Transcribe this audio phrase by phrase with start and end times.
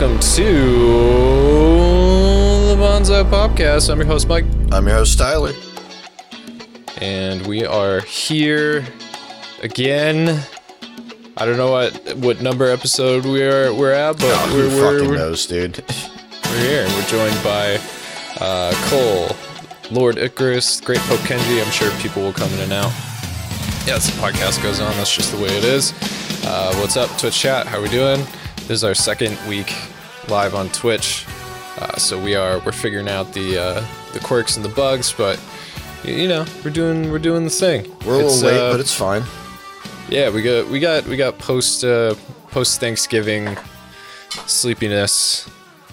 [0.00, 0.52] Hello, everybody, and welcome to
[2.68, 3.90] the Bonsai Podcast.
[3.90, 5.52] I'm your host, Mike, I'm your host, Tyler.
[6.96, 8.86] and we are here
[9.62, 10.40] again.
[11.36, 14.76] I don't know what what number episode we are we're at, but Oh, we're, who
[14.76, 15.84] we're, fucking we're, knows, dude?
[16.44, 17.78] we're here, and we're joined by
[18.40, 19.36] uh, Cole,
[19.90, 21.62] Lord Icarus, Great Pope Kenji.
[21.62, 22.92] I'm sure people will come in and out.
[23.86, 25.92] Yeah, as the podcast goes on, that's just the way it is.
[26.46, 27.66] Uh, what's up, Twitch chat?
[27.66, 28.24] How we doing?
[28.56, 29.74] This is our second week
[30.30, 31.26] live on Twitch,
[31.78, 35.38] uh, so we are we're figuring out the uh, the quirks and the bugs, but
[36.04, 37.84] you know we're doing we're doing the thing.
[38.06, 39.22] We're a It's, little late, uh, but it's fine.
[40.08, 42.14] yeah, we got we got we got post uh,
[42.48, 43.56] post Thanksgiving
[44.46, 45.48] sleepiness.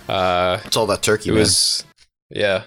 [0.08, 1.40] Uh, It's all that turkey, it man.
[1.42, 1.84] was
[2.30, 2.64] yeah.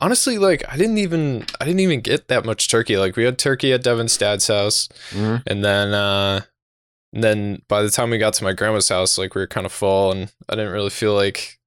[0.00, 2.96] Honestly, like I didn't even I didn't even get that much turkey.
[2.96, 5.42] Like we had turkey at Devin's dad's house, Mhm.
[5.46, 6.42] and then uh,
[7.12, 9.66] and then by the time we got to my grandma's house, like we were kind
[9.66, 11.58] of full, and I didn't really feel like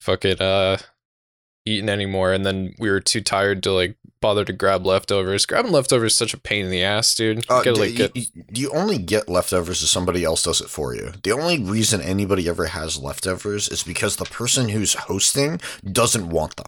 [0.00, 0.78] fucking uh
[1.64, 2.32] eating anymore.
[2.32, 5.46] And then we were too tired to like bother to grab leftovers.
[5.46, 7.38] Grabbing leftovers is such a pain in the ass, dude.
[7.38, 10.68] You Uh, gotta, like, you, get- you- only get leftovers if somebody else does it
[10.70, 11.12] for you.
[11.24, 16.54] The only reason anybody ever has leftovers is because the person who's hosting doesn't want
[16.56, 16.66] them.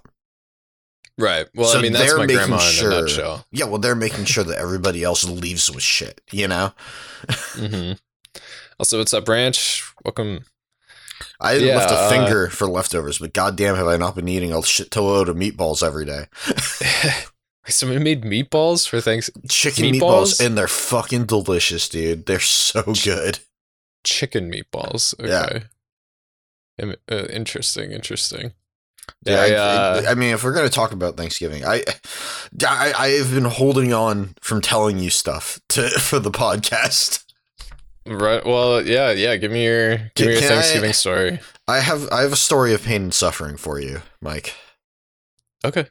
[1.16, 1.46] right.
[1.54, 3.46] Well, So I mean that's they're my making grandma in sure- a nutshell.
[3.52, 6.72] Yeah, well, they're making sure that everybody else leaves with shit, you know?
[7.54, 7.92] hmm
[8.78, 9.84] Also, what's up, Branch?
[10.04, 10.44] Welcome.
[11.40, 14.52] I Yeah, left a uh, finger for leftovers, but goddamn have I not been eating
[14.52, 16.26] a shit load of meatballs every day.
[17.66, 19.28] Somebody made meatballs for thanks.
[19.48, 20.00] Chicken Meatballs?
[20.00, 22.26] meatballs, and they're fucking delicious, dude.
[22.26, 23.40] They're so good.
[24.04, 25.14] chicken meatballs.
[25.18, 25.44] Yeah.
[25.44, 25.62] Okay.
[26.78, 27.90] Im- Uh, interesting.
[27.92, 28.52] Interesting.
[29.26, 29.62] Yeah, Yeah.
[29.62, 31.82] I, I, uh, I mean, if we're gonna talk about Thanksgiving, I,
[32.64, 37.24] I, I have been holding on from telling you stuff to for the podcast.
[38.06, 38.44] Right.
[38.44, 39.36] Well, yeah, yeah.
[39.36, 41.40] Give me your give me your Can I- Thanksgiving story.
[41.66, 44.54] I have, I have a story of pain and suffering for you, Mike.
[45.64, 45.86] Okay.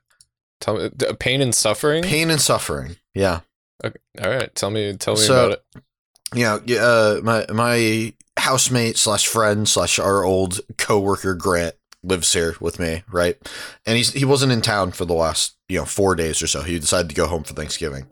[0.60, 2.04] Tell me pain and suffering.
[2.04, 2.96] Pain and suffering.
[3.14, 3.42] Yeah,
[3.86, 4.00] Okay.
[4.24, 4.54] All right.
[4.56, 4.96] Tell me.
[4.98, 5.84] Tell me So- about it.
[6.34, 6.58] yeah.
[6.66, 12.80] yeah, Uh, my my housemate slash friend slash our old coworker Grant lives here with
[12.80, 13.38] me, right?
[13.86, 16.62] And he's he wasn't in town for the last you know four days or so.
[16.64, 18.08] He decided to go home for Thanksgiving.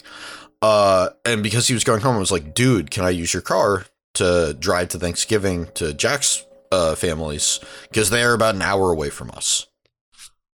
[0.61, 3.41] Uh, and because he was going home, I was like, dude, can I use your
[3.41, 3.85] car
[4.15, 9.09] to drive to Thanksgiving to Jack's uh, families because they are about an hour away
[9.09, 9.67] from us.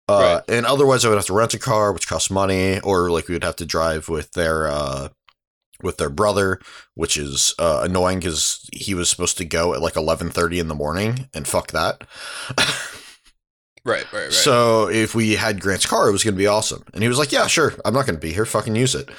[0.07, 3.27] Uh, and otherwise, I would have to rent a car, which costs money, or like
[3.27, 5.09] we would have to drive with their uh,
[5.83, 6.59] with their brother,
[6.95, 10.67] which is uh, annoying because he was supposed to go at like eleven thirty in
[10.67, 12.07] the morning, and fuck that.
[13.85, 14.11] Right.
[14.11, 14.23] Right.
[14.23, 14.33] Right.
[14.33, 16.83] So if we had Grant's car, it was going to be awesome.
[16.93, 17.73] And he was like, "Yeah, sure.
[17.85, 18.45] I'm not going to be here.
[18.45, 19.09] Fucking use it."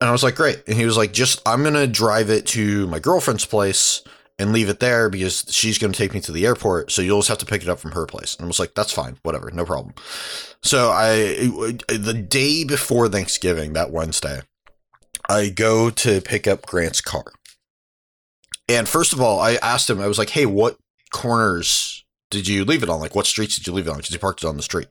[0.00, 2.46] And I was like, "Great." And he was like, "Just I'm going to drive it
[2.48, 4.02] to my girlfriend's place
[4.38, 6.92] and leave it there because she's going to take me to the airport.
[6.92, 8.74] So you'll just have to pick it up from her place." And I was like,
[8.74, 9.18] "That's fine.
[9.22, 9.50] Whatever.
[9.50, 9.94] No problem."
[10.62, 11.50] So I
[11.88, 14.42] the day before Thanksgiving, that Wednesday,
[15.28, 17.32] I go to pick up Grant's car.
[18.68, 20.76] And first of all, I asked him, I was like, hey, what
[21.10, 23.00] corners did you leave it on?
[23.00, 23.96] Like, what streets did you leave it on?
[23.96, 24.88] Because he parked it on the street.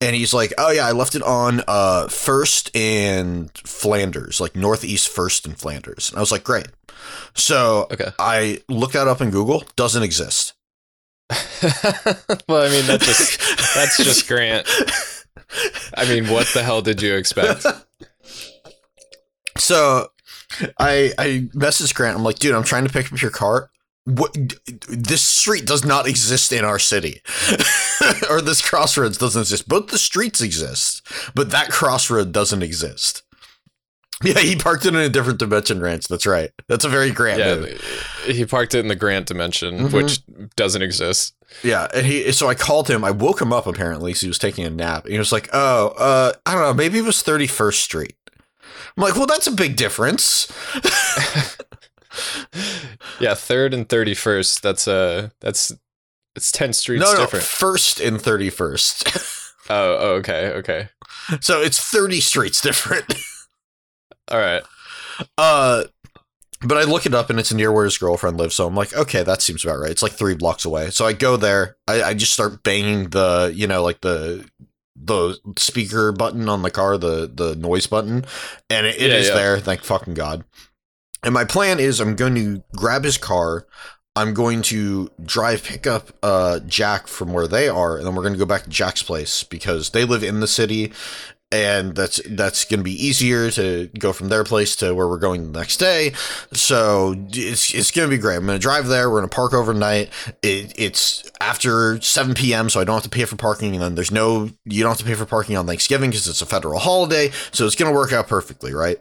[0.00, 5.08] And he's like, oh, yeah, I left it on uh, First and Flanders, like Northeast
[5.08, 6.08] First and Flanders.
[6.08, 6.68] And I was like, great.
[7.34, 8.10] So okay.
[8.18, 10.54] I looked that up in Google, doesn't exist.
[12.48, 14.66] well, I mean, that's just that's just Grant.
[15.96, 17.66] I mean, what the hell did you expect?
[19.58, 20.08] So
[20.78, 22.16] I I messaged Grant.
[22.16, 23.70] I'm like, dude, I'm trying to pick up your car.
[24.06, 24.34] What
[24.88, 27.20] this street does not exist in our city,
[28.30, 29.68] or this crossroads doesn't exist.
[29.68, 31.02] Both the streets exist,
[31.34, 33.22] but that crossroad doesn't exist.
[34.22, 36.08] Yeah, he parked it in a different dimension ranch.
[36.08, 36.50] That's right.
[36.66, 37.80] That's a very Grant yeah, move.
[38.26, 39.92] he parked it in the Grant dimension, Mhm.
[39.92, 40.20] which
[40.56, 41.34] doesn't exist.
[41.62, 42.30] Yeah, and he.
[42.32, 43.02] So I called him.
[43.04, 44.12] I woke him up apparently.
[44.12, 45.04] He was taking a nap.
[45.04, 46.74] And he was like, "Oh, uh, I don't know.
[46.74, 48.16] Maybe it was 31st Street."
[48.96, 50.50] I'm like, "Well, that's a big difference."
[53.20, 54.62] Yeah, third and thirty first.
[54.62, 55.72] That's uh that's
[56.34, 57.44] it's ten streets no, no, different.
[57.44, 59.36] first and 31st.
[59.72, 60.88] Oh, oh, okay, okay.
[61.40, 63.04] so it's 30 streets different.
[64.28, 64.64] All right.
[65.38, 65.84] Uh,
[66.62, 68.56] but I look it up and it's near where his girlfriend lives.
[68.56, 69.92] So I'm like, okay, that seems about right.
[69.92, 70.90] It's like three blocks away.
[70.90, 71.76] So I go there.
[71.86, 74.44] I, I just start banging the, you know, like the
[74.96, 78.24] the speaker button on the car, the the noise button,
[78.70, 79.34] and it, it Yeah, is yeah.
[79.34, 79.60] there.
[79.60, 80.42] Thank fucking god.
[81.22, 83.66] And my plan is I'm going to grab his car.
[84.16, 88.22] I'm going to drive pick up uh, Jack from where they are, and then we're
[88.22, 90.92] going to go back to Jack's place because they live in the city,
[91.52, 95.18] and that's that's going to be easier to go from their place to where we're
[95.18, 96.12] going the next day.
[96.52, 98.36] So it's it's going to be great.
[98.36, 99.08] I'm going to drive there.
[99.08, 100.10] We're going to park overnight.
[100.42, 103.74] It, it's after 7 p.m., so I don't have to pay for parking.
[103.74, 106.42] And then there's no you don't have to pay for parking on Thanksgiving because it's
[106.42, 107.30] a federal holiday.
[107.52, 108.98] So it's going to work out perfectly, right?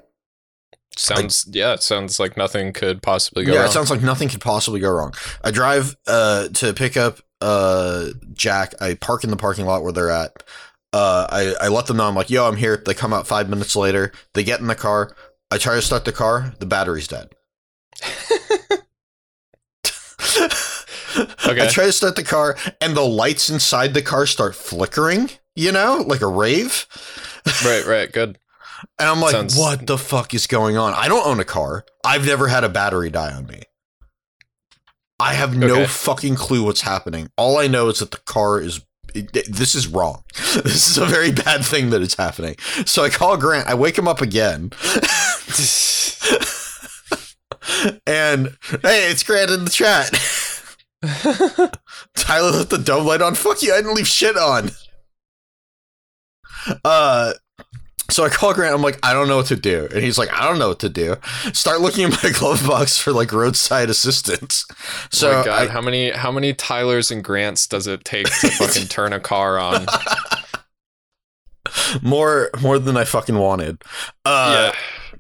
[1.00, 3.70] Sounds yeah, it sounds like nothing could possibly go yeah, wrong.
[3.70, 5.14] it sounds like nothing could possibly go wrong.
[5.44, 8.74] I drive uh, to pick up uh, Jack.
[8.82, 10.44] I park in the parking lot where they're at.
[10.92, 12.82] Uh, I, I let them know I'm like, yo, I'm here.
[12.84, 14.12] They come out five minutes later.
[14.34, 15.16] They get in the car.
[15.52, 16.54] I try to start the car.
[16.60, 17.30] The battery's dead.
[21.50, 21.66] Okay.
[21.66, 25.32] I try to start the car, and the lights inside the car start flickering.
[25.56, 26.86] You know, like a rave.
[27.66, 28.38] right, right, good.
[28.98, 30.94] And I'm like, Sounds- what the fuck is going on?
[30.94, 31.86] I don't own a car.
[32.06, 33.64] I've never had a battery die on me.
[35.20, 35.86] I have no Okay.
[35.88, 37.30] fucking clue what's happening.
[37.38, 38.82] All I know is that the car is.
[39.14, 40.24] it- this is wrong.
[40.64, 42.56] This is a very bad thing that is happening.
[42.86, 43.68] So I call Grant.
[43.68, 44.72] I wake him up again.
[48.08, 50.12] and hey, it's Grant in the chat.
[52.16, 53.36] Tyler left the dome light on.
[53.36, 54.72] Fuck you, I didn't leave shit on.
[56.84, 57.34] Uh
[58.10, 59.88] so I call Grant, I'm like, I don't know what to do.
[59.94, 61.16] And he's like, I don't know what to do.
[61.54, 64.66] Start looking in my glove box for like roadside assistance.
[65.12, 68.28] So oh my God, I, how many how many Tylers and Grants does it take
[68.28, 69.86] to fucking turn a car on?
[72.02, 73.82] more more than I fucking wanted.
[74.26, 75.12] Uh yeah,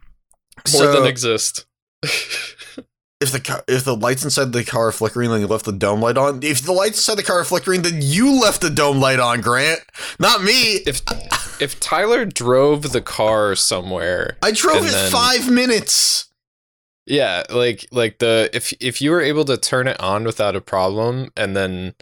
[0.74, 1.65] more so than exist.
[3.21, 5.71] If the car, if the lights inside the car are flickering, then you left the
[5.74, 6.42] dome light on.
[6.42, 9.42] If the lights inside the car are flickering, then you left the dome light on,
[9.42, 9.81] Grant,
[10.19, 10.75] not me.
[10.88, 11.01] if
[11.62, 16.27] if Tyler drove the car somewhere, I drove it then- five minutes.
[17.06, 20.62] yeah, like like the if if you were able to turn it on without a
[20.62, 21.95] problem and then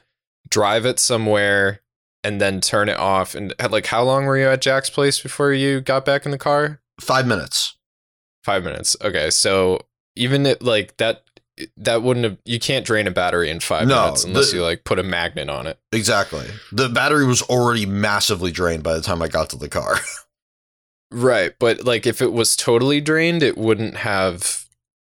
[0.50, 1.82] drive it somewhere
[2.24, 5.52] and then turn it off and like how long were you at Jack's place before
[5.52, 6.80] you got back in the car?
[7.02, 7.76] Five minutes.
[8.44, 8.96] Five minutes.
[9.04, 9.80] Okay, so
[10.18, 11.24] even if like that,
[11.78, 12.38] that wouldn't have.
[12.46, 15.04] You can't drain a battery in five No, minutes unless the- you like put a
[15.04, 15.80] magnet on it.
[15.92, 16.46] Exactly.
[16.72, 19.96] The battery was already massively drained by the time I got to the car.
[21.10, 24.66] Right, but like if it was totally drained, it wouldn't have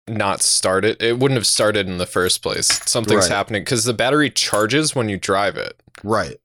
[0.07, 1.01] not started.
[1.01, 2.67] It wouldn't have started in the first place.
[2.87, 3.31] Something's Right.
[3.35, 5.81] happening because the battery charges when you drive it.
[6.03, 6.37] right.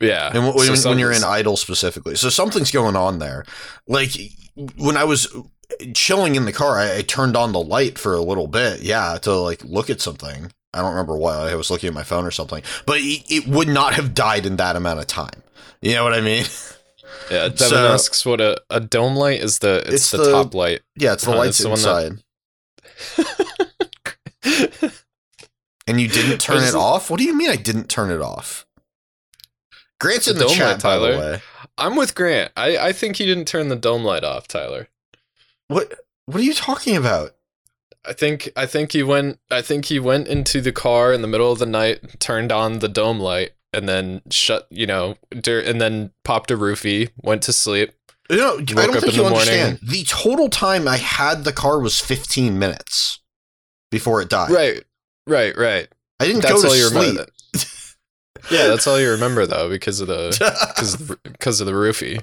[0.00, 2.14] Yeah, And when, so when you're in idle specifically.
[2.14, 3.44] So something's going on there.
[3.88, 4.10] Like
[4.76, 5.26] when I was
[5.94, 8.80] chilling in the car, I, I turned on the light for a little bit.
[8.82, 10.52] Yeah, to like look at something.
[10.72, 13.46] I don't remember what I was looking at my phone or something, but it, it
[13.46, 15.42] would not have died in that amount of time.
[15.80, 16.44] You know what I mean?
[17.30, 17.48] yeah.
[17.48, 19.60] Devin so- asks what a, a dome light is.
[19.60, 20.80] The it's, It's the, the- top light.
[20.96, 22.18] Yeah, it's the Uh, lights it's the one that-
[23.16, 24.90] inside.
[25.86, 27.10] And you didn't turn it off?
[27.10, 28.64] What do you mean I didn't turn it off?
[30.00, 31.18] Grant's in the chat, light, by the Tyler.
[31.18, 31.42] way.
[31.76, 32.52] I'm with Grant.
[32.56, 34.88] I I think you didn't turn the dome light off, Tyler.
[35.68, 35.94] What
[36.26, 37.34] what are you talking about?
[38.06, 41.28] I think I think he went I think he went into the car in the
[41.28, 45.80] middle of the night, turned on the dome light, and then shut you know, and
[45.80, 47.92] then popped a roofie, went to sleep.
[48.30, 49.38] No, I don't think you the morning.
[49.38, 49.78] understand.
[49.82, 53.20] The total time I had the car was 15 minutes
[53.90, 54.50] before it died.
[54.50, 54.82] Right,
[55.26, 55.88] right, right.
[56.20, 57.08] I didn't That's go to all you sleep.
[57.10, 57.26] remember.
[58.50, 60.28] yeah, that's all you remember though, because of the
[60.74, 62.22] because because of the roofie.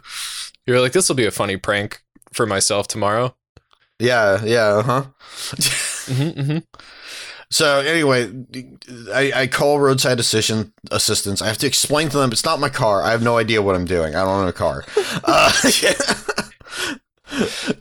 [0.65, 2.01] You're like, this will be a funny prank
[2.33, 3.35] for myself tomorrow.
[3.99, 5.03] yeah, yeah, uh-huh.
[6.07, 6.57] hmm hmm
[7.53, 8.31] so anyway,
[9.13, 11.41] I, I call roadside assistant assistance.
[11.41, 13.03] I have to explain to them it's not my car.
[13.03, 14.15] I have no idea what I'm doing.
[14.15, 14.85] I don't own a car.
[15.25, 15.51] Uh,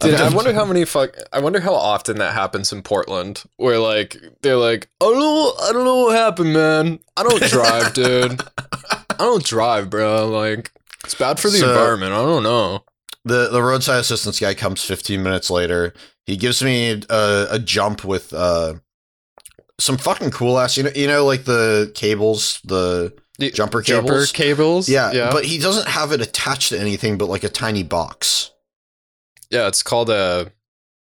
[0.00, 1.16] Dude, I wonder how many fuck.
[1.32, 5.52] I wonder how often that happens in Portland, where like they're like, I don't know,
[5.62, 7.00] I don't know what happened, man.
[7.16, 8.42] I don't drive, dude.
[8.90, 10.28] I don't drive, bro.
[10.28, 10.70] Like,
[11.04, 12.12] it's bad for the So- environment.
[12.12, 12.84] I don't know.
[13.24, 15.92] The the roadside assistance guy comes 15 minutes later.
[16.26, 18.74] He gives me a, a jump with uh
[19.78, 24.08] some fucking cool ass you know you know like the cables the The jumper Jumper
[24.12, 24.88] cables cables.
[24.88, 28.50] yeah, yeah, but he doesn't have it attached to anything but like a tiny box
[29.50, 29.66] yeah.
[29.66, 30.52] It's called a.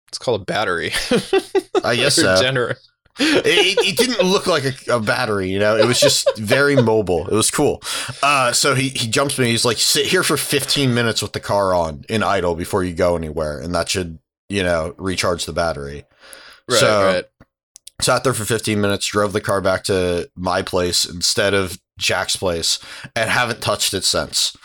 [0.08, 0.90] It's called a battery.
[1.84, 2.34] I guess so.
[2.42, 2.76] gener-
[3.18, 7.26] it, it, didn't look like a, a battery you know it was just very mobile
[7.28, 7.82] it was cool
[8.22, 11.40] uh so he he jumps me he's like sit here for 15 minutes with the
[11.40, 15.52] car on in idle before you go anywhere and that should you know recharge the
[15.52, 16.04] battery
[16.70, 17.24] Right, So- right.
[18.00, 22.36] sat there for 15 minutes, drove the car back to my place instead of Jack's
[22.36, 22.78] place,
[23.14, 24.56] and haven't touched it since.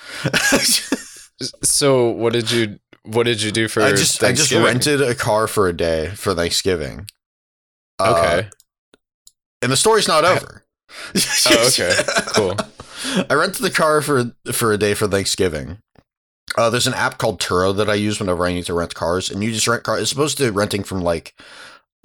[1.63, 5.13] So what did you what did you do for I just I just rented a
[5.15, 7.07] car for a day for Thanksgiving.
[7.99, 8.49] Uh, Okay.
[9.61, 10.63] and the story's not over.
[11.49, 11.93] Oh, okay.
[12.33, 12.55] Cool.
[13.29, 15.79] I rented the car for for a day for Thanksgiving.
[16.57, 19.29] Uh, there's an app called Turo that I use whenever I need to rent cars,
[19.29, 20.01] and you just rent cars.
[20.01, 21.35] It's supposed to renting from like,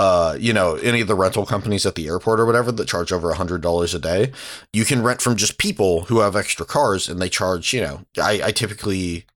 [0.01, 3.13] uh, you know, any of the rental companies at the airport or whatever that charge
[3.13, 4.33] over a hundred dollars a day.
[4.73, 7.73] You can rent from just people who have extra cars, and they charge.
[7.73, 9.27] You know, I, I typically.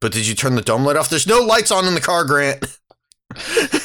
[0.00, 1.08] But did you turn the dome light off?
[1.08, 2.62] There's no lights on in the car, Grant.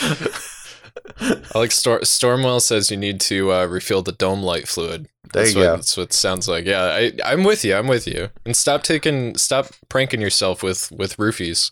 [1.20, 5.08] I like Stor- Stormwell says you need to uh, refill the dome light fluid.
[5.32, 5.76] There That's you what, go.
[5.76, 6.66] That's what it sounds like.
[6.66, 7.74] Yeah, I, I'm with you.
[7.74, 8.30] I'm with you.
[8.44, 11.70] And stop taking, stop pranking yourself with with roofies.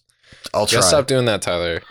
[0.53, 0.81] I'll try.
[0.81, 1.83] stop doing that, Tyler.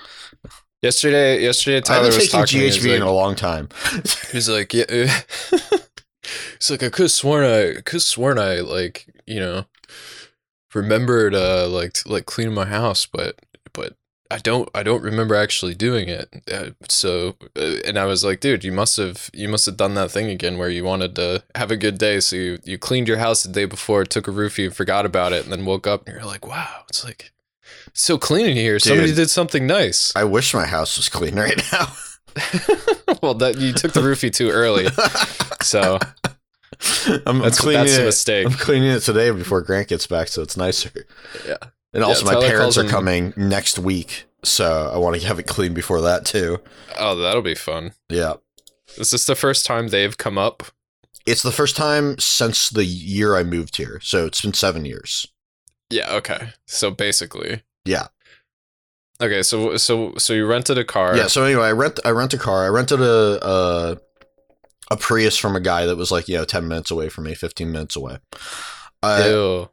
[0.82, 2.60] Yesterday, yesterday Tyler was talking.
[2.60, 3.70] to me, GHB in a long time.
[4.32, 4.84] He's like, yeah.
[5.50, 9.66] He's like, I could have sworn I could have sworn I like, you know,
[10.74, 13.40] remembered uh like like cleaning my house, but
[14.34, 16.28] I don't I don't remember actually doing it.
[16.52, 19.94] Uh, so uh, and I was like, dude, you must have you must have done
[19.94, 23.08] that thing again where you wanted to have a good day, so you you cleaned
[23.08, 25.86] your house the day before, took a roofie, and forgot about it, and then woke
[25.86, 27.32] up and you're like, wow, it's like
[27.86, 28.80] it's so clean in here.
[28.80, 30.12] Somebody did something nice.
[30.16, 31.94] I wish my house was clean right now.
[33.22, 34.88] well, that you took the roofie too early,
[35.62, 36.00] so
[37.28, 38.06] I'm, that's I'm cleaning that's a it.
[38.06, 38.48] mistake.
[38.48, 41.06] I'm cleaning it today before Grant gets back, so it's nicer.
[41.48, 41.58] Yeah.
[41.94, 45.74] And also, my parents are coming next week, so I want to have it clean
[45.74, 46.60] before that too.
[46.98, 47.94] Oh, that'll be fun.
[48.10, 48.34] Yeah,
[48.98, 50.64] Is this the first time they've come up?
[51.26, 55.26] it's the first time since the year I moved here, so it's been seven years.
[55.90, 56.50] Yeah, okay.
[56.66, 57.64] So basically.
[57.86, 58.08] Yeah.
[59.22, 61.16] Okay, so so so you rented a car.
[61.16, 61.28] Yeah.
[61.28, 62.66] So anyway, I rent I rent a car.
[62.66, 63.98] I rented a, a
[64.92, 67.36] a Prius from a guy that was like you know ten minutes away from me,
[67.36, 68.18] fifteen minutes away.
[69.02, 69.70] Uh, Ew.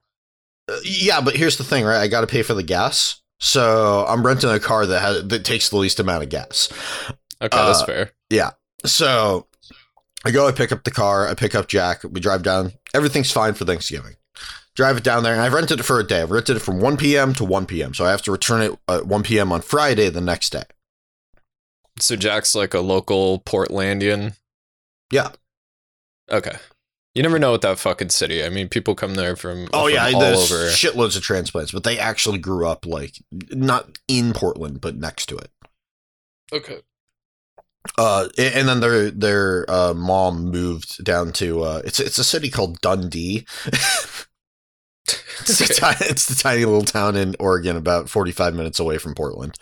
[0.84, 2.00] Yeah, but here's the thing, right?
[2.00, 5.44] I got to pay for the gas, so I'm renting a car that has that
[5.44, 6.68] takes the least amount of gas.
[7.42, 8.12] Okay, that's uh, fair.
[8.84, 9.46] So
[10.24, 12.72] I go, I pick up the car, I pick up Jack, we drive down.
[12.94, 14.16] Everything's fine for Thanksgiving.
[14.74, 16.22] Drive it down there, and I've rented it for a day.
[16.22, 17.34] I've rented it from 1 p.m.
[17.34, 17.92] to 1 p.m.
[17.92, 19.52] So I have to return it at 1 p.m.
[19.52, 20.62] on Friday the next day.
[21.98, 24.36] So Jack's like a local Portlandian.
[25.10, 25.30] Yeah.
[26.30, 26.56] Okay.
[27.14, 28.44] You never know with that fucking city.
[28.44, 30.64] I mean, people come there from Oh from yeah, all there's over.
[30.66, 33.16] shitloads of transplants, but they actually grew up like
[33.50, 35.50] not in Portland, but next to it.
[36.52, 36.80] Okay.
[37.98, 42.50] Uh, and then their their uh, mom moved down to uh, it's it's a city
[42.50, 43.46] called Dundee.
[45.42, 45.86] it's, Okay.
[46.06, 49.56] a it's the tiny little town in Oregon, about forty five minutes away from Portland.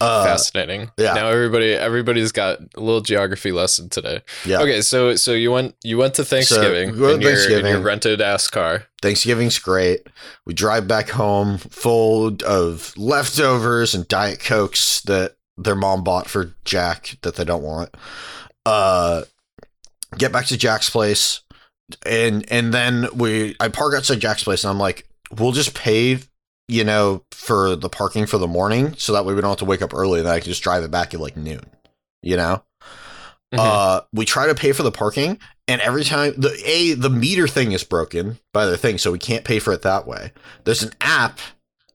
[0.00, 0.90] Uh, Fascinating.
[0.96, 1.14] yeah.
[1.14, 4.22] Now everybody everybody's got a little geography lesson today.
[4.44, 4.60] yeah.
[4.60, 7.72] Okay, so so you went you went to Thanksgiving went in, your, in Thanksgiving.
[7.72, 8.84] your rented ass car.
[9.02, 10.06] Thanksgiving's great.
[10.46, 16.54] We drive back home full of leftovers and Diet Cokes that their mom bought for
[16.64, 17.94] Jack that they don't want.
[18.66, 19.22] Uh,
[20.16, 21.40] get back to Jack's place,
[22.04, 26.18] and and then we I park outside Jack's place, and I'm like, we'll just pay,
[26.68, 29.64] you know, for the parking for the morning, so that way we don't have to
[29.64, 31.64] wake up early, and I can just drive it back at like noon,
[32.22, 32.62] you know.
[33.54, 33.58] Mhm.
[33.58, 37.48] Uh, we try to pay for the parking, and every time the a the meter
[37.48, 40.32] thing is broken by the thing, so we can't pay for it that way.
[40.64, 41.38] There's an app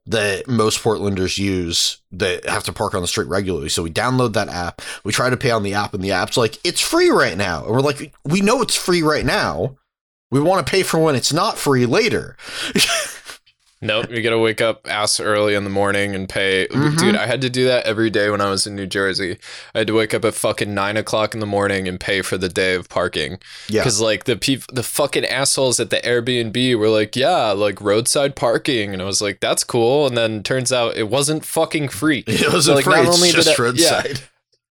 [0.08, 3.70] that most Portlanders use that have to park on the street regularly.
[3.70, 4.82] So we download that app.
[5.06, 7.64] We try to pay on the app, and the app's like, "It's free right now,"
[7.64, 9.78] and we're like, "We know it's free right now.
[10.32, 12.36] We want to pay for when it's not free later."
[13.84, 16.68] Nope, you gotta wake up ass early in the morning and pay.
[16.72, 16.98] Mhm.
[16.98, 19.38] Dude, I had to do that every day when I was in New Jersey.
[19.76, 22.38] I had to wake up at fucking nine o'clock in the morning and pay for
[22.38, 23.40] the day of parking.
[23.68, 27.82] yeah, Because like the peop- the fucking assholes at the Airbnb were like, yeah, like
[27.82, 30.08] roadside parking, and I was like, that's cool.
[30.08, 32.24] And then turns out it wasn't fucking free.
[32.28, 32.94] it wasn't like, free.
[32.96, 34.20] not It's only just I- roadside.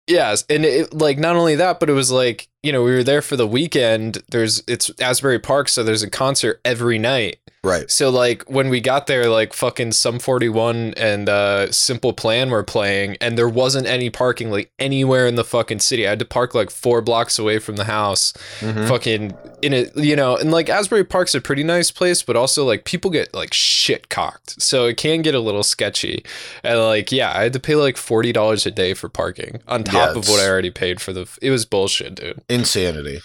[0.09, 3.05] Yes, and it, like not only that, but it was like you know we were
[3.05, 4.19] there for the weekend.
[4.31, 7.39] There's it's Asbury Park, so there's a concert every night.
[7.65, 7.89] Right.
[7.89, 12.65] So like when we got there, like fucking Sum 41 and uh Simple Plan were
[12.65, 16.05] playing, and there wasn't any parking like anywhere in the fucking city.
[16.05, 18.89] I had to park like four blocks away from the house, Mhm.
[18.89, 20.37] fucking in it, you know.
[20.37, 24.09] And like Asbury Park's a pretty nice place, but also like people get like shit
[24.09, 26.25] cocked, so it can get a little sketchy.
[26.65, 29.85] And like yeah, I had to pay like forty dollars a day for parking on
[29.85, 31.29] top Yeah, of what I already paid for the.
[31.41, 32.41] It was bullshit, dude.
[32.53, 33.21] Insanity.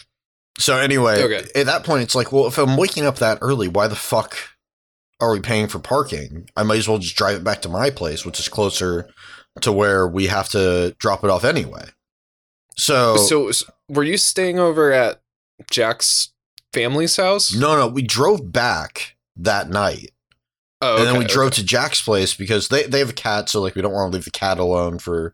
[0.60, 1.48] So anyway, Okay.
[1.60, 4.38] at that point, it's like, well, if I'm waking up that early, why the fuck
[5.20, 6.50] are we paying for parking?
[6.56, 9.08] I might as well just drive it back to my place, which is closer
[9.62, 11.86] to where we have to drop it off anyway.
[12.76, 13.52] So, So,
[13.90, 15.22] were you staying over at
[15.72, 16.30] Jack's
[16.74, 17.54] family's house?
[17.54, 20.12] no, no, we drove back that night,
[20.82, 21.62] Oh, and then we drove okay.
[21.62, 24.16] to Jack's place because they they have a cat, so like we don't want to
[24.16, 25.34] leave the cat alone for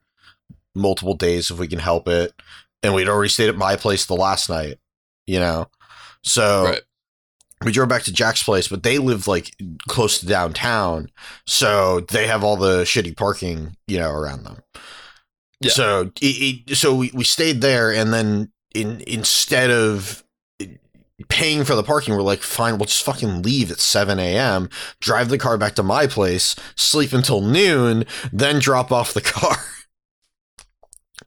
[0.73, 2.33] multiple days if we can help it.
[2.83, 4.77] And we'd already stayed at my place the last night,
[5.25, 5.67] you know.
[6.23, 6.81] So Right.
[7.63, 9.51] we drove back to Jack's place, but they live like
[9.87, 11.09] close to downtown,
[11.47, 14.57] so they have all the shitty parking, you know, around them.
[15.61, 15.71] Yeah.
[15.71, 20.23] So it, it, so we, we stayed there, and then in instead of
[21.29, 24.67] paying for the parking, we're like, fine, we'll just fucking leave at seven a.m.,
[24.99, 29.55] drive the car back to my place, sleep until noon, then drop off the car.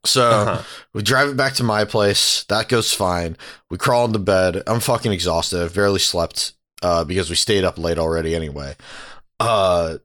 [0.07, 0.63] So Uh-huh.
[0.95, 2.45] we drive it back to my place.
[2.49, 3.37] That goes fine.
[3.71, 4.63] We crawl into bed.
[4.67, 5.63] I'm fucking exhausted.
[5.63, 8.77] I've barely slept uh, because we stayed up late already anyway.
[9.41, 9.99] Uh,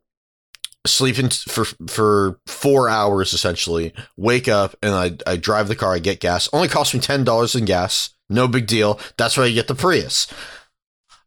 [0.86, 3.94] sleeping for for four hours essentially.
[4.18, 5.94] Wake up and I I drive the car.
[5.94, 6.50] I get gas.
[6.52, 8.10] Only cost me ten dollars in gas.
[8.30, 9.00] No big deal.
[9.18, 10.28] That's why you get the Prius.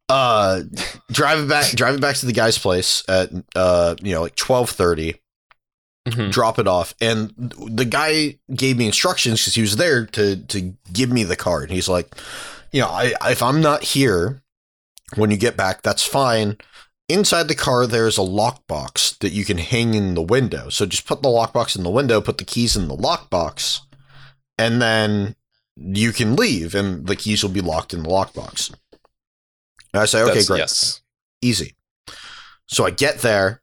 [0.08, 0.62] Uh,
[1.10, 1.70] drive it back.
[1.72, 5.20] Drive it back to the guy's place at uh you know like twelve thirty
[6.06, 6.30] Mhm.
[6.30, 10.74] drop it off and the guy gave me instructions because he was there to to
[10.92, 12.14] give me the card he's like
[12.72, 14.42] you know I, if i'm not here
[15.16, 16.58] when you get back that's fine
[17.08, 21.06] inside the car there's a lockbox that you can hang in the window so just
[21.06, 23.80] put the lockbox in the window put the keys in the lockbox
[24.58, 25.34] and then
[25.76, 28.68] you can leave and the keys will be locked in the lockbox
[29.94, 31.00] and i say okay That's- great Yes.
[31.40, 31.74] easy.
[32.66, 33.60] So I get there,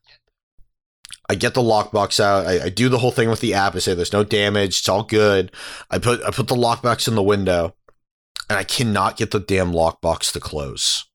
[1.31, 2.45] I get the lockbox out.
[2.45, 3.73] I, I do the whole thing with the app.
[3.73, 4.79] I say there's no damage.
[4.79, 5.49] It's all good.
[5.89, 7.73] I put I put the lockbox in the window,
[8.49, 11.05] and I cannot get the damn lockbox to close.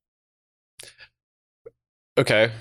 [2.17, 2.51] Okay.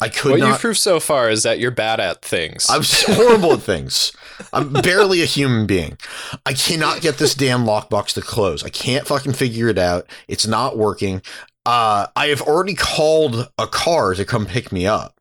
[0.00, 0.48] I could what not.
[0.48, 2.66] you've proved so far is that you're bad at things.
[2.70, 4.12] I'm horrible at things.
[4.50, 5.98] I'm barely a human being.
[6.46, 8.64] I cannot get this damn lockbox to close.
[8.64, 10.06] I can't fucking figure it out.
[10.28, 11.20] It's not working.
[11.66, 15.19] Uh, I have already called a car to come pick me up.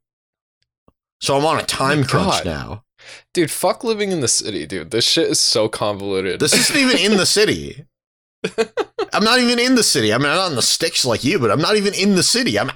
[1.21, 2.45] So I'm on a time crunch God.
[2.45, 2.83] now.
[3.33, 4.91] dude, fuck living in the city, dude.
[4.91, 6.39] This shit is so convoluted.
[6.39, 7.85] This isn't even in the city.
[9.13, 10.13] I'm not even in the city.
[10.13, 12.23] I mean, I'm not in the sticks like you, but I'm not even in the
[12.23, 12.57] city.
[12.57, 12.71] I'm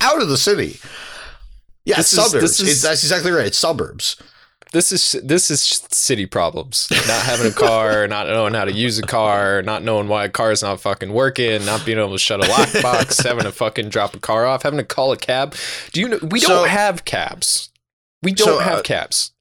[0.00, 0.78] out of the city.
[1.84, 2.42] Yeah, This it's is- suburbs.
[2.42, 3.46] this is- It's- that's exactly right.
[3.46, 4.16] It's suburbs.
[4.72, 6.88] this is this is city problems.
[6.90, 10.28] Not having a car, not knowing how to use a car, not knowing why a
[10.30, 13.88] car is not fucking working, not being able to shut a lockbox, having to fucking
[13.90, 15.54] drop a car off, having to call a cab.
[15.92, 17.68] Do you know we So- don't have cabs.
[18.22, 19.32] We don't So, have uh, cabs.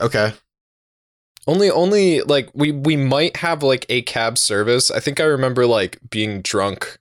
[0.00, 0.32] Okay.
[1.46, 4.90] Only only like we we might have like a cab service.
[4.90, 6.98] I think I remember like being drunk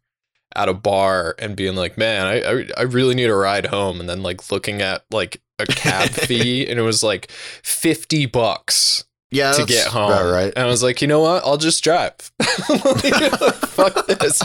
[0.56, 4.00] at a bar and being like, "Man, I I, I really need a ride home."
[4.00, 9.06] And then like looking at like a cab fee and it was like 50 bucks
[9.32, 10.12] Yeah, to get home.
[10.12, 10.52] about right.
[10.56, 11.44] And I was like, "You know what?
[11.46, 14.42] I'll just drive." Fuck this.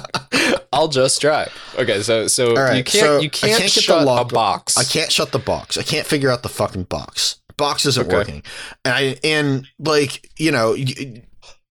[0.73, 1.53] I'll just drive.
[1.79, 4.33] Okay, so so right, you can't so you can't, can't get the shut a lock-
[4.33, 4.77] box.
[4.79, 5.77] I can't shut the box.
[5.77, 7.41] I can't figure out the fucking box.
[7.57, 8.17] Box isn't Okay.
[8.17, 8.43] working,
[8.85, 10.77] and I and like you know.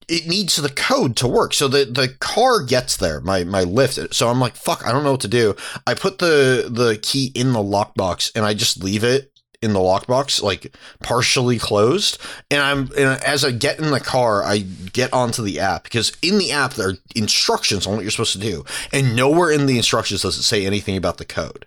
[0.07, 3.21] It needs the code to work, so the, the car gets there.
[3.21, 4.13] My my lift.
[4.13, 5.55] So I'm like, fuck, I don't know what to do.
[5.87, 9.31] I put the the key in the lockbox, and I just leave it
[9.65, 12.17] in the lockbox, like partially closed.
[12.49, 16.15] And I'm and as I get in the car, I get onto the app because
[16.21, 19.65] in the app there are instructions on what you're supposed to do, and nowhere in
[19.65, 21.65] the instructions does it say anything about the code.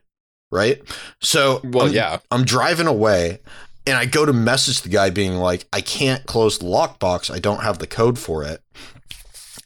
[0.51, 0.83] Right?
[1.21, 2.19] So well, I'm, yeah.
[2.31, 3.41] I'm driving away
[3.89, 7.31] and I go to message the guy being like, I can't close the lockbox.
[7.31, 8.63] I don't have the code for it.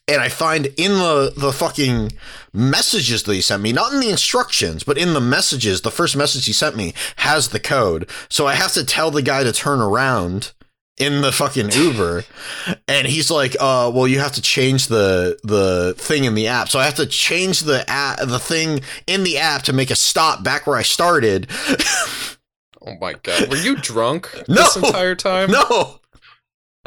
[0.09, 2.13] And I find in the, the fucking
[2.53, 6.17] messages that he sent me, not in the instructions, but in the messages, the first
[6.17, 8.09] message he sent me has the code.
[8.29, 10.53] So I have to tell the guy to turn around
[10.99, 12.25] in the fucking Uber.
[12.89, 16.69] and he's like, uh, well, you have to change the the thing in the app.
[16.69, 19.97] So I have to change the app, the thing in the app to make a
[19.97, 21.49] stop back where I started.
[22.85, 23.49] Oh my god.
[23.49, 24.57] Were you drunk No!
[24.57, 25.53] this entire time?
[25.53, 26.01] No.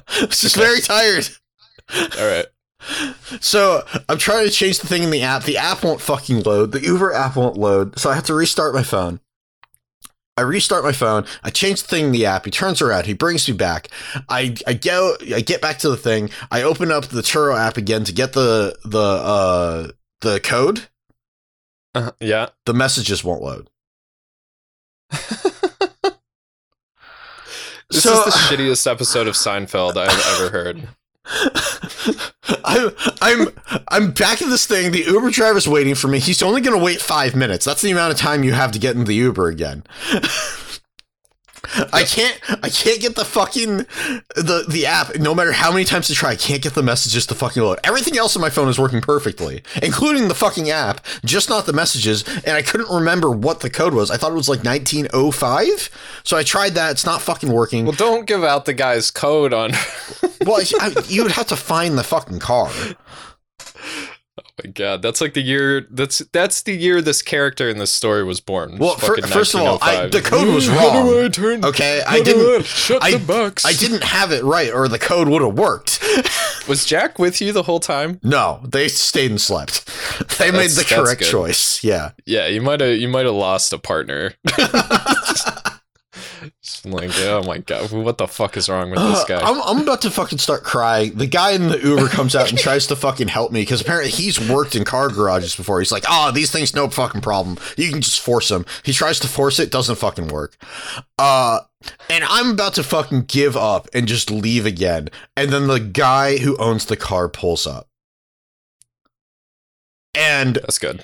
[0.10, 1.30] I'm just very tired.
[1.96, 2.46] All right.
[3.42, 5.44] So I'm trying to change the thing in the app.
[5.44, 6.72] The app won't fucking load.
[6.72, 7.98] The Uber app won't load.
[8.00, 9.20] So I have to restart my phone.
[10.38, 11.26] I restart my phone.
[11.44, 12.46] I change the thing in the app.
[12.46, 13.06] He turns around.
[13.06, 13.88] He brings me back.
[14.30, 15.16] I I go.
[15.34, 16.30] I get back to the thing.
[16.52, 20.88] I open up the Turo app again to get the the uh the code.
[21.96, 22.50] Uh, yeah.
[22.66, 23.70] The messages won't load.
[27.92, 30.88] This So- is the shittiest episode of Seinfeld I've ever heard.
[32.64, 33.48] I'm I'm
[33.88, 34.92] I'm back in this thing.
[34.92, 36.20] The Uber driver's waiting for me.
[36.20, 37.66] He's only going to wait five minutes.
[37.66, 39.84] That's the amount of time you have to get in the Uber again.
[41.94, 43.78] I can't I can't get the fucking
[44.36, 45.16] the the app.
[45.18, 47.80] No matter how many times I try, I can't get the messages to fucking load.
[47.84, 51.74] Everything else on my phone is working perfectly, including the fucking app, just not the
[51.74, 52.24] messages.
[52.46, 54.12] And I couldn't remember what the code was.
[54.12, 55.90] I thought it was like 1905.
[56.24, 56.92] So I tried that.
[56.92, 57.86] It's not fucking working.
[57.86, 59.72] Well, don't give out the guy's code on.
[60.46, 62.72] Well, I, I, you would have to find the fucking car.
[64.64, 65.86] My god, that's like the year.
[65.92, 68.78] That's that's the year this character in this story was born.
[68.78, 71.24] Well, Fucking first of all, I- oh the code was wrong.
[71.24, 71.66] I turn?
[71.66, 72.66] Okay, I do didn't.
[72.66, 73.66] shut I- the box.
[73.66, 76.02] I didn't have it right, or the code would have worked.
[76.68, 78.20] Was Jack with you the whole time?
[78.24, 79.88] no, they stayed and slept.
[80.40, 81.84] They made the correct choice.
[81.84, 82.12] Yeah.
[82.26, 82.96] Yeah, you might have.
[82.98, 84.34] You might have lost a partner.
[86.96, 89.42] Like, oh my god, what the fuck is wrong with this Uh, guy?
[89.42, 91.16] I'm, I'm about to fucking start crying.
[91.16, 94.12] The guy in the Uber comes out and tries to fucking help me because apparently
[94.12, 95.80] he's worked in car garages before.
[95.80, 97.58] He's like, oh, these things, no fucking problem.
[97.78, 98.66] You can just force them.
[98.84, 100.56] He tries to force it, doesn't fucking work.
[101.20, 101.60] Uh,
[102.10, 105.10] and I'm about to fucking give up and just leave again.
[105.36, 107.88] And then the guy who owns the car pulls up.
[110.14, 111.04] And That's good.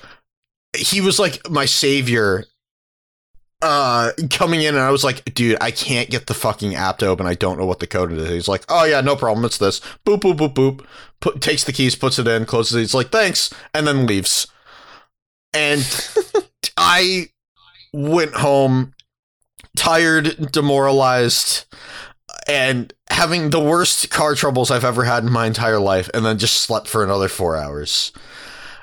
[0.76, 2.44] he was like my savior
[3.62, 7.06] uh coming in and I was like, dude, I can't get the fucking app to
[7.06, 7.26] open.
[7.26, 8.28] I don't know what the code is.
[8.28, 9.44] He's like, oh yeah, no problem.
[9.44, 9.80] It's this.
[10.04, 10.86] Boop boop boop boop.
[11.20, 12.80] Put takes the keys, puts it in, closes it.
[12.80, 14.48] He's like, thanks, and then leaves.
[15.54, 15.82] And
[16.76, 17.28] I
[17.92, 18.94] went home
[19.76, 21.64] tired, demoralized,
[22.48, 26.38] and having the worst car troubles I've ever had in my entire life, and then
[26.38, 28.12] just slept for another four hours.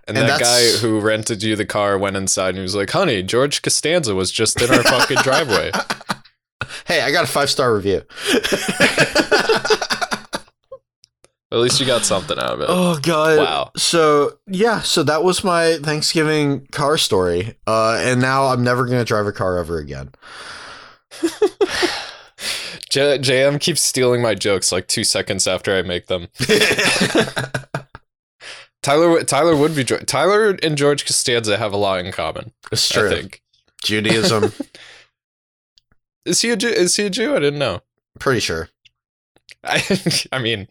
[0.09, 2.89] And, And that guy who rented you the car went inside and he was like,
[2.89, 5.71] "Honey, George Costanza was just in our fucking driveway."
[6.85, 8.01] Hey, I got a five star review.
[11.51, 12.67] At least you got something out of it.
[12.69, 13.37] Oh god.
[13.39, 13.71] Wow.
[13.75, 17.55] So yeah, so that was my Thanksgiving car story.
[17.65, 20.11] Uh and now I'm never gonna drive a car ever again.
[22.89, 26.27] J- JM keeps stealing my jokes like two seconds after I make them.
[28.81, 32.53] Tyler, Tyler would be Tyler and George Costanza have a lot in common.
[32.71, 33.09] it's I true.
[33.09, 33.41] think.
[33.83, 34.51] Judaism,
[36.25, 36.67] Is he a Jew?
[36.67, 37.35] Is he a Jew?
[37.35, 37.81] I didn't know.
[38.19, 38.69] pretty sure.
[39.63, 39.81] I,
[40.31, 40.67] I mean,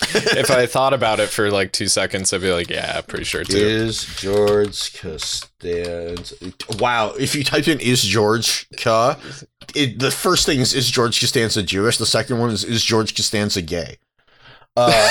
[0.00, 3.44] if I thought about it for like two seconds, I'd be like, yeah, pretty sure
[3.44, 3.56] too.
[3.56, 6.34] Is George Costanza
[6.78, 9.18] Wow, if you type in is George Ka,
[9.74, 13.14] it, the first thing is is George Costanza Jewish, the second one is is George
[13.14, 13.98] Costanza gay.
[14.76, 15.10] Uh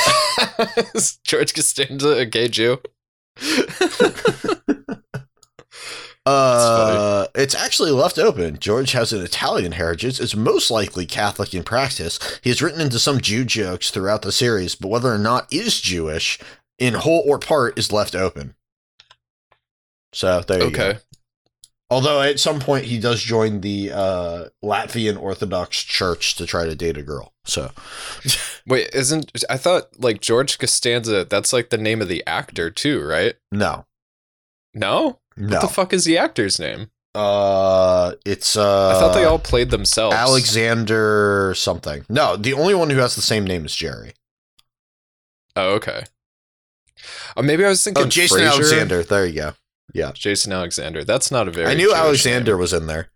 [0.93, 2.79] is George Costanza a gay Jew?
[6.25, 8.57] Uh, it's actually left open.
[8.57, 10.19] George has an Italian heritage.
[10.19, 12.17] Is most likely Catholic in practice.
[12.41, 15.81] He has written into some Jew jokes throughout the series, but whether or not is
[15.81, 16.39] Jewish,
[16.79, 18.55] in whole or part, is left open.
[20.13, 20.93] So there you go.
[21.93, 26.75] Although at some point he does join the uh, Latvian Orthodox Church to try to
[26.75, 27.33] date a girl.
[27.45, 27.69] So
[28.67, 31.23] Wait, isn't I thought like George Costanza?
[31.23, 33.35] That's like the name of the actor too, right?
[33.51, 33.85] no,
[34.73, 35.19] No.
[35.37, 35.53] no.
[35.57, 36.89] What the fuck is the actor's name?
[37.13, 40.15] uh, it's uh, I thought they all played themselves.
[40.15, 42.05] Alexander something.
[42.09, 44.13] No, the only one who has the same name is Jerry.
[45.55, 46.05] Oh, okay.
[47.37, 48.41] Oh, maybe I was thinking Oh, Jason.
[48.41, 49.03] Alexander.
[49.03, 49.53] There you go.
[50.13, 51.03] Jason Alexander.
[51.03, 51.67] That's not a very.
[51.67, 52.59] I knew Jewish Alexander name.
[52.59, 53.09] was in there.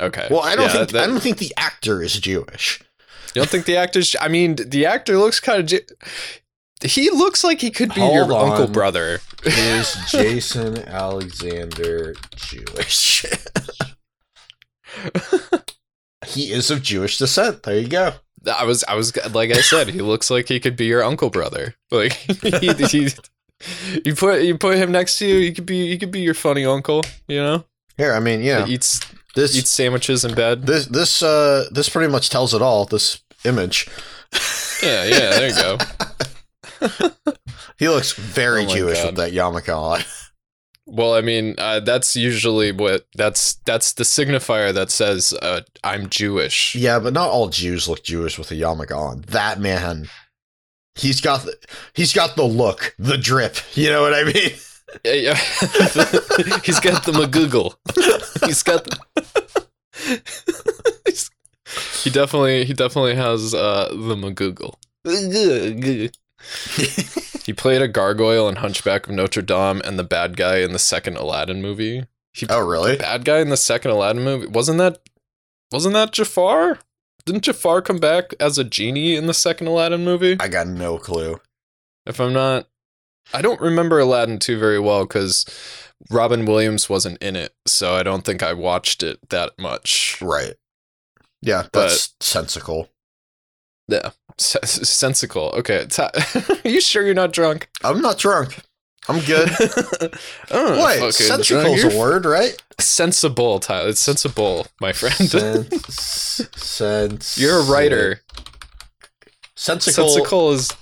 [0.00, 0.26] Okay.
[0.30, 2.80] Well, I don't Yeah, think that- I don't think the actor is Jewish.
[3.34, 4.14] You don't think the actor's?
[4.20, 5.66] I mean, the actor looks kind of.
[5.66, 5.86] Ju-
[6.84, 9.20] he looks like he could be your Hold uncle brother.
[9.44, 13.24] Is Jason Alexander Jewish?
[16.26, 17.62] he is of Jewish descent.
[17.62, 18.14] There you go.
[18.52, 21.30] I was, I was like I said, he looks like he could be your uncle
[21.30, 21.74] brother.
[21.90, 23.08] Like he, he,
[24.04, 26.34] you put you put him next to you, he could be he could be your
[26.34, 27.02] funny uncle.
[27.28, 27.64] You know,
[27.96, 29.00] Here, I mean, yeah, eats
[29.34, 30.66] this eats sandwiches in bed.
[30.66, 32.84] this this uh this pretty much tells it all.
[32.84, 33.88] This image.
[34.82, 35.30] Yeah, yeah.
[35.30, 35.78] There you go.
[37.78, 39.06] He looks very Oh Jewish God.
[39.06, 40.02] with that yarmulke on.
[40.86, 46.08] Well, I mean, uh, that's usually what that's that's the signifier that says uh, I'm
[46.08, 46.76] Jewish.
[46.76, 49.22] Yeah, but not all Jews look Jewish with a yarmulke on.
[49.28, 50.08] That man,
[50.94, 51.56] he's got the,
[51.94, 53.56] he's got the look, the drip.
[53.74, 54.52] You know what I mean?
[55.04, 55.34] Yeah, yeah.
[56.64, 57.74] He's got the McGoogle.
[58.46, 58.84] He's got.
[58.84, 58.98] The...
[62.02, 64.74] He definitely he definitely has uh, the McGoogle.
[67.44, 70.78] he played a gargoyle in Hunchback of Notre Dame and the bad guy in the
[70.78, 72.04] second Aladdin movie.
[72.34, 72.96] He Oh, really?
[72.96, 74.98] bad guy in the second Aladdin movie wasn't that
[75.70, 76.78] wasn't that Jafar?
[77.24, 80.36] Didn't Jafar come back as a genie in the second Aladdin movie?
[80.40, 81.40] I got no clue.
[82.06, 82.68] if I'm not.
[83.32, 85.46] I don't remember Aladdin 2 very well because
[86.10, 90.18] Robin Williams wasn't in it, so I don't think I watched it that much.
[90.20, 90.54] Right.
[91.40, 92.88] Yeah, that's sensical.
[93.88, 94.10] Yeah.
[94.38, 94.56] S-
[94.88, 95.50] sensical.
[95.56, 95.86] Okay.
[95.98, 96.10] Are
[96.68, 97.68] you sure you're not drunk?
[97.84, 98.56] I'm not drunk.
[99.08, 99.50] I'm good.
[100.50, 102.60] oh, fucking sensical's a word, right?
[102.78, 103.88] Sensible, Tyler.
[103.88, 105.14] It's sensible, my friend.
[105.16, 107.36] Sense, sense.
[107.40, 108.20] you're a writer.
[109.56, 110.72] Sensical, Sensical is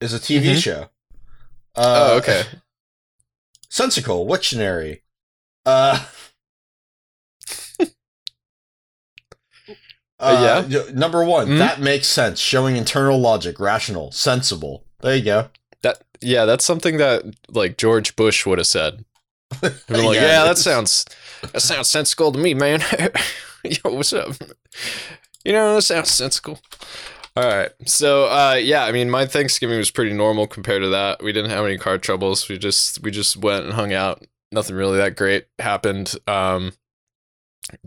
[0.00, 0.62] is a TV Mhm.
[0.62, 0.80] show.
[1.76, 2.44] Uh, oh, okay.
[3.68, 5.00] Sensical, Wiktionary.
[5.66, 6.02] Uh,
[10.18, 10.82] Uh, yeah.
[10.92, 11.58] Number one, Mhm.
[11.58, 12.38] that makes sense.
[12.38, 14.84] Showing internal logic, rational, sensible.
[15.00, 15.48] There you go.
[16.22, 19.04] Yeah, that's something that like George Bush would have said.
[19.62, 21.04] Like, Yeah, yeah, that sounds
[21.52, 22.80] that sounds sensible to me, man.
[23.64, 24.34] Yo, what's up?
[25.44, 26.60] You know, that sounds sensible.
[27.36, 27.70] All right.
[27.86, 31.22] So, uh, yeah, I mean, my Thanksgiving was pretty normal compared to that.
[31.22, 32.48] We didn't have any car troubles.
[32.48, 34.24] We just we just went and hung out.
[34.52, 36.14] Nothing really that great happened.
[36.26, 36.72] Um,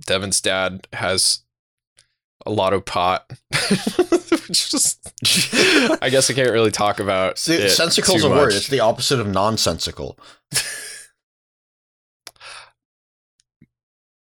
[0.05, 1.39] Devin's dad has
[2.45, 3.29] a lot of pot,
[5.21, 7.37] which is I guess I can't really talk about.
[7.37, 8.53] See, it sensical's too a word.
[8.53, 10.17] It's the opposite of nonsensical.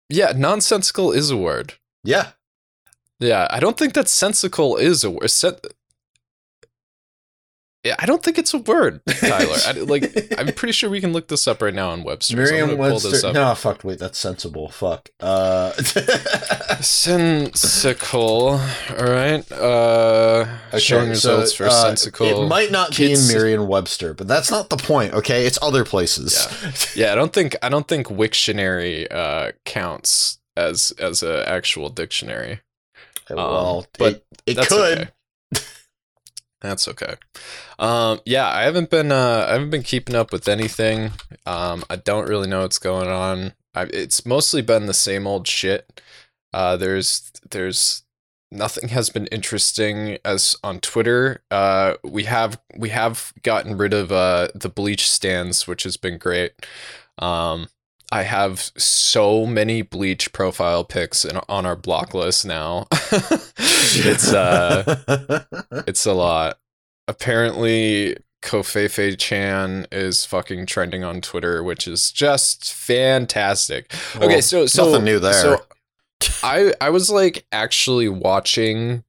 [0.09, 1.73] Yeah, nonsensical is a word.
[2.03, 2.31] Yeah.
[3.19, 5.29] Yeah, I don't think that sensical is a word.
[7.83, 9.55] Yeah, I don't think it's a word, Tyler.
[9.65, 12.35] I, like, I'm pretty sure we can look this up right now on Webster.
[12.35, 13.31] Merriam this Webster.
[13.31, 13.85] No, fuck.
[13.85, 14.67] Wait, that's sensible.
[14.67, 15.09] Fuck.
[15.21, 15.71] Uh,
[16.81, 18.59] Sensical.
[18.59, 19.49] All right.
[19.51, 22.45] Uh, showing results for uh, sensical.
[22.45, 25.13] It might not be in kids- Merriam Webster, but that's not the point.
[25.13, 26.93] Okay, it's other places.
[26.95, 32.59] yeah, I don't think I don't think Wiktionary uh, counts as as a actual dictionary.
[33.29, 34.97] well, but it, it could.
[34.99, 35.09] okay.
[36.61, 37.15] That's okay.
[37.77, 41.11] Um, yeah, I haven't been uh, I haven't been keeping up with anything.
[41.45, 43.53] Um, I don't really know what's going on.
[43.73, 46.01] I, it's mostly been the same old shit.
[46.53, 48.03] Uh, there's there's
[48.51, 51.43] nothing has been interesting as on Twitter.
[51.49, 56.17] Uh, we have we have gotten rid of uh, the bleach stands, which has been
[56.17, 56.53] great.
[57.17, 57.67] Um,
[58.11, 62.87] I have so many bleach profile pics in, on our block list now.
[62.91, 65.43] it's uh
[65.87, 66.59] it's a lot.
[67.07, 73.93] Apparently, Kofefe Chan is fucking trending on Twitter, which is just fantastic.
[74.15, 75.33] okay, so so nothing new there.
[75.33, 75.65] So
[76.43, 79.03] I I was like actually watching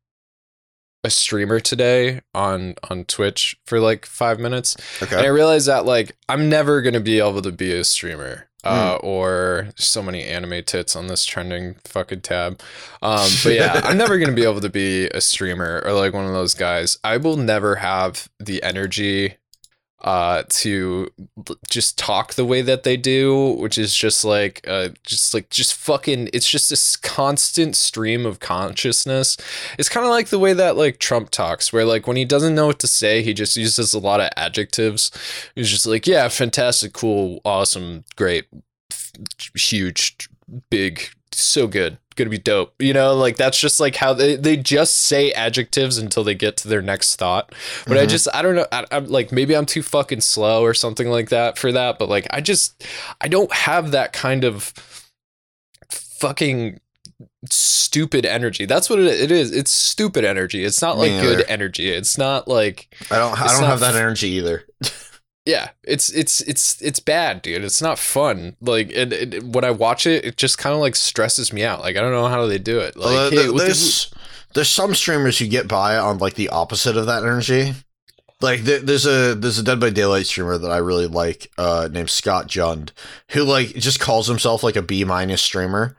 [1.05, 6.17] a streamer today on on Twitch for like five minutes, and I realized that like
[6.29, 8.50] I'm never gonna be able to be a streamer.
[8.63, 9.07] Uh, Hmm.
[9.07, 12.61] or so many anime tits on this trending fucking tab.
[13.01, 16.27] Um, but yeah, I'm never gonna be able to be a streamer or like one
[16.27, 16.99] of those guys.
[17.03, 19.37] I will never have the energy
[20.03, 21.09] uh to
[21.69, 25.75] just talk the way that they do which is just like uh just like just
[25.75, 29.37] fucking it's just this constant stream of consciousness.
[29.79, 32.55] It's kind of like the way that like trump talks where like when he doesn't
[32.55, 35.11] know what to say he just uses a lot of adjectives.
[35.55, 38.47] He's just like yeah fantastic cool awesome great
[38.91, 39.13] f-
[39.55, 40.29] huge
[40.71, 44.57] big so good gonna be dope you know like that's just like how they, they
[44.57, 47.53] just say adjectives until they get to their next thought
[47.87, 48.09] but i Mhm.
[48.11, 51.31] just i don't know I, i'm like maybe i'm too fucking slow or something like
[51.31, 52.85] that for that but like i just
[53.21, 54.73] i don't have that kind of
[55.91, 56.81] fucking
[57.51, 61.89] stupid energy that's what it, it is it's stupid energy it's not like good energy
[61.91, 63.41] it's not like I don't.
[63.41, 64.65] I don't have that energy either.
[65.51, 69.71] Yeah it's it's it's it's bad dude it's not fun like and, and when i
[69.71, 72.47] watch it it just kind of like stresses me out like i don't know how
[72.47, 74.15] they do it like Well, hey, there- what the- there's
[74.55, 77.73] there's some streamers who get by on like the opposite of that energy.
[78.41, 81.89] Like there, there's a there's a Dead by Daylight streamer that I really like uh,
[81.93, 82.91] named Scott Jund
[83.31, 85.97] who like just calls himself like a B minus streamer.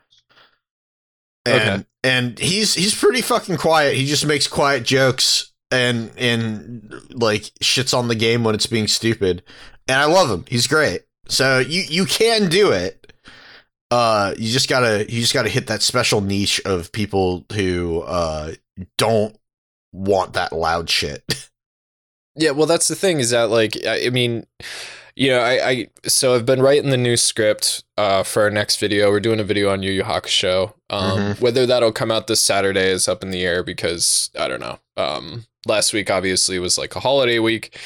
[1.45, 1.85] And Okay.
[2.03, 3.95] and he's he's pretty fucking quiet.
[3.95, 8.87] He just makes quiet jokes and and like shits on the game when it's being
[8.87, 9.43] stupid.
[9.87, 10.45] And I love him.
[10.47, 11.01] He's great.
[11.27, 12.97] So you you can do it
[13.89, 18.53] uh you just gotta you just gotta hit that special niche of people who uh
[18.97, 19.37] don't
[19.91, 21.23] want that loud shit
[22.35, 24.45] Yeah, well, that's the thing is that like I I mean,
[25.17, 28.77] you know, I, I so I've been writing the new script uh, for our next
[28.77, 29.09] video.
[29.11, 30.73] We're doing a video on Yu Yu Hakusho.
[30.89, 31.41] Um, Mhm.
[31.41, 34.79] Whether that'll come out this Saturday is up in the air because I don't know.
[34.95, 37.77] Um, last week obviously was like a holiday week,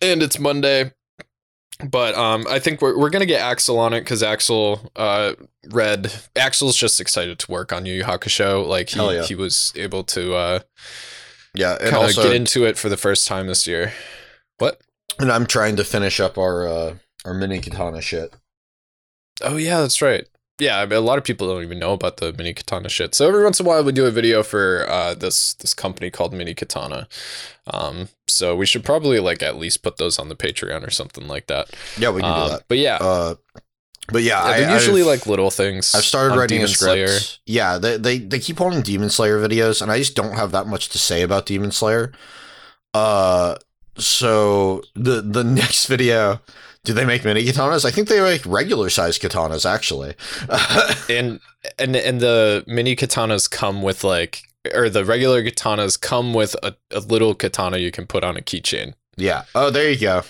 [0.00, 0.92] and it's Monday.
[1.84, 5.34] But um, I think we're we're gonna get Axel on it because Axel uh
[5.68, 8.66] read Axel's just excited to work on Yu Yu Hakusho.
[8.66, 9.22] Like he yeah.
[9.22, 10.60] he was able to uh
[11.54, 13.92] yeah and kind of also get into it for the first time this year.
[14.58, 14.80] What?
[15.18, 16.94] and i'm trying to finish up our uh
[17.24, 18.34] our mini katana shit
[19.42, 20.26] Oh yeah, that's right.
[20.58, 23.14] Yeah, a lot of people don't even know about the mini katana shit.
[23.14, 26.10] So every once in a while, we do a video for uh, this this company
[26.10, 27.08] called Mini Katana.
[27.66, 31.28] Um, so we should probably like at least put those on the Patreon or something
[31.28, 31.68] like that.
[31.98, 33.34] yeah we can Um, do that But yeah, uh
[34.10, 35.94] but yeah, yeah, they're usually I've- like little things.
[35.94, 37.10] I've started writing Demon a script.
[37.10, 37.18] Slayer.
[37.44, 40.66] Yeah, they, they they keep wanting Demon Slayer videos, and I just don't have that
[40.68, 42.12] much to say about Demon Slayer.
[42.94, 43.56] Uh,
[43.98, 46.40] so the the next video,
[46.86, 47.84] do they make mini katanas?
[47.84, 50.14] I think they make regular size katanas actually.
[51.14, 51.40] and
[51.78, 54.42] and and the mini katanas come with like
[54.74, 58.40] or the regular katanas come with a, a little katana you can put on a
[58.40, 58.94] keychain.
[59.16, 59.42] yeah.
[59.54, 60.22] Oh, there you go.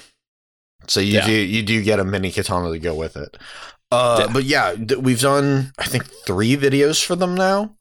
[0.89, 1.27] So you Yeah.
[1.27, 3.37] do you do get a mini katana to go with it.
[3.93, 4.33] Uh, Yeah.
[4.33, 7.77] but yeah, we've done I think three videos for them now.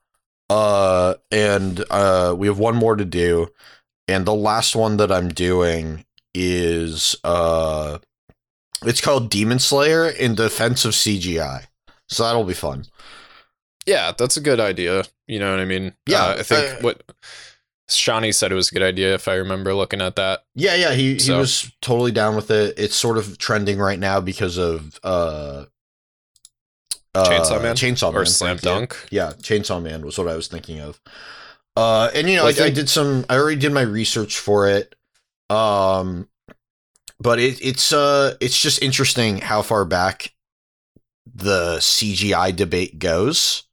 [0.50, 3.48] Uh, and uh, we have one more to do,
[4.08, 7.98] and the last one that I'm doing is uh,
[8.84, 11.66] it's called Demon Slayer in defense of CGI.
[12.08, 12.86] So that'll be fun.
[13.86, 15.04] Yeah, that's a good idea.
[15.28, 15.94] You know what I mean?
[16.08, 17.04] Yeah, Uh, I think uh, what
[17.88, 20.44] Shawnee said it was a good idea if I remember looking at that.
[20.56, 22.76] Yeah, yeah, he, he was totally down with it.
[22.78, 25.66] It's sort of trending right now because of uh,
[27.14, 27.76] uh Chainsaw Man?
[27.76, 28.58] Chainsaw Man, or Slam.
[28.58, 29.08] Dunk.
[29.12, 31.00] Yeah, Chainsaw Man was what I was thinking of.
[31.76, 33.26] Uh, and you know, I I, I did some.
[33.30, 34.96] I already did my research for it.
[35.50, 36.28] Um,
[37.20, 40.34] but it, it's uh, it's just interesting how far back
[41.34, 43.64] the CGI debate goes.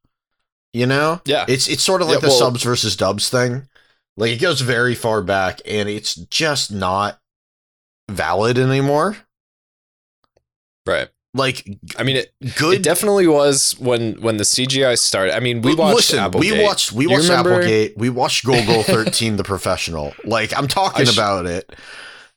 [0.73, 1.45] You know, Yeah.
[1.49, 3.69] it's it's sort of like Yeah, the well- subs versus dubs thing.
[4.17, 7.19] Like it goes very far back, and it's just not
[8.11, 9.17] valid anymore.
[10.87, 11.09] Right.
[11.35, 11.67] Like
[11.99, 12.75] I mean, it, good.
[12.75, 15.35] it definitely was when when the CGI started.
[15.35, 16.53] I mean, we watched Listen, Applegate.
[16.53, 17.97] we watched we watched Applegate.
[17.97, 20.13] We watched Golgo Thirteen, the professional.
[20.25, 21.73] Like I'm talking sh- about it.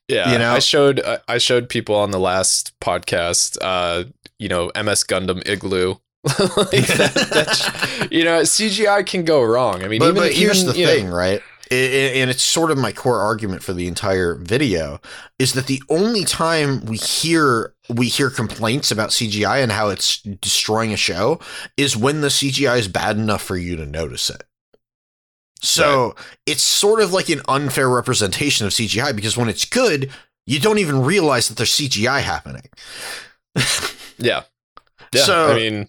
[0.08, 0.54] Yeah, you know?
[0.54, 4.06] I showed I- I showed people on the last podcast, uh,
[4.39, 5.96] you know, MS Gundam Igloo.
[6.26, 9.84] like that, you know, CGI can go wrong.
[9.84, 11.41] I mean, But, even, but here's even, the you know- thing, right?
[11.72, 15.00] I- I- and it's sort of my core argument for the entire video
[15.39, 20.22] is that the only time we hear we hear complaints about CGI and how it's
[20.22, 21.39] destroying a show
[21.78, 24.44] is when the CGI is bad enough for you to notice it.
[25.65, 30.10] So it's sort of like an unfair representation of CGI because when it's good,
[30.45, 32.63] you don't even realize that there's CGI happening.
[34.17, 34.43] yeah,
[35.13, 35.21] yeah.
[35.23, 35.88] So- I mean,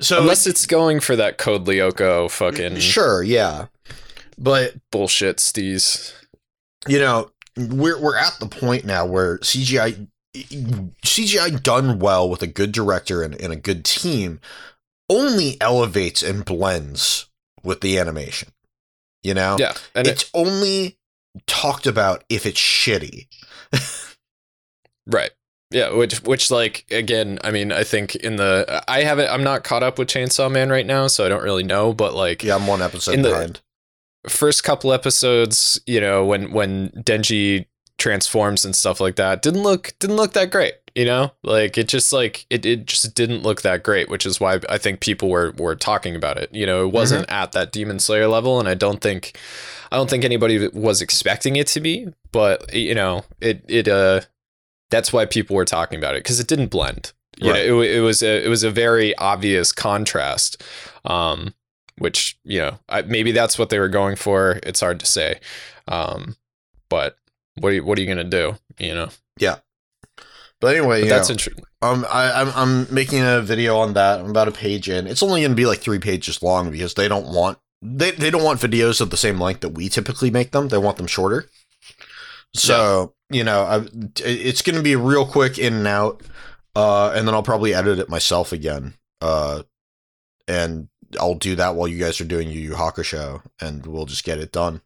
[0.00, 3.66] So unless it's going for that Code Lyoko fucking mm, sure, yeah,
[4.36, 6.14] but bullshit, steez.
[6.86, 12.46] you know we're we're at the point now where CGI CGI done well with a
[12.46, 14.40] good director and, and a good team
[15.10, 17.27] only elevates and blends
[17.62, 18.50] with the animation.
[19.22, 20.96] You know, Yeah, and it, it's only
[21.46, 23.26] talked about if it's shitty.
[25.06, 25.30] right.
[25.70, 29.64] Yeah, which which like again, I mean, I think in the I haven't I'm not
[29.64, 32.54] caught up with Chainsaw Man right now, so I don't really know, but like Yeah,
[32.56, 33.60] I'm one episode In the- behind.
[34.28, 37.66] first couple episodes, you know, when when Denji
[37.98, 40.74] transforms and stuff like that, didn't look didn't look that great.
[40.94, 44.40] You know, like it just like it, it just didn't look that great, which is
[44.40, 46.52] why I think people were were talking about it.
[46.52, 49.38] You know, it wasn't at that Demon Slayer level, and I don't think
[49.92, 52.08] I don't think anybody was expecting it to be.
[52.32, 54.22] But you know, it it uh
[54.90, 57.12] that's why people were talking about it because it didn't blend.
[57.36, 57.68] You Right.
[57.68, 60.62] know, it, it was a it was a very obvious contrast.
[61.04, 61.54] Um,
[61.98, 64.58] which you know I, maybe that's what they were going for.
[64.64, 65.38] It's hard to say,
[65.86, 66.36] um,
[66.88, 67.16] but
[67.60, 68.56] what are you, what are you gonna do?
[68.78, 69.56] You know, Yeah.
[70.60, 71.64] But anyway, but that's know, interesting.
[71.82, 74.20] um, I, I'm I'm making a video on that.
[74.20, 75.06] I'm about a page in.
[75.06, 78.30] It's only going to be like three pages long because they don't want they they
[78.30, 80.68] don't want videos of the same length that we typically make them.
[80.68, 81.48] They want them shorter.
[82.54, 83.86] So you know, I,
[84.24, 86.22] it's going to be real quick in and out,
[86.74, 88.94] uh, and then I'll probably edit it myself again.
[89.20, 89.62] Uh,
[90.48, 90.88] and
[91.20, 94.38] I'll do that while you guys are doing Yu Yu Hakusho, and we'll just get
[94.38, 94.80] it done.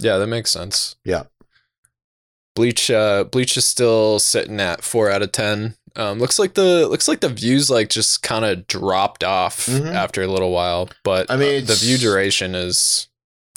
[0.00, 0.96] Yeah, that makes sense.
[1.04, 1.24] Yeah.
[2.54, 5.76] Bleach, uh, Bleach is still sitting at four out of ten.
[5.96, 9.92] Um, looks like the looks like the views like just kind of dropped off Mhm.
[9.92, 13.08] after a little while, but I mean, uh, the view duration is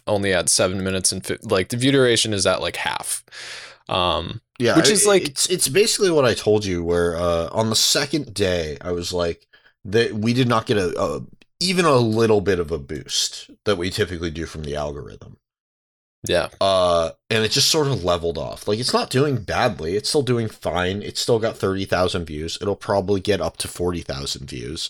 [0.08, 3.24] only at seven minutes and fi- like the view duration is at like half.
[3.90, 6.82] Um, Yeah, Which is like- it's it's basically what I told you.
[6.82, 9.48] Where uh, on the second day, I was like
[9.84, 11.22] that we did not get a, a
[11.60, 15.38] even a little bit of a boost that we typically do from the algorithm.
[16.28, 18.68] Yeah, Uh, and it just sort of leveled off.
[18.68, 19.96] Like it's not doing badly.
[19.96, 21.02] It's still doing fine.
[21.02, 22.58] It's still got thirty thousand views.
[22.62, 24.90] It'll probably get up to forty thousand views.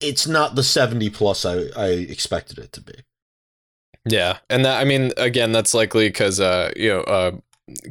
[0.00, 2.94] It's not the seventy plus I I expected it to be.
[4.08, 7.32] Yeah, and that I mean, again, that's likely because uh, you know, uh,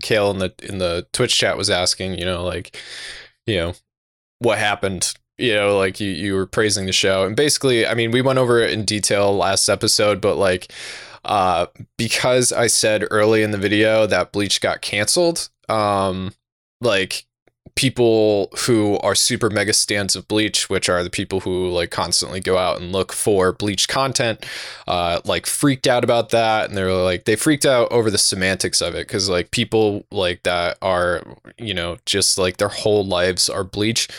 [0.02, 2.76] Kale in the in the Twitch chat was asking, you know, like,
[3.46, 3.74] you know,
[4.40, 5.14] what happened.
[5.38, 8.40] You know, like you you were praising the show, and basically, I mean, we went
[8.40, 10.74] over it in detail last episode, but like,
[11.26, 11.68] uh,
[11.98, 16.34] because I said early in the video that Bleach got canceled, um,
[16.82, 17.26] like
[17.80, 22.42] people who are super mega stands of bleach which are the people who like constantly
[22.42, 24.46] go out and look for bleach content
[24.88, 28.82] uh like freaked out about that and they're like they freaked out over the semantics
[28.82, 31.24] of it because like people like that are
[31.58, 34.10] you know just like their whole lives are bleach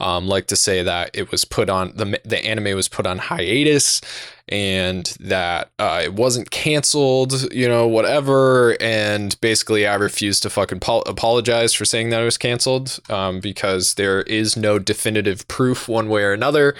[0.00, 3.18] um like to say that it was put on the the anime was put on
[3.18, 4.00] hiatus
[4.48, 8.76] and that uh, it wasn't canceled, you know, whatever.
[8.80, 13.40] And basically, I refused to fucking pol- apologize for saying that it was canceled um,
[13.40, 16.74] because there is no definitive proof one way or another.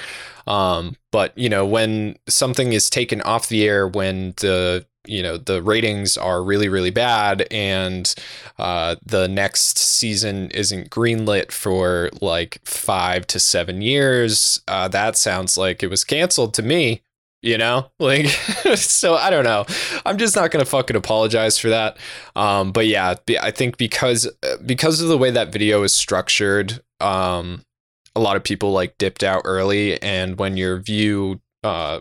[0.47, 5.37] Um, but you know, when something is taken off the air, when the you know
[5.37, 8.15] the ratings are really really bad and
[8.59, 15.57] uh, the next season isn't greenlit for like five to seven years uh, that sounds
[15.57, 17.03] like it was canceled to me
[17.43, 17.91] you know?
[18.01, 18.27] Like
[18.77, 19.67] so i don't know.
[20.07, 21.99] I'm just not gonna fucking apologize for that.
[22.37, 24.29] Um but yeah i think because
[24.65, 27.63] because of the way that video is structured um
[28.17, 32.01] a lot of people like dipped out early and when your view uh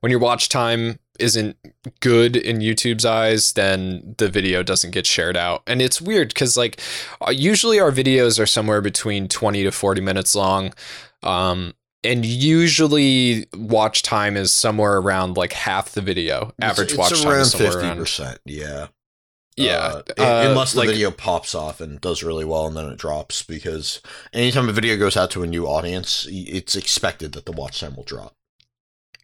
[0.00, 1.56] when your watch time isn't
[2.00, 5.62] good in YouTube's eyes, then the video doesn't get shared out.
[5.66, 6.80] And it's weird because, like,
[7.26, 10.74] uh, usually our videos are somewhere between 20 to 40 minutes long.
[11.22, 16.52] Um, and usually watch time is somewhere around like half the video.
[16.60, 17.96] Average it's, watch it's time around is somewhere fifty around.
[17.98, 18.38] percent.
[18.44, 18.86] Yeah,
[19.56, 22.88] Yeah, Uh, uh, unless the like- video pops off and does really well, and then
[22.88, 24.00] it drops because
[24.32, 27.94] anytime a video goes out to a new audience, it's expected that the watch time
[27.94, 28.34] will drop.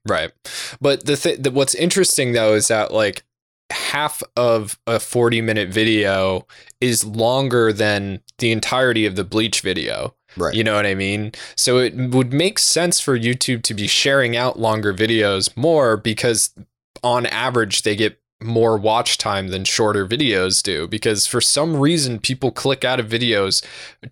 [0.08, 0.32] Right.
[0.80, 3.24] But the th- the, what's interesting though is that like
[3.70, 6.46] half of a 40 minute video
[6.80, 10.14] is longer than the entirety of the bleach video.
[10.36, 10.54] Right.
[10.54, 11.32] You know what I mean?
[11.56, 16.54] So it would make sense for YouTube to be sharing out longer videos more because
[17.02, 22.20] on average they get more watch time than shorter videos do because for some reason
[22.20, 23.64] people click out of videos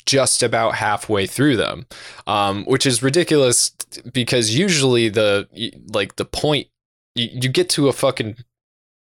[0.05, 1.87] just about halfway through them
[2.27, 3.71] um, which is ridiculous
[4.13, 5.49] because usually the
[5.93, 6.67] like the point
[7.15, 8.37] you, you get to a fucking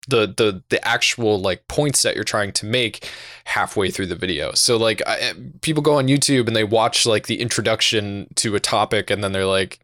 [0.07, 3.09] the the the actual like points that you're trying to make
[3.45, 4.53] halfway through the video.
[4.53, 8.59] So like I, people go on YouTube and they watch like the introduction to a
[8.59, 9.79] topic and then they're like,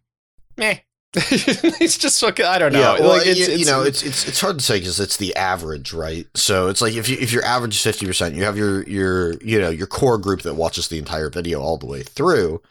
[0.58, 0.80] meh.
[1.16, 2.80] it's just fucking I don't know.
[2.80, 5.00] Yeah, well, like it's, you, it's, you know, it's it's it's hard to say because
[5.00, 6.28] it's the average, right?
[6.36, 9.34] So it's like if you if your average is fifty percent, you have your your
[9.42, 12.62] you know your core group that watches the entire video all the way through,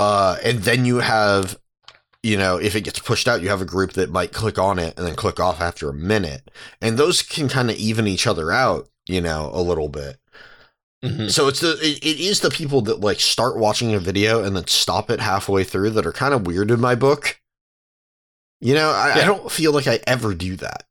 [0.00, 1.58] uh, and then you have,
[2.22, 4.78] you know, if it gets pushed out, you have a group that might click on
[4.78, 6.50] it and then click off after a minute,
[6.80, 10.16] and those can kind of even each other out, you know, a little bit.
[11.04, 11.30] Mhm.
[11.30, 14.56] So it's the it, it is the people that like start watching a video and
[14.56, 17.40] then stop it halfway through that are kind of weird in my book.
[18.60, 20.84] You know, I, I don't feel like I ever do that.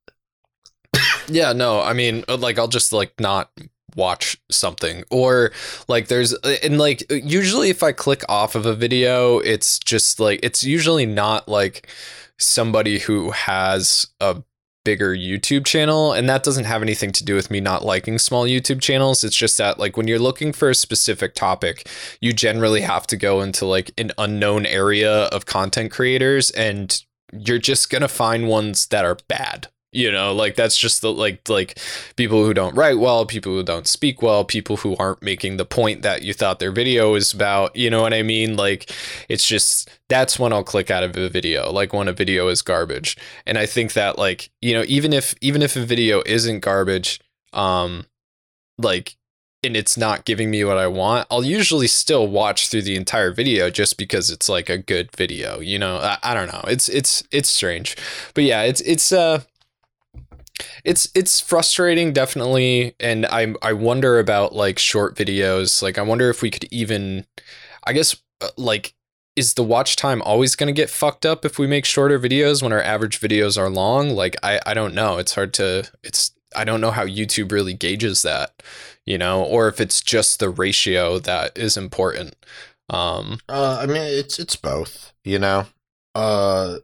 [1.28, 3.52] Yeah, no, I mean, uh, like, I'll just like not
[3.96, 5.52] watch something, or
[5.90, 10.40] like, there's, and like, usually if I click off of a video, it's just like,
[10.44, 11.90] it's usually not like
[12.40, 14.44] somebody who has a
[14.86, 18.46] bigger YouTube channel, and that doesn't have anything to do with me not liking small
[18.46, 19.26] YouTube channels.
[19.26, 21.90] It's just that, like, when you're looking for a specific topic,
[22.22, 27.04] you generally have to go into like an unknown area of content creators, and
[27.34, 29.68] you're just gonna find ones that are bad
[29.98, 30.34] you know?
[30.34, 31.80] Like that's just the like like
[32.16, 35.66] people who don't write well people who don't speak well people who aren't making the
[35.66, 38.56] point that you thought their video was about you know what i mean?
[38.56, 38.92] Like
[39.28, 42.62] it's just that's when i'll click out of a video like when a video is
[42.62, 43.18] garbage.
[43.46, 47.20] And i think that like you know even if even if a video isn't garbage
[47.54, 48.06] um
[48.78, 49.17] like
[49.64, 53.32] and it's not giving me what I want, I'll usually still watch through the entire
[53.32, 55.60] video just because it's like a good video.
[55.60, 56.64] You know, I, I don't know.
[56.68, 57.98] It's it's it's strange,
[58.34, 59.42] but yeah, it's it's uh
[60.84, 65.82] it's it's frustrating definitely and i i wonder about like short videos.
[65.82, 67.26] Like i wonder if we could even
[67.86, 68.94] i guess uh, like
[69.36, 72.64] is the watch time always going to get fucked up if we make shorter videos
[72.64, 74.10] when our average videos are long?
[74.12, 75.18] Like i i don't know.
[75.18, 78.64] It's hard to it's i don't know how youtube really gauges that
[79.08, 82.36] you know or if it's just the ratio that is important
[82.90, 85.14] um Uh, I mean, it's it's both.
[85.26, 85.66] You know,
[86.16, 86.78] uh,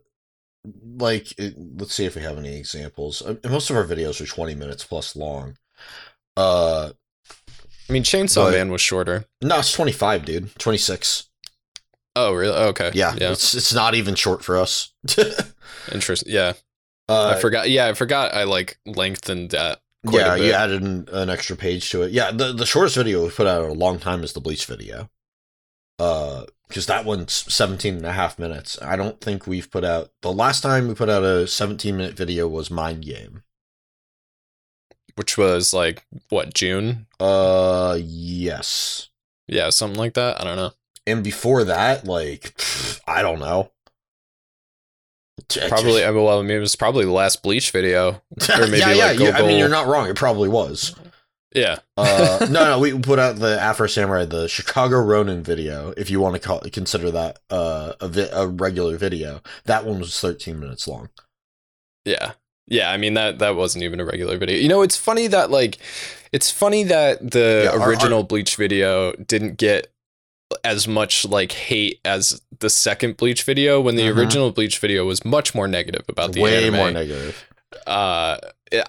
[0.97, 3.21] like it, let's see if we have any examples.
[3.21, 5.57] Uh, most of our videos are twenty minutes plus long.
[6.35, 6.91] Uh,
[7.89, 10.53] i mean chainsaw man was shorter no, it's twenty five, dude.
[10.57, 11.29] Twenty six.
[12.15, 14.93] oh really okay Yeah, yeah it's it's not even short for us.
[15.91, 16.53] interesting yeah
[17.09, 17.69] uh, I forgot.
[17.69, 18.33] Yeah, I forgot.
[18.33, 19.81] I like lengthened that.
[20.09, 22.11] Yeah, you added an, an extra page to it.
[22.11, 24.65] Yeah, the the shortest video we put out in a long time is the Bleach
[24.65, 25.09] video.
[25.99, 28.81] Uh, because that one's 17 and a half minutes.
[28.81, 32.17] I don't think we've put out the last time we put out a 17 minute
[32.17, 33.43] video was Mind Game.
[35.15, 37.05] which was like what June.
[37.19, 39.09] Uh, yes.
[39.47, 40.41] Yeah, something like that.
[40.41, 40.71] I don't know.
[41.05, 42.59] And before that, like
[43.07, 43.71] I don't know.
[45.67, 46.01] Probably.
[46.01, 48.09] Well, I mean, it was probably the last Bleach video,
[48.49, 49.05] or maybe yeah, yeah.
[49.07, 50.07] like you- I mean, you're not wrong.
[50.07, 50.95] It probably was.
[51.55, 52.79] Yeah, Uh, no, no.
[52.79, 55.93] We put out the Afro Samurai, the Chicago Ronin video.
[55.95, 59.99] If you want to call consider that uh, a vi- a regular video, that one
[59.99, 61.09] was 13 minutes long.
[62.05, 62.31] yeah,
[62.67, 62.89] yeah.
[62.89, 64.57] I mean that that wasn't even a regular video.
[64.57, 65.77] You know, it's funny that like,
[66.31, 69.92] it's funny that the Yeah, our- original Bleach video didn't get
[70.63, 74.17] as much like hate as the second Bleach video when the Mhm.
[74.17, 76.75] original Bleach video was much more negative about the Way anime.
[76.75, 77.43] more negative.
[77.87, 78.37] uh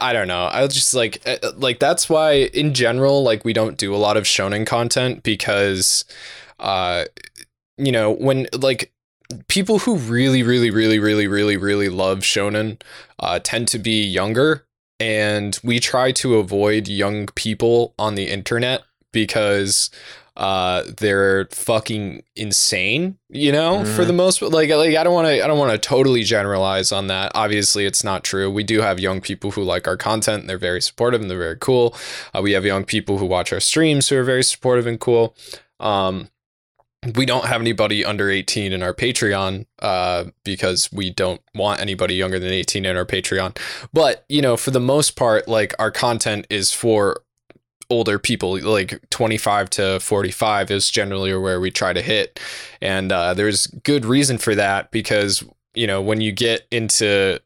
[0.01, 3.55] i don't know i was just like uh, like that's why in general like we
[3.55, 6.05] don't do a lot of shonen content because
[6.61, 7.05] uh
[7.79, 8.93] you know when like
[9.49, 12.79] people who really really really really really really love shonen
[13.21, 14.67] uh tend to be younger
[15.01, 18.83] and we try to avoid young people on the internet
[19.13, 19.91] because
[20.37, 24.07] uh they're fucking insane you know for Mhm.
[24.09, 27.07] the most like like i don't want to i don't want to totally generalize on
[27.07, 27.31] that.
[27.37, 28.51] Obviously it's not true.
[28.51, 31.39] We do have young people who like our content and they're very supportive and they're
[31.39, 31.95] very cool.
[32.35, 35.37] Uh, we have young people who watch our streams who are very supportive and cool.
[35.79, 36.31] Um
[37.17, 42.15] we don't have anybody under 18 in our patreon uh because we don't want anybody
[42.15, 43.57] younger than 18 in our patreon.
[43.93, 47.21] But you know for the most part like our content is for
[47.91, 52.41] older people like 25 to 45 is generally where we try to hit.
[52.81, 57.41] And uh, there's good reason for that because you know when you get into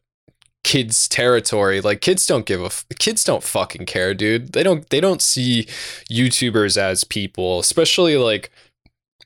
[0.63, 4.53] kids territory like kids don't give a f- kids don't fucking care dude.
[4.53, 5.63] They don't they don't see
[6.11, 8.51] youtubers as people especially like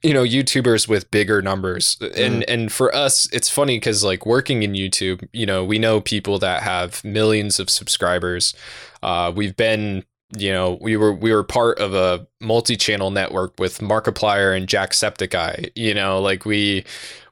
[0.03, 1.97] you know youtubers with bigger numbers.
[2.15, 6.01] And and for us it's funny because like working in youtube you know we know
[6.01, 8.53] people that have millions of subscribers.
[9.01, 10.05] Uh we've been
[10.37, 15.69] you know we were we were part of a multi-channel network with markiplier and jacksepticeye
[15.75, 16.83] you know like we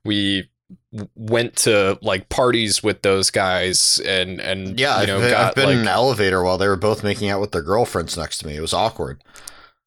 [0.04, 0.48] we
[1.16, 5.56] went to like parties with those guys and and Yeah, you know I've, been- I've
[5.56, 8.40] been like in an elevator while they were both making out with their girlfriends next
[8.40, 8.56] to me.
[8.58, 9.24] It was awkward.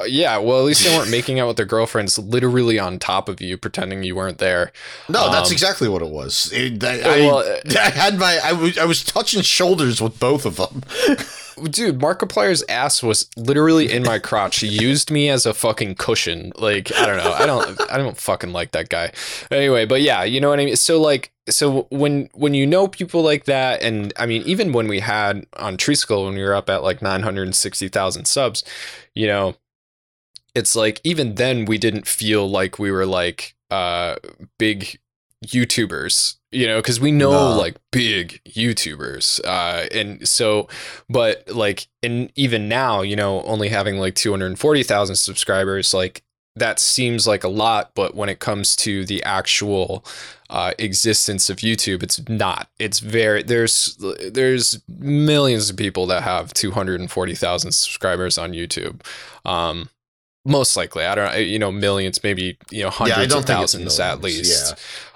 [0.07, 3.41] yeah well at least they weren't making out with their girlfriends literally on top of
[3.41, 4.73] you pretending you weren't there
[5.09, 6.51] No, that's Um, exactly what it was.
[6.53, 10.45] It- that- well, I, I had my I was I was touching shoulders with both
[10.47, 10.83] of them.
[11.71, 14.61] dude markiplier's ass was literally in my crotch.
[14.61, 16.53] He used me as a fucking cushion.
[16.57, 17.33] Like i don't know.
[17.33, 19.13] I don't i don't fucking like that guy.
[19.51, 20.77] Anyway but yeah you know what i mean?
[20.77, 24.89] So like so when when you know people like that and i mean even when
[24.89, 28.65] we had on Treesicle when we were up at like 960000 subs
[29.15, 29.55] you know
[30.55, 34.17] it's like even then we didn't feel like we were like uh
[34.59, 34.99] big
[35.49, 37.59] youtubers you know because we know No.
[37.59, 40.68] like big youtubers uh and so
[41.09, 46.22] but like and even now you know only having like 240000 subscribers like
[46.57, 50.05] that seems like a lot but when it comes to the actual
[50.51, 52.68] uh, existence of youtube it's not.
[52.78, 53.97] It's very there's
[54.30, 59.01] there's millions of people that have 240000 subscribers on youtube.
[59.45, 59.88] Um
[60.47, 63.99] most likely i don't know you know millions maybe you know hundreds yeah, of thousands
[63.99, 64.74] at least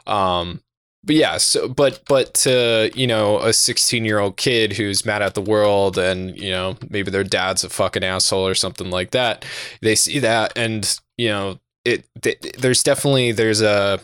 [0.08, 0.60] um
[1.04, 5.22] but yeah so but but to you know a 16 year old kid who's mad
[5.22, 9.10] at the world and you know maybe their dad's a fucking asshole or something like
[9.12, 9.44] that
[9.80, 14.00] they see that and you know it th- there's definitely there's a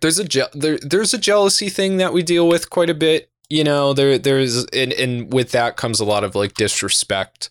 [0.00, 3.30] there's a je- there, there's a jealousy thing that we deal with quite a bit
[3.52, 7.50] you know there there's and and with that comes a lot of like disrespect.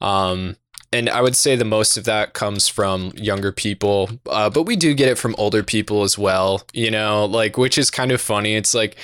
[0.00, 0.56] Um
[0.92, 4.74] and I would say the most of that comes from younger people, uh, but we
[4.74, 6.62] do get it from older people as well.
[6.72, 8.56] You know, like which is kind of funny.
[8.56, 8.96] It's like,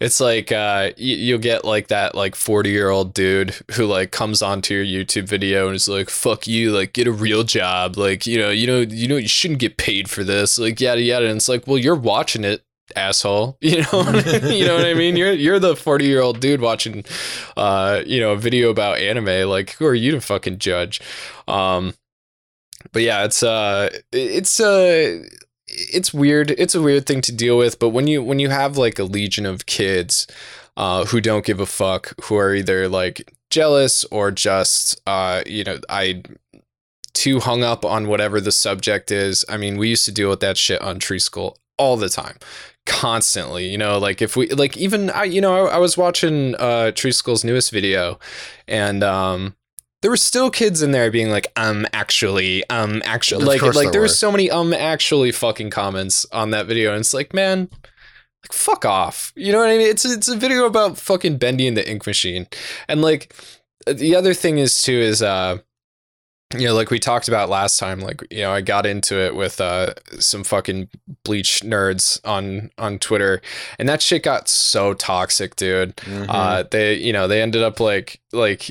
[0.00, 4.10] it's like uh, you, you'll get like that like forty year old dude who like
[4.10, 7.96] comes onto your YouTube video and is like, "Fuck you!" Like get a real job.
[7.96, 10.58] Like you know, you know, you know, you shouldn't get paid for this.
[10.58, 11.26] Like yada yada.
[11.26, 12.62] And it's like, well, you're watching it
[12.96, 13.56] asshole.
[13.70, 14.02] You know
[14.50, 15.16] you know what i mean?
[15.16, 17.04] You're you're the 40 year old dude watching
[17.56, 19.48] uh you know a video about anime.
[19.48, 21.00] Like who are you to fucking judge?
[21.46, 21.94] Um
[22.92, 25.22] but yeah it's uh it's uh
[25.68, 26.50] it's weird.
[26.52, 27.78] It's a weird thing to deal with.
[27.78, 30.26] But when you when you have like a legion of kids
[30.76, 35.64] uh who don't give a fuck who are either like jealous or just uh you
[35.64, 36.22] know i
[37.12, 39.44] too hung up on whatever the subject is.
[39.48, 42.36] I mean we used to deal with that shit on Treesicle all the time
[42.90, 46.54] constantly you know like if we like even i you know i, I was watching
[46.56, 48.18] uh Treesicle's newest video
[48.66, 49.54] and um
[50.02, 53.92] there were still kids in there being like um actually um actually like like there
[53.92, 57.68] there were so many um actually fucking comments on that video and it's like man
[58.42, 59.32] like fuck off.
[59.36, 59.88] You know what i mean?
[59.88, 62.46] It's it's a video about fucking bendy and the ink machine.
[62.88, 63.34] And like
[63.86, 65.58] the other thing is too is uh
[66.56, 69.36] you know, like we talked about last time, like you know, I got into it
[69.36, 70.88] with uh, some fucking
[71.24, 73.40] bleach nerds on on Twitter,
[73.78, 75.94] and that shit got so toxic, dude.
[75.96, 76.26] Mhm.
[76.28, 78.70] Uh, they, you know, they ended up like like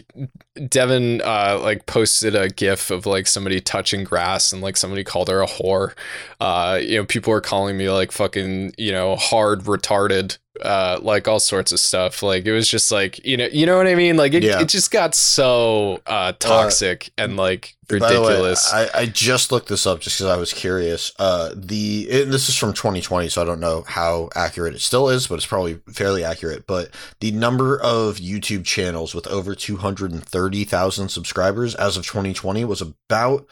[0.67, 5.29] Devin uh like posted a gif of like somebody touching grass and like somebody called
[5.29, 5.93] her a whore.
[6.41, 11.27] Uh, you know, people were calling me like fucking, you know, hard retarded, uh, like
[11.27, 12.21] all sorts of stuff.
[12.23, 14.17] Like it was just like, you know, you know what I mean?
[14.17, 14.59] Like it, Yeah.
[14.61, 18.71] it just got so uh toxic and like the way, ridiculous.
[18.71, 21.11] I, I just looked this up just because I was curious.
[21.17, 25.09] Uh, the and this is from 2020, so I don't know how accurate it still
[25.09, 26.67] is, but it's probably fairly accurate.
[26.67, 26.89] But
[27.19, 33.47] the number of YouTube channels with over 230,000 subscribers as of 2020 was about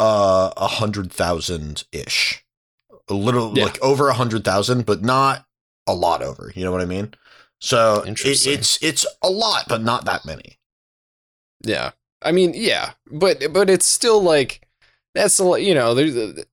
[0.00, 2.44] uh a hundred thousand ish,
[3.08, 3.64] a little Yeah.
[3.64, 5.44] like over a hundred thousand, but not
[5.86, 6.52] a lot over.
[6.54, 7.14] You know what I mean?
[7.60, 10.58] So it, it's it's a lot, but not that many.
[11.62, 11.92] Yeah.
[12.22, 14.66] I mean, yeah, but but it's still like
[15.14, 16.44] that's a lot, you know, there's a-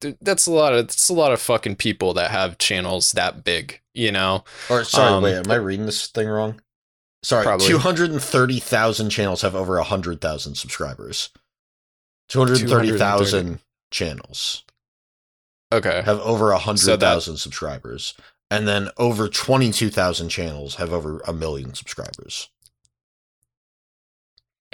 [0.00, 3.44] th- that's a lot of that's a lot of fucking people that have channels that
[3.44, 4.44] big, you know.
[4.68, 6.60] Or sorry, Um, wait, am I reading this thing wrong?
[7.22, 7.66] Sorry, Probably.
[7.66, 11.30] two hundred and thirty thousand channels have over hundred thousand subscribers.
[12.28, 13.60] Two hundred thirty thousand
[13.90, 14.64] channels
[15.72, 16.02] Okay.
[16.04, 18.14] have over So hundred subscribers,
[18.52, 22.50] and then over twenty-two thousand channels have over a million subscribers.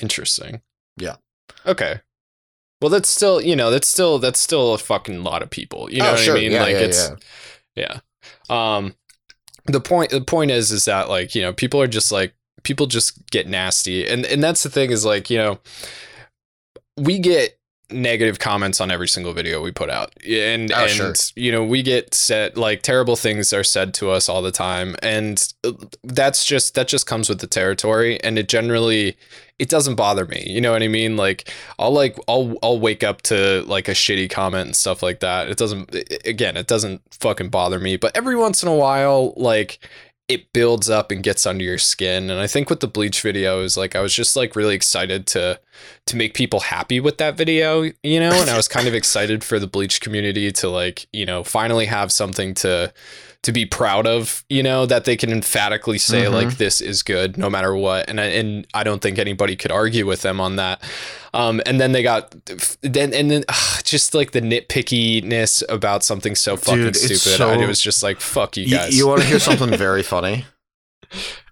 [0.03, 0.63] Interesting.
[0.97, 1.17] Yeah.
[1.65, 2.01] Okay.
[2.81, 5.91] Well, that's still, you know, that's still that's still a fucking lot of people.
[5.91, 6.37] You know Oh, what sure.
[6.37, 6.53] I mean?
[6.53, 7.11] Yeah, like yeah, it's
[7.75, 8.01] yeah.
[8.51, 8.77] yeah.
[8.77, 8.95] Um
[9.67, 12.87] the point the point is is that like, you know, people are just like people
[12.87, 14.07] just get nasty.
[14.07, 15.59] And and that's the thing is like, you know,
[16.97, 17.58] we get
[17.91, 20.13] negative comments on every single video we put out.
[20.29, 21.15] And Oh, and sure.
[21.37, 24.95] you know, we get said like terrible things are said to us all the time
[25.03, 25.73] and uh,
[26.05, 29.17] that's just that just comes with the territory and it generally
[29.59, 30.45] it doesn't bother me.
[30.47, 31.17] You know what I mean?
[31.17, 35.21] Like I'll like I'll I'll wake up to like a shitty comment and stuff like
[35.21, 35.49] that.
[35.49, 39.79] It doesn't again, it doesn't fucking bother me, but every once in a while like
[40.29, 42.31] it builds up and gets under your skin.
[42.31, 45.27] And I think with the bleach video is like I was just like really excited
[45.29, 45.59] to
[46.07, 49.43] to make people happy with that video, you know, and I was kind of excited
[49.43, 52.93] for the bleach community to like, you know, finally have something to
[53.45, 56.33] to be proud of, you know, that they can emphatically say Mhm.
[56.33, 58.09] like this is good no matter what.
[58.11, 60.83] And I, and I don't think anybody could argue with them on that.
[61.33, 62.35] Um, and then they got
[62.83, 67.19] then and then ugh, just like the nitpickiness about something so fucking Dude, stupid.
[67.19, 68.97] so- it was just like fuck you You, guys.
[68.97, 70.45] you want to hear something very funny?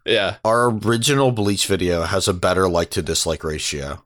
[0.05, 0.37] yeah.
[0.45, 4.03] Our original Bleach video has a better like to dislike ratio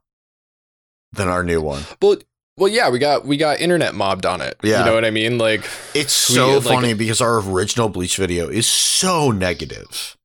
[1.12, 1.84] than our new one.
[2.02, 2.18] Well,
[2.60, 4.56] well, yeah, we got we got internet mobbed on it.
[4.62, 4.80] Yeah.
[4.80, 5.38] you know what I mean.
[5.38, 10.16] Like, It's We, so like- funny because our original Bleach video is so negative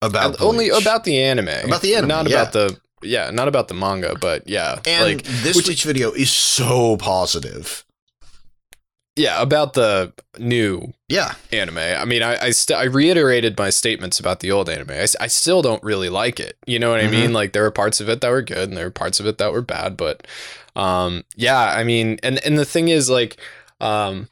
[0.00, 0.82] about only Bleach.
[0.82, 2.40] about the anime, About the anime, not yeah.
[2.40, 6.10] about the yeah, not about the manga, but yeah, and like this which- Bleach video
[6.12, 7.84] is so positive.
[9.16, 11.78] yeah, about the new Yeah, anime.
[11.78, 14.90] I mean, I I, st- I reiterated my statements about the old anime.
[14.92, 16.56] I, I still don't really like it.
[16.66, 17.10] You know what I Mhm.
[17.10, 17.32] mean?
[17.34, 19.36] Like there were parts of it that were good, and there were parts of it
[19.38, 19.96] that were bad.
[19.98, 20.26] But
[20.76, 23.36] um, yeah, I mean, and and the thing is, like,
[23.80, 24.28] um,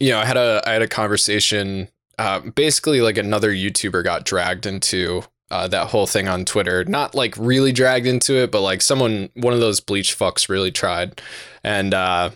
[0.00, 1.88] you know, I had a I had a conversation.
[2.18, 6.84] Uh, basically, like another YouTuber got dragged into uh, that whole thing on Twitter.
[6.84, 10.72] Not like really dragged into it, but like someone, one of those bleach fucks, really
[10.72, 11.22] tried,
[11.62, 12.30] and uh,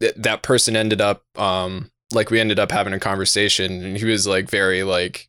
[0.00, 4.04] th- that person ended up um like we ended up having a conversation and he
[4.04, 5.28] was like very like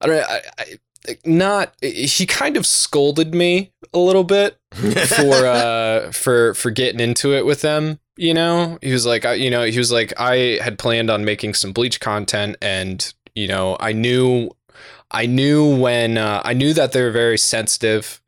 [0.00, 0.78] i don't know I, I,
[1.24, 7.34] not he kind of scolded me a little bit for uh for for getting into
[7.34, 8.78] it with them you know?
[8.82, 11.72] He was like I, you know he was like i had planned on making some
[11.72, 14.50] bleach content and you know i knew
[15.10, 18.20] i knew when uh, i knew that they were very sensitive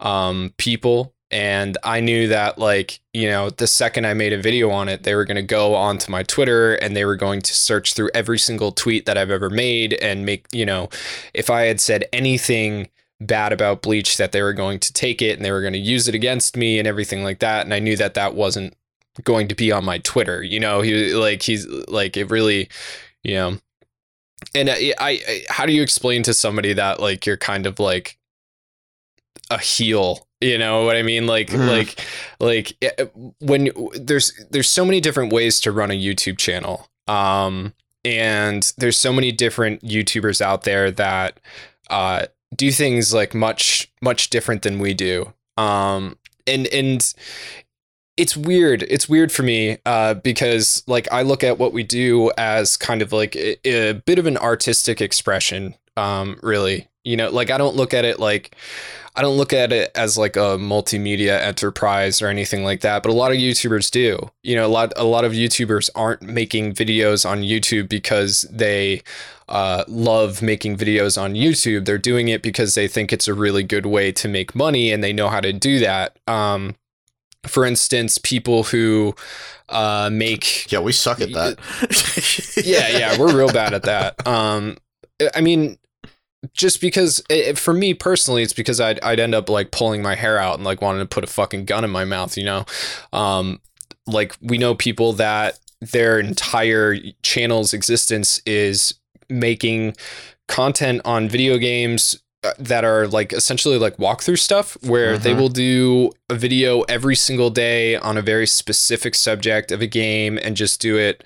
[0.00, 4.70] um people and i knew that like you know the second i made a video
[4.70, 7.52] on it they were going to go onto my twitter and they were going to
[7.52, 10.88] search through every single tweet that i've ever made and make you know
[11.34, 12.88] if i had said anything
[13.20, 15.78] bad about bleach that they were going to take it and they were going to
[15.78, 17.64] use it against me and everything like that.
[17.64, 18.76] And i knew that that wasn't
[19.24, 20.82] going to be on my twitter you know?
[20.82, 22.68] He like he's like it really
[23.22, 23.58] you know.
[24.54, 28.18] And I, I, how do you explain to somebody that like you're kind of like
[29.50, 31.26] a heel you know what i mean?
[31.26, 31.68] Like Mhm.
[31.68, 32.00] like
[32.40, 33.04] like eh,
[33.40, 36.88] when there's there's so many different ways to run a youtube channel.
[37.06, 37.72] Um
[38.04, 41.40] and there's so many different youtubers out there that
[41.90, 45.32] uh do things like much much different than we do.
[45.56, 46.16] Um
[46.46, 47.14] and and
[48.16, 48.82] it's weird.
[48.84, 53.02] It's weird for me uh because like i look at what we do as kind
[53.02, 57.58] of like a, a bit of an artistic expression um really You know, like I
[57.58, 58.56] don't look at it like
[59.14, 63.08] I don't look at it as like a multimedia enterprise or anything like that, but
[63.08, 64.30] a lot of YouTubers do.
[64.42, 69.02] You know, a lot a lot of YouTubers aren't making videos on YouTube because they
[69.48, 71.86] uh, love making videos on YouTube.
[71.86, 75.02] They're doing it because they think it's a really good way to make money and
[75.02, 76.18] they know how to do that.
[76.26, 76.74] Um,
[77.46, 79.14] for instance, people who
[79.68, 81.58] uh, make Yeah, we suck at that.
[82.66, 84.26] yeah, yeah, we're real bad at that.
[84.26, 84.76] Um,
[85.34, 85.78] I mean,
[86.54, 90.14] just because it, for me personally, it's because I'd I'd end up like pulling my
[90.14, 92.64] hair out and like wanting to put a fucking gun in my mouth, you know.
[93.12, 93.60] Um,
[94.06, 98.94] like we know people that their entire channel's existence is
[99.28, 99.94] making
[100.48, 105.38] content on video games uh, that are like essentially like walkthrough stuff where they Mhm.
[105.38, 110.38] will do a video every single day on a very specific subject of a game
[110.42, 111.24] and just do it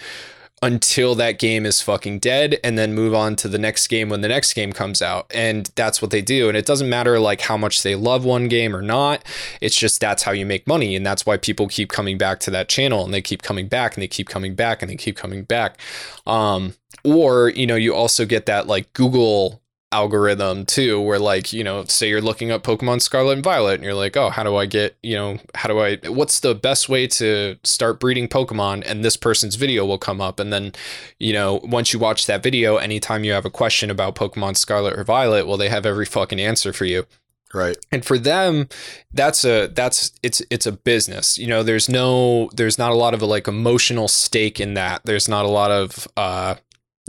[0.62, 4.20] until that game is fucking dead and then move on to the next game when
[4.20, 5.26] the next game comes out.
[5.34, 6.48] And that's what they do.
[6.48, 9.24] And it doesn't matter like how much they love one game or not.
[9.62, 10.94] It's just that's how you make money.
[10.94, 13.04] And that's why people keep coming back to that channel.
[13.04, 15.78] And they keep coming back and they keep coming back and they keep coming back.
[16.26, 19.62] Um or you know you also get that like google
[19.92, 23.82] algorithm too where like you know say you're looking up pokemon scarlet and violet and
[23.82, 26.88] you're like oh how do i get you know how do i what's the best
[26.88, 28.82] way to start breeding pokemon?
[28.86, 30.40] And this person's video will come up.
[30.40, 30.72] And then
[31.18, 34.98] you know once you watch that video anytime you have a question about pokemon scarlet
[34.98, 37.06] or violet well they have every fucking answer for you.
[37.52, 37.76] Right.
[37.90, 38.68] and for them
[39.12, 41.36] that's a that's it's it's a business.
[41.36, 45.02] You know there's no there's not a lot of a, like emotional stake in that.
[45.04, 46.54] There's not a lot of uh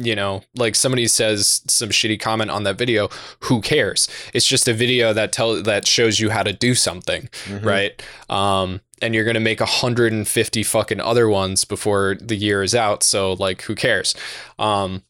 [0.06, 3.10] you know like somebody says some shitty comment on that video
[3.42, 4.08] who cares?
[4.34, 7.66] It's just a video that tell that shows you how to do something Mhm.
[7.66, 8.04] right?
[8.30, 13.34] Um and you're gonna make 150 fucking other ones before the year is out so
[13.34, 14.14] like who cares?
[14.60, 15.04] Um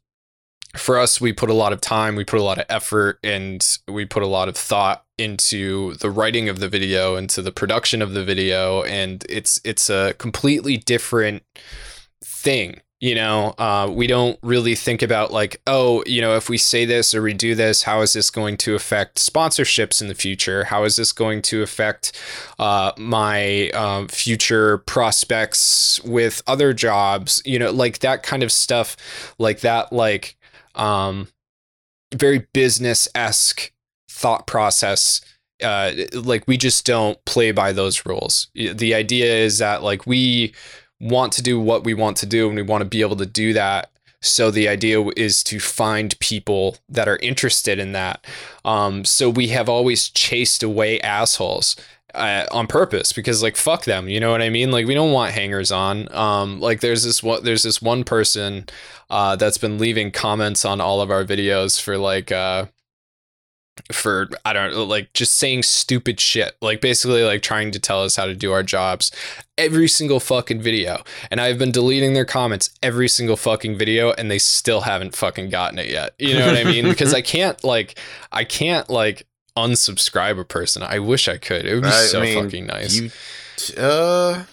[0.77, 3.61] for us we put a lot of time we put a lot of effort and
[3.89, 8.01] we put a lot of thought into the writing of the video into the production
[8.01, 11.43] of the video and it's it's a completely different
[12.23, 16.57] thing you know uh, we don't really think about like oh you know if we
[16.57, 20.15] say this or we do this how is this going to affect sponsorships in the
[20.15, 20.63] future?
[20.65, 22.17] How is this going to affect
[22.59, 27.41] uh, my um, future prospects with other jobs?
[27.43, 28.95] You know like that kind of stuff
[29.37, 30.37] like that like
[30.75, 31.27] um,
[32.13, 33.73] very business-esque
[34.09, 35.21] thought process
[35.63, 38.49] uh, like we just don't play by those rules.
[38.55, 40.53] The idea is that like we
[41.01, 43.25] want to do what we want to do and we want to be able to
[43.25, 43.89] do that.
[44.21, 48.23] So the idea is to find people that are interested in that.
[48.63, 51.75] Um, so we have always chased away assholes
[52.13, 54.69] uh, on purpose because like fuck them you know what i mean?
[54.69, 56.13] Like we don't want hangers on.
[56.13, 58.67] Um like there's this one there's this one person
[59.09, 62.65] uh that's been leaving comments on all of our videos for like uh
[63.91, 68.03] for I don't know, like just saying stupid shit, like basically like trying to tell
[68.03, 69.11] us how to do our jobs
[69.57, 71.03] every single fucking video.
[71.29, 75.49] And I've been deleting their comments every single fucking video, and they still haven't fucking
[75.49, 76.13] gotten it yet.
[76.19, 76.85] You know what I mean?
[76.85, 77.97] Because I can't like
[78.31, 79.25] I can't like
[79.57, 80.83] unsubscribe a person.
[80.83, 81.65] I wish I could.
[81.65, 82.95] It would be I so mean, fucking nice.
[82.95, 83.11] You,
[83.77, 84.43] uh,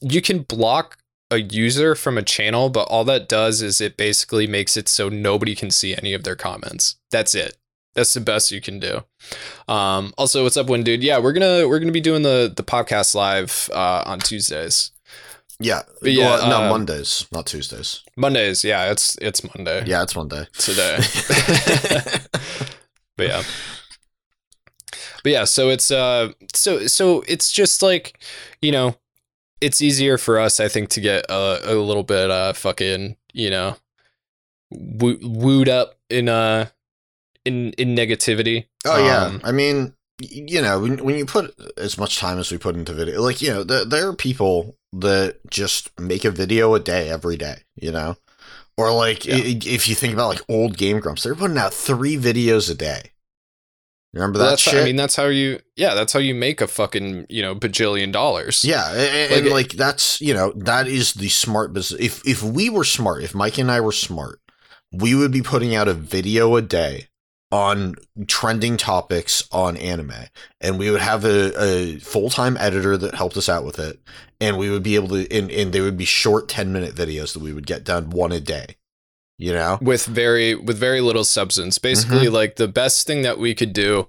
[0.00, 0.98] you can block
[1.30, 5.08] a user from a channel, but all that does is it basically makes it so
[5.08, 6.96] nobody can see any of their comments.
[7.10, 7.57] That's it.
[7.98, 9.02] That's the best you can do.
[9.66, 11.02] Um, also, what's up, one dude?
[11.02, 14.92] Yeah, we're gonna we're gonna be doing the the podcast live uh, on Tuesdays,
[15.58, 15.82] yeah.
[16.00, 18.02] But yeah, well, no, uh, Mondays, not Tuesdays.
[18.16, 18.62] Mondays.
[18.64, 20.46] Yeah, it's it's Monday Yeah, it's Monday.
[20.56, 20.98] today.
[23.16, 23.42] but yeah
[25.24, 28.22] but yeah so it's uh so so it's just like
[28.62, 28.94] you know
[29.60, 33.50] it's easier for us i think to get a, a little bit uh fucking you
[33.50, 33.76] know
[34.70, 36.66] woo- wooed up in uh
[37.48, 41.98] in in negativity Oh yeah, Um, I mean, you know, when when you put as
[41.98, 45.38] much time as we put into video, like you know, there, there are people that
[45.50, 48.16] just make a video a day every day, you know,
[48.76, 49.36] or like Yeah.
[49.42, 53.10] if you think about like old Game Grumps, they're putting out three videos a day.
[54.14, 54.74] Remember that that's shit?
[54.80, 58.10] i mean that's how you yeah that's how you make a fucking you know bajillion
[58.10, 62.00] dollars yeah, a- a- Like and like that's you know that is the smart business.
[62.00, 64.40] If if we were smart, if Mike and I were smart,
[64.92, 67.08] we would be putting out a video a day
[67.50, 67.94] on
[68.26, 70.12] trending topics on anime.
[70.60, 73.98] And we would have a, a full-time editor that helped us out with it.
[74.40, 77.32] And we would be able to and, and they would be short 10 minute videos
[77.32, 78.76] that we would get done one a day
[79.40, 79.78] you know?
[79.80, 81.78] With very with very little substance.
[81.78, 82.34] Basically Mm-hmm.
[82.34, 84.08] like the best thing that we could do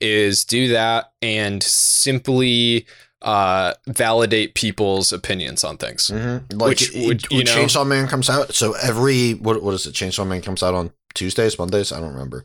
[0.00, 2.86] is do that and simply
[3.22, 6.12] uh validate people's opinions on things.
[6.14, 6.56] Mm-hmm.
[6.58, 9.84] like Which it- would, you know- chainsaw man comes out so every what, what is
[9.86, 9.94] it?
[9.94, 12.44] Chainsaw man comes out on Tuesdays, Mondays, I don't remember.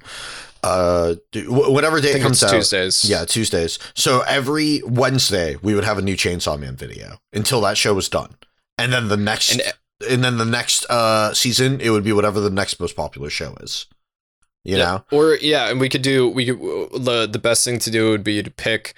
[0.64, 1.16] Uh,
[1.48, 2.52] whatever day it comes out.
[2.52, 3.04] Tuesdays.
[3.06, 3.80] Yeah, Tuesdays.
[3.96, 8.08] So every Wednesday we would have a new Chainsaw Man video until that show was
[8.10, 8.36] done,
[8.78, 9.62] and then the next, And-
[10.10, 13.56] and, then the next uh season it would be whatever the next most popular show
[13.62, 13.86] is.
[14.66, 14.84] You Yeah.
[14.86, 16.58] know, Or yeah, and we could do we could
[17.04, 18.94] the the best thing to do would be to pick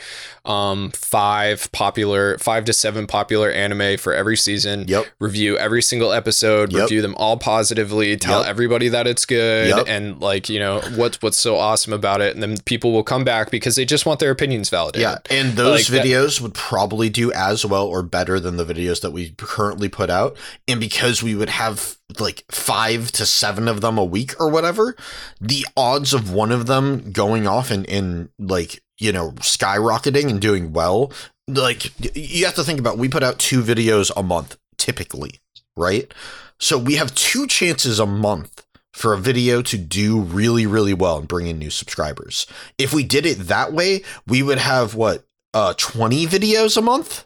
[0.46, 4.86] um five popular five to seven popular anime for every season.
[4.88, 5.08] Yep.
[5.20, 6.82] Review every single episode, Yep.
[6.84, 8.50] review them all positively, tell Yep.
[8.50, 9.86] everybody that it's good Yep.
[9.88, 13.24] and like, you know, what's what's so awesome about it and then people will come
[13.24, 15.02] back because they just want their opinions validated.
[15.02, 18.66] Yeah, and those Like that- videos would probably do as well or better than the
[18.66, 20.38] videos that we currently put out.
[20.68, 24.96] And because we would have like five to seven of them a week or whatever,
[25.40, 30.42] the odds of one of them going off and, and like, you know, skyrocketing and
[30.42, 31.12] doing well,
[31.48, 35.40] like you have to think about we put out two videos a month typically,
[35.76, 36.14] right?
[36.60, 41.18] So we have two chances a month for a video to do really, really well
[41.18, 42.48] and bring in new subscribers.
[42.78, 47.26] If we did it that way, we would have what, uh, 20 videos a month?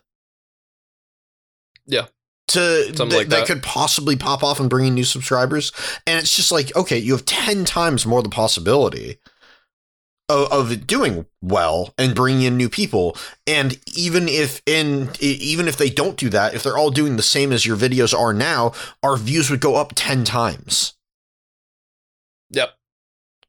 [1.85, 2.07] Yeah.
[2.49, 3.47] To th- like that that.
[3.47, 5.71] could possibly pop off and bring in new subscribers.
[6.07, 9.17] And it's just like, okay, you have 10 times more the possibility
[10.29, 13.17] of, it doing well and bringing in new people.
[13.47, 17.23] And even if in even if they don't do that, if they're all doing the
[17.23, 18.73] same as your videos are now,
[19.03, 20.93] our views would go up 10 times.
[22.51, 22.69] Yep.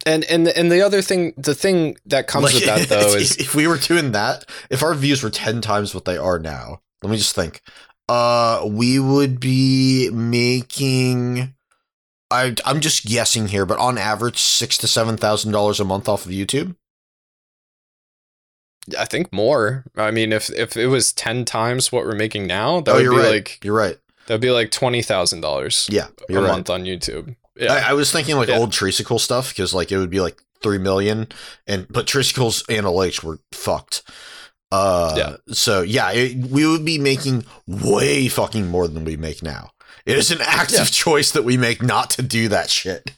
[0.07, 3.37] And and and the other thing the thing that comes Like, with that though is
[3.37, 6.81] if we were doing that, if our views were 10 times what they are now,
[7.03, 7.61] let me just think.
[8.11, 11.55] Uh we would be making
[12.31, 16.09] I I'm just guessing here, but on average six to seven thousand dollars a month
[16.09, 16.75] off of YouTube.
[18.99, 19.85] I think more.
[19.97, 23.03] I mean if if it was 10 times what we're making now, that oh, would
[23.03, 23.31] be right.
[23.31, 23.99] like you're right.
[24.27, 26.49] that'd be like $20,000 Yeah, a right.
[26.51, 27.37] month on YouTube.
[27.57, 27.75] Yeah.
[27.75, 28.59] I, I was thinking like Yeah.
[28.59, 31.29] old Treesicle stuff because like it would be like three million,
[31.67, 34.03] and but Treesicle's analytics were fucked.
[34.73, 35.37] Uh, Yeah.
[35.55, 39.71] So yeah, it, we would be making way fucking more than we make now.
[40.07, 40.85] It is an active Yeah.
[40.87, 43.13] choice that we make not to do that shit.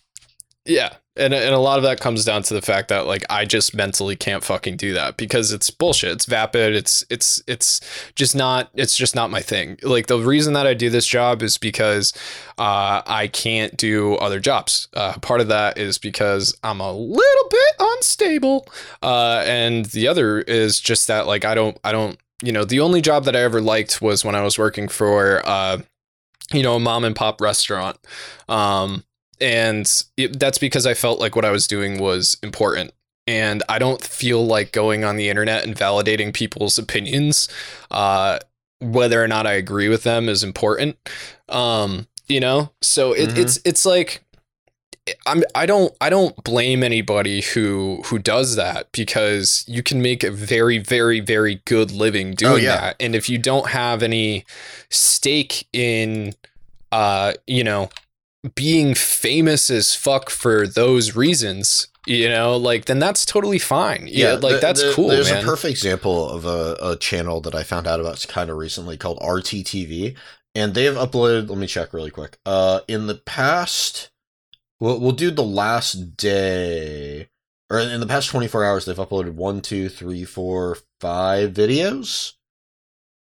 [0.65, 0.95] Yeah.
[1.15, 3.75] And and a lot of that comes down to the fact that like I just
[3.75, 6.13] mentally can't fucking do that because it's bullshit.
[6.13, 6.75] It's vapid.
[6.75, 7.81] It's it's it's
[8.15, 9.79] just not it's just not my thing.
[9.83, 12.15] Like the reason that I do this job is because
[12.57, 14.89] uh, I can't do other jobs.
[14.95, 18.67] Uh, part of that is because I'm a little bit unstable,
[19.03, 22.81] uh, and the other is just that like I don't I don't you know the
[22.81, 25.83] only job that I ever liked was when I was working for uh,
[26.55, 27.99] you know a mom and pop restaurant.
[28.49, 29.05] Um,
[29.43, 32.93] and it, that's because I felt like what I was doing was important.
[33.27, 37.49] And I don't feel like going on the internet and validating people's opinions,
[37.91, 38.39] uh,
[38.81, 40.97] whether or not I agree with them, is important.
[41.49, 43.39] Um, you know, so it, Mhm.
[43.39, 44.25] it's it's like
[45.27, 50.23] I'm I don't I don't blame anybody who who does that because you can make
[50.25, 52.77] a very very very good living doing Oh, yeah.
[52.81, 54.45] that, and if you don't have any
[54.91, 56.35] stake in,
[56.93, 57.91] uh, you know,
[58.55, 64.09] being famous as fuck for those reasons, you know, like then that's totally fine.
[64.11, 65.43] Yeah, like the- that's the- cool, There's man.
[65.43, 68.97] a perfect example of a, a channel that I found out about kind of recently
[68.97, 70.17] called RTTV,
[70.55, 71.49] and they have uploaded.
[71.49, 72.39] Let me check really quick.
[72.45, 74.11] Uh, in the past,
[74.81, 77.29] we'll we'll do the last day,
[77.71, 82.33] or in the past 24 hours, they've uploaded one, two, three, four, five videos.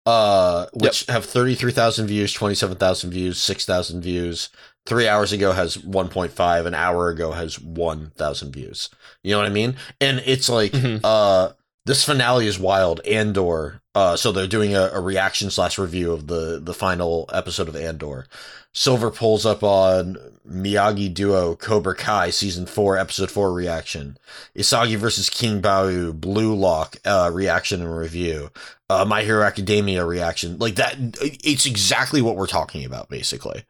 [0.05, 4.47] Uh, which have 33,000 views, 27,000 views, 6,000 views.
[4.87, 6.65] Three hours ago has 1.5.
[6.65, 8.89] An hour ago has 1,000 views.
[9.21, 9.75] You know what I mean?
[10.01, 11.01] And it's like, Mhm.
[11.03, 11.51] uh,
[11.85, 13.01] this finale is wild.
[13.05, 13.81] Andor.
[13.93, 17.75] Uh, so they're doing a, a reaction slash review of the the final episode of
[17.75, 18.27] Andor.
[18.73, 20.17] Silver pulls up on
[20.47, 24.17] Miyagi-Do Cobra Kai season four episode four reaction.
[24.55, 28.51] Isagi versus King Barou Blue Lock uh, reaction and review.
[28.89, 30.57] Uh, My Hero Academia reaction.
[30.59, 30.95] Like that.
[31.21, 33.63] It's exactly what we're talking about, basically.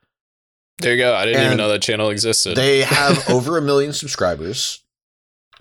[0.80, 1.16] There you go.
[1.16, 2.56] I didn't even know that channel existed.
[2.56, 4.84] They have over a million subscribers.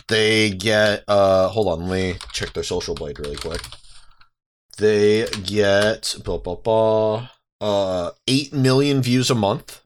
[0.09, 3.63] They get uh hold on, let me check their social blade really quick.
[4.79, 7.29] They get blah, blah, blah,
[7.61, 9.83] uh 8 million views a month.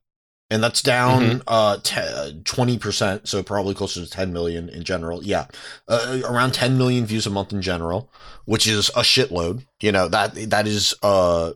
[0.53, 5.23] And that's down uh te- 20%, so probably closer to 10 million in general.
[5.25, 5.47] Yeah.
[5.87, 8.11] Uh, around 10 million views a month in general,
[8.47, 9.65] which is a shitload.
[9.81, 11.53] You know, that that is uh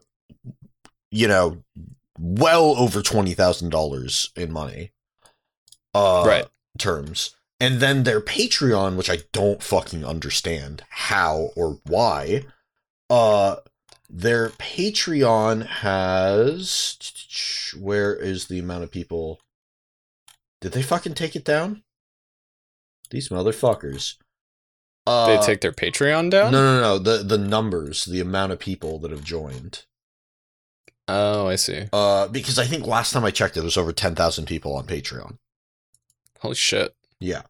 [1.11, 1.59] you know,
[2.18, 4.92] well over $20,000 in money.
[5.94, 6.46] Uh Right.
[6.78, 7.34] terms.
[7.60, 12.44] And then their Patreon, which I don't fucking understand how or why.
[13.08, 13.56] Uh
[14.10, 16.98] their Patreon has
[17.78, 19.40] where is the amount of people
[20.60, 21.82] Did they fucking take it down?
[23.10, 24.16] These motherfuckers.
[25.06, 26.52] Uh, they take their Patreon down.
[26.52, 26.98] No, no, no.
[26.98, 29.84] The the numbers, the amount of people that have joined.
[31.07, 31.84] Oh, I see.
[31.92, 34.86] Uh, because I think last time I checked, it was over ten thousand people on
[34.86, 35.38] Patreon.
[36.40, 36.94] Holy shit.
[37.20, 37.42] Yeah,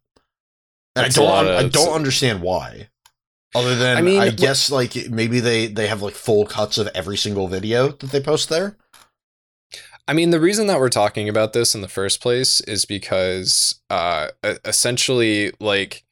[0.97, 2.89] and That's I don't, of- I don't understand why.
[3.55, 6.89] Other than I mean, I guess like maybe they they have like full cuts of
[6.89, 8.77] every single video that they post there.
[10.07, 13.81] I mean, the reason that we're talking about this in the first place is because
[13.89, 14.29] uh,
[14.65, 16.04] essentially, like,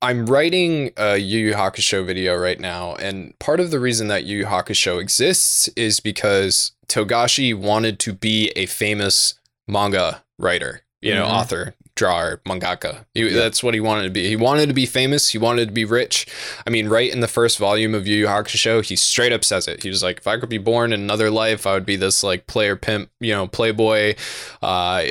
[0.00, 4.24] I'm writing a Yu Yu Hakusho video right now, and part of the reason that
[4.24, 9.34] Yu Yu Hakusho exists is because Togashi wanted to be a famous
[9.68, 11.30] manga writer, you know, Mhm.
[11.30, 13.04] author, drawer, mangaka.
[13.14, 13.36] He, Yeah.
[13.36, 14.26] That's what he wanted to be.
[14.28, 15.28] He wanted to be famous.
[15.28, 16.26] He wanted to be rich.
[16.66, 19.68] I mean, right in the first volume of Yu Yu Hakusho, he straight up says
[19.68, 19.82] it.
[19.82, 22.22] He was like, if I could be born in another life, I would be this
[22.22, 24.14] like player pimp, you know, playboy.
[24.62, 24.66] Uh,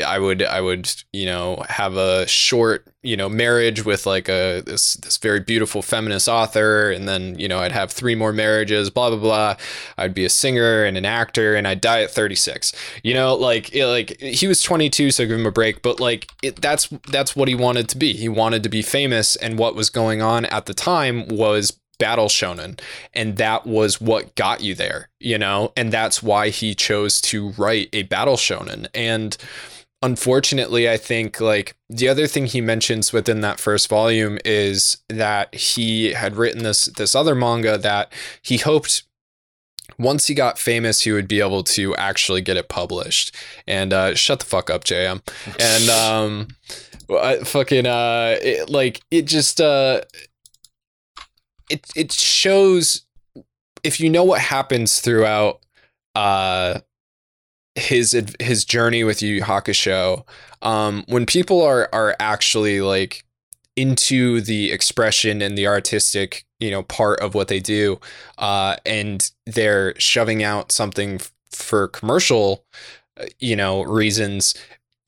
[0.06, 4.62] I would, I would, you know, have a short, you know, marriage with like a
[4.66, 8.90] this this very beautiful feminist author, and then you know, I'd have three more marriages.
[8.90, 9.56] Blah blah blah.
[9.98, 12.74] I'd be a singer and an actor, and I'd die at 36.
[13.04, 15.82] You know, like it- like he was 22, so give him a break.
[15.82, 18.14] But like it, that's that's what he wanted to be.
[18.14, 22.30] He wanted to be famous, and what was going on at the time was battle
[22.30, 22.80] shonen
[23.14, 27.52] and that was what got you there you know and that's why he chose to
[27.60, 29.38] write a battle shonen and
[30.02, 35.54] unfortunately i think like the other thing he mentions within that first volume is that
[35.54, 39.04] he had written this this other manga that he hoped
[39.98, 43.36] once he got famous he would be able to actually get it published.
[43.68, 45.22] And uh shut the fuck up jm
[45.60, 46.48] and um
[47.10, 50.02] I fucking uh it, like it just uh
[51.70, 53.06] it it shows
[53.84, 55.62] if you know what happens throughout
[56.16, 56.80] uh
[57.76, 60.26] his his journey with Yu Yu Hakusho
[60.62, 63.24] um when people are are actually like
[63.78, 68.00] into the expression and the artistic you know part of what they do
[68.38, 72.66] uh and they're shoving out something f- for commercial
[73.18, 74.54] uh, you know reasons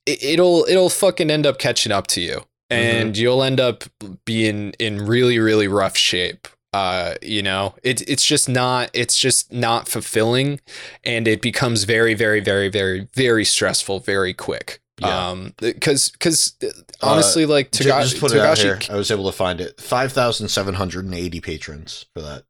[0.06, 2.42] it, it'll it'll fucking end up catching up to you.
[2.70, 3.84] And you'll end up
[4.26, 9.52] being in really really rough shape uh you know it, it's just not it's just
[9.54, 10.60] not fulfilling
[11.04, 15.30] and it becomes very very very very very stressful very quick Yeah.
[15.30, 16.56] um because because
[17.02, 18.80] honestly like Toga- just put it out here.
[18.90, 19.80] I was able to find it.
[19.80, 22.44] Five thousand seven hundred and eighty patrons for that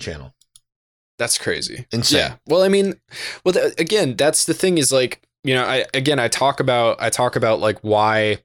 [0.00, 0.34] channel.
[1.18, 1.86] That's crazy.
[1.92, 2.18] Insane.
[2.18, 2.34] Yeah.
[2.46, 2.94] Well, I mean,
[3.44, 6.96] well, th- again, that's the thing is like, you know, I again, I talk about,
[7.00, 8.38] I talk about like why,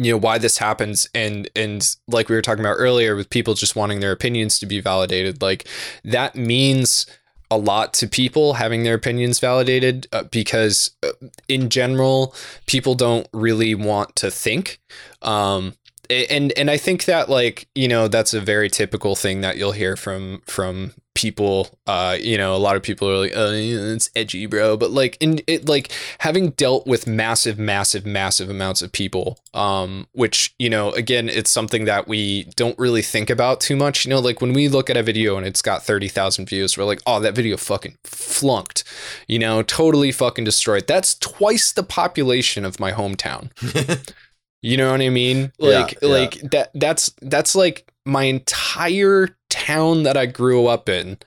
[0.00, 3.54] you know, why this happens, and and like we were talking about earlier with people
[3.54, 5.68] just wanting their opinions to be validated, like
[6.04, 7.06] that means
[7.50, 11.08] a lot to people having their opinions validated uh, because uh,
[11.48, 12.34] in general
[12.66, 14.78] people don't really want to think
[15.22, 15.74] um
[16.08, 19.72] and and I think that like you know that's a very typical thing that you'll
[19.72, 24.08] hear from from people uh you know a lot of people are like oh it's
[24.14, 28.92] edgy bro but like in it like having dealt with massive massive massive amounts of
[28.92, 33.74] people um which you know again it's something that we don't really think about too
[33.74, 36.78] much you know like when we look at a video and it's got 30,000 views
[36.78, 38.84] we're like oh that video fucking flunked
[39.26, 43.50] you know totally fucking destroyed that's twice the population of my hometown
[44.62, 45.52] you know what I mean?
[45.58, 46.08] Yeah, Like yeah.
[46.08, 51.18] like that that's that's like my entire town that I grew up in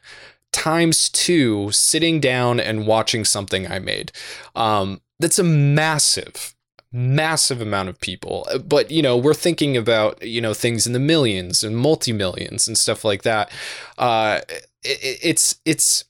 [0.52, 4.12] times 2 sitting down and watching something I made.
[4.56, 6.56] Um that's a massive
[6.92, 8.48] massive amount of people.
[8.64, 12.78] But you know, we're thinking about, you know, things in the millions and multi-millions and
[12.78, 13.50] stuff like that.
[13.98, 14.42] Uh
[14.84, 16.06] it, it's it's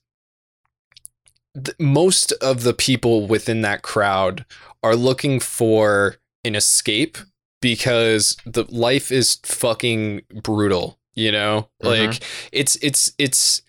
[1.78, 4.44] most of the people within that crowd
[4.82, 7.16] are looking for an escape
[7.64, 11.86] because the life is fucking brutal you know Mhm.
[12.08, 13.62] like it's it's it's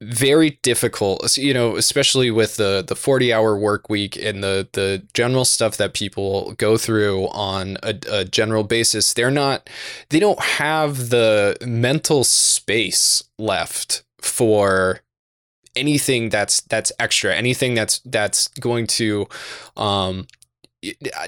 [0.00, 5.02] very difficult you know especially with the the 40 hour work week and the the
[5.14, 9.68] general stuff that people go through on a, a general basis they're not
[10.08, 15.00] they don't have the mental space left for
[15.76, 19.26] anything that's that's extra anything that's that's going to
[19.76, 20.26] um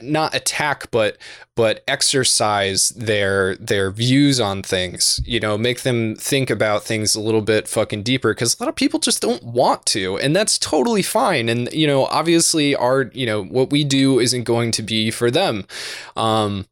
[0.02, 1.16] not attack but
[1.54, 7.20] but exercise their their views on things you know make them think about things a
[7.20, 10.58] little bit fucking deeper because a lot of people just don't want to and that's
[10.58, 14.82] totally fine and you know obviously our you know what we do isn't going to
[14.82, 15.66] be for them.
[16.16, 16.66] Um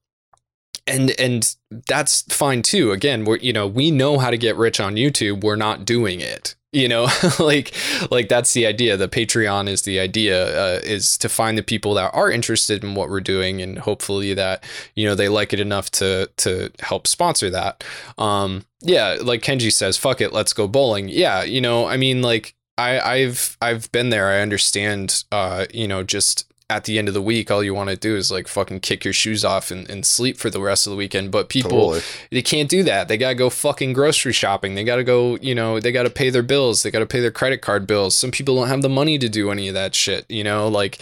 [0.86, 1.54] and and
[1.88, 2.92] that's fine too.
[2.92, 5.42] Again we're you know we know how to get rich on youtube.
[5.42, 7.08] We're not doing it you know?
[7.38, 7.74] Like
[8.10, 8.96] like that's the idea.
[8.96, 12.94] The patreon is the idea uh, is to find the people that are interested in
[12.94, 14.62] what we're doing and hopefully that
[14.94, 17.84] you know they like it enough to to help sponsor that.
[18.18, 21.08] Um yeah like kenji says fuck it let's go bowling.
[21.08, 24.28] Yeah you know i mean like i i've i've been there.
[24.28, 27.90] I understand uh you know just at the end of the week, all you want
[27.90, 30.86] to do is like fucking kick your shoes off and, and sleep for the rest
[30.86, 31.30] of the weekend.
[31.30, 32.00] But people, Totally.
[32.30, 33.08] they can't do that.
[33.08, 34.74] They gotta go fucking grocery shopping.
[34.74, 36.82] They gotta go, you know, they gotta pay their bills.
[36.82, 38.16] They gotta pay their credit card bills.
[38.16, 40.24] Some people don't have the money to do any of that shit.
[40.30, 40.98] You know, like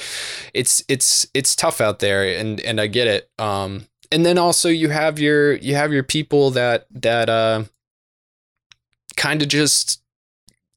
[0.53, 3.31] it's it's it's tough out there, and and I get it.
[3.39, 7.65] Um, and then also you have your you have your people that that uh
[9.17, 10.03] kind of just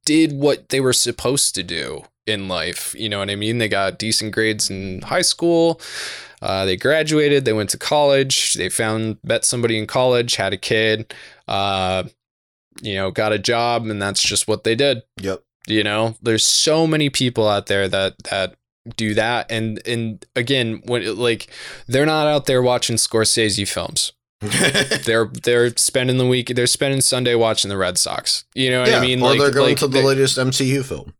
[0.06, 2.96] did what they were supposed to do in life.
[2.98, 3.58] You know what I mean?
[3.58, 5.82] They got decent grades in high school.
[6.42, 7.46] Uh, they graduated.
[7.46, 8.54] They went to college.
[8.56, 11.14] They found met somebody in college, had a kid.
[11.48, 12.04] Uh,
[12.82, 15.04] you know, got a job, and that's just what they did.
[15.22, 15.44] Yep.
[15.68, 18.56] You know, there's so many people out there that that
[18.98, 21.48] do that, and and again, when like
[21.88, 24.12] they're not out there watching Scorsese films.
[25.06, 26.50] They're they're spending the week.
[26.54, 28.44] They're spending Sunday watching the Red Sox.
[28.54, 29.22] You know what yeah, I mean?
[29.22, 31.14] or they're going like to the they- latest MCU film.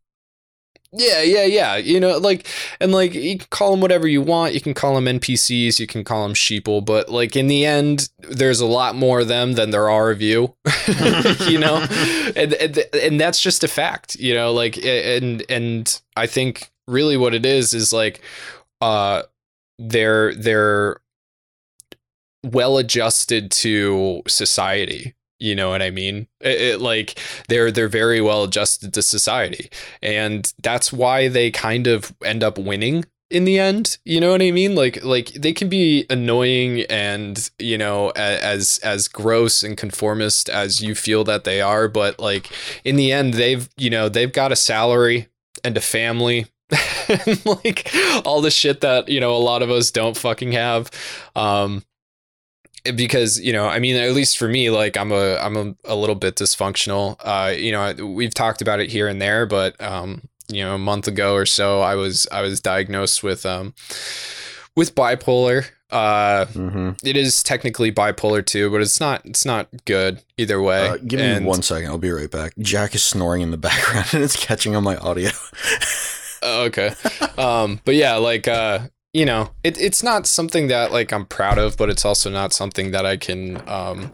[0.94, 1.76] Yeah, yeah, yeah.
[1.76, 2.48] You know, like,
[2.80, 4.54] and like, you can call them whatever you want.
[4.54, 5.80] You can call them NPCs.
[5.80, 6.86] You can call them sheeple.
[6.86, 10.22] But like, in the end, there's a lot more of them than there are of
[10.22, 10.56] you.
[11.48, 11.78] you know,
[12.36, 14.16] and, and and that's just a fact.
[14.16, 18.22] You know, like, and and I think really what it is is like,
[18.80, 19.24] uh,
[19.80, 20.98] they're they're
[22.44, 25.16] well adjusted to society.
[25.40, 26.28] You know what I mean?
[26.40, 27.20] It, it, like
[27.50, 29.70] they're they're very well adjusted to society,
[30.02, 33.98] and that's why they kind of end up winning in the end.
[34.06, 34.76] You know what I mean?
[34.76, 40.82] Like like they can be annoying and you know as as gross and conformist as
[40.82, 42.50] you feel that they are, but like
[42.86, 45.28] in the end, they've you know they've got a salary
[45.64, 46.46] and a family.
[47.10, 47.94] and like
[48.26, 50.90] all the shit that you know a lot of us don't fucking have
[51.36, 51.84] um
[52.96, 55.96] because you know i mean at least for me like i'm a i'm a, a
[55.96, 60.22] little bit dysfunctional uh you know we've talked about it here and there but um
[60.50, 63.74] you know a month ago or so i was i was diagnosed with um
[64.76, 70.22] with bipolar uh hmm it is technically bipolar too but it's not it's not good
[70.38, 71.90] either way Uh, give me And- one second.
[71.90, 72.54] I'll be right back.
[72.60, 75.30] Jack is snoring in the background and it's catching on my audio.
[76.42, 76.94] Oh, okay.
[77.38, 78.80] um, but yeah, like uh,
[79.14, 82.52] you know, it, it's not something that like I'm proud of, but it's also not
[82.54, 84.12] something that I can um,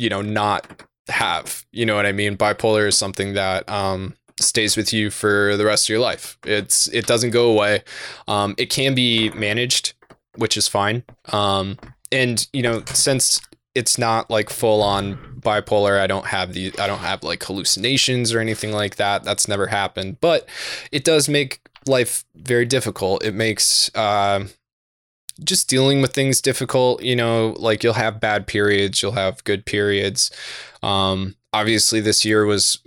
[0.00, 1.64] you know, not have.
[1.72, 2.36] You know what I mean?
[2.36, 6.38] Bipolar is something that um stays with you for the rest of your life.
[6.44, 7.82] It's it doesn't go away.
[8.26, 9.94] Um, it can be managed,
[10.36, 11.04] which is fine.
[11.26, 11.78] Um,
[12.10, 13.40] and you know, since
[13.74, 18.32] it's not like full on bipolar, I don't have the I don't have like hallucinations
[18.32, 19.24] or anything like that.
[19.24, 20.20] That's never happened.
[20.20, 20.48] But
[20.92, 23.24] it does make life very difficult.
[23.24, 24.46] It makes uh,
[25.42, 27.02] just dealing with things difficult.
[27.02, 30.30] You know, like you'll have bad periods, you'll have good periods.
[30.82, 32.78] Um, obviously, this year was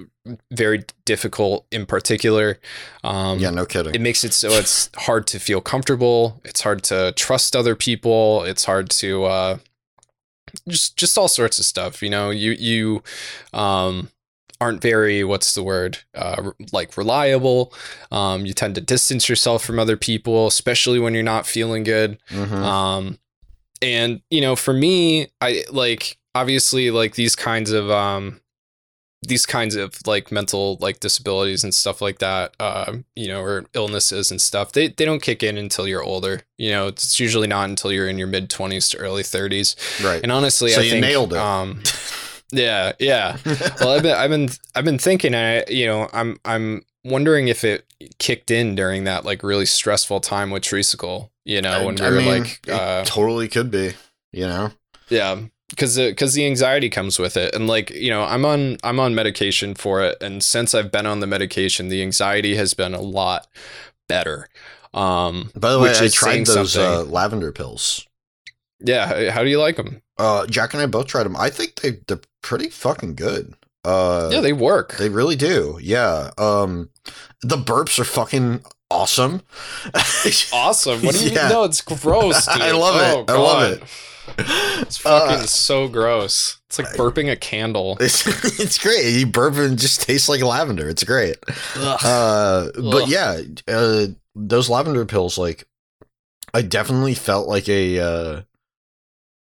[0.52, 2.60] very difficult in particular.
[3.04, 3.94] Um, yeah, no kidding.
[3.96, 6.42] it makes it so it's hard to feel comfortable.
[6.44, 8.44] It's hard to trust other people.
[8.44, 9.58] It's hard to uh,
[10.68, 12.02] just just all sorts of stuff.
[12.02, 13.04] You know, you you
[13.54, 14.10] um,
[14.62, 17.74] aren't very what's the word uh, like reliable.
[18.12, 22.18] Um, you tend to distance yourself from other people, especially when you're not feeling good.
[22.30, 22.52] Mhm.
[22.52, 23.20] Um,
[23.82, 28.40] and you know, for me, I like obviously like these kinds of um,
[29.28, 32.54] these kinds of like mental like disabilities and stuff like that.
[32.60, 34.72] Uh, you know, or illnesses and stuff.
[34.72, 36.42] They they don't kick in until you're older.
[36.58, 39.76] You know, it's usually not until you're in your mid twenties to early thirties.
[40.04, 40.22] right.
[40.22, 41.40] And honestly, So I you think nailed it.
[41.40, 41.82] Um,
[42.52, 43.38] yeah, yeah.
[43.80, 45.34] Well, I've been I've been I've been thinking.
[45.36, 47.86] I you know I'm I'm wondering if it
[48.20, 51.30] kicked in during that like really stressful time with Treesicle.
[51.46, 52.60] You know, when we I were mean, like.
[52.70, 53.94] Uh, totally could be.
[54.32, 54.72] You know.
[55.10, 55.40] yeah,
[55.74, 59.14] because because the anxiety comes with it, and like you know, I'm on I'm on
[59.16, 63.02] medication for it, and since I've been on the medication, the anxiety has been a
[63.02, 63.48] lot
[64.08, 64.48] better.
[64.94, 68.08] Um, By the way, I tried those uh, lavender pills.
[68.80, 70.02] yeah, how do you like them?
[70.18, 71.36] Uh, Jack and I both tried them.
[71.36, 73.56] I think they they're pretty fucking good.
[73.84, 74.96] Uh, yeah, they work.
[74.98, 75.78] They really do.
[75.82, 76.30] Yeah.
[76.38, 76.90] Um
[77.42, 79.42] the burps are fucking awesome.
[80.54, 81.02] awesome.
[81.02, 81.50] What do you Yeah.
[81.50, 81.64] know?
[81.64, 82.62] It's gross, dude.
[82.62, 83.26] I love it.
[83.30, 83.84] Oh, I love it.
[84.84, 86.60] It's fucking Uh, so gross.
[86.68, 87.98] It's like burping a candle.
[88.02, 88.26] it's,
[88.60, 89.06] it's great.
[89.14, 90.90] You burp and just tastes like lavender.
[90.90, 91.36] It's great.
[91.78, 93.10] Uh but Ugh.
[93.10, 95.66] yeah, uh those lavender pills like
[96.54, 98.42] I definitely felt like a uh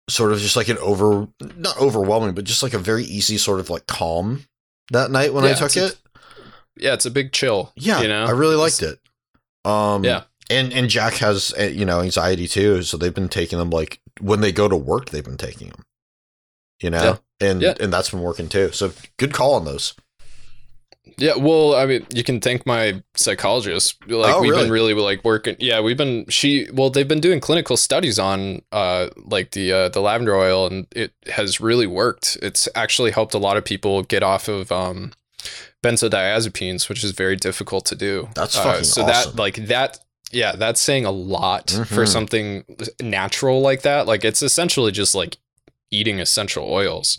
[0.09, 1.27] sort of just like an over
[1.57, 4.45] not overwhelming, but just like a very easy sort of like calm
[4.91, 5.97] that night when I took it's a- it.
[6.79, 7.73] Yeah, it's a big chill.
[7.75, 8.99] Yeah, you know, I really liked it.
[9.65, 10.23] Um, Yeah.
[10.49, 13.99] and and Jack has uh, you know anxiety too, so they've been taking them like
[14.19, 15.83] when they go to work, they've been taking them.
[16.81, 17.73] You know, and Yeah.
[17.79, 18.71] and that's been working too.
[18.71, 19.93] So good call on those.
[21.17, 23.95] Yeah, well, I mean, you can thank my psychologist.
[24.07, 24.63] Like Oh, we've really?
[24.65, 25.55] been really like working.
[25.57, 26.67] Yeah, we've been she.
[26.71, 30.85] Well, they've been doing clinical studies on uh like the uh, the lavender oil, and
[30.91, 32.37] it has really worked.
[32.43, 35.13] It's actually helped a lot of people get off of um
[35.83, 38.29] benzodiazepines, which is very difficult to do.
[38.35, 39.07] That's Uh, so awesome.
[39.07, 39.99] that like that.
[40.31, 42.07] Yeah, that's saying a lot for Mhm.
[42.07, 42.63] something
[43.01, 44.07] natural like that.
[44.07, 45.37] Like it's essentially just like
[45.91, 47.17] eating essential oils.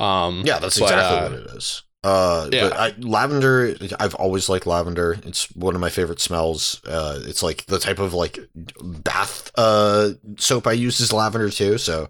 [0.00, 1.82] Um, Yeah, that's but, exactly uh, what it is.
[2.04, 2.68] Uh, yeah.
[2.68, 5.18] but I, lavender, I've always liked lavender.
[5.24, 6.80] It's one of my favorite smells.
[6.86, 8.38] Uh, it's like the type of like
[8.82, 11.78] bath uh soap I use is lavender too.
[11.78, 12.08] So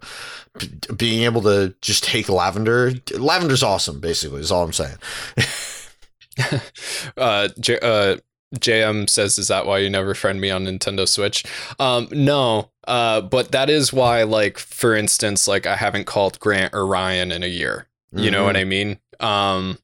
[0.59, 3.98] b- being able to just take lavender, lavender's awesome.
[4.01, 4.97] Basically, is all I'm saying.
[7.16, 8.16] uh, J- uh,
[8.55, 11.44] JM says, "Is that why you never friend me on Nintendo Switch?"
[11.78, 16.73] Um, no, uh, but that is why, like, for instance, like I haven't called Grant
[16.74, 17.89] or Ryan in a year.
[18.12, 18.47] You know Mhm.
[18.47, 18.98] what I mean?
[19.20, 19.78] Um,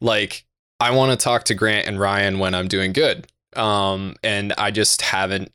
[0.00, 0.44] like
[0.80, 3.28] I want to talk to Grant and Ryan when I'm doing good.
[3.54, 5.52] Um, and I just haven't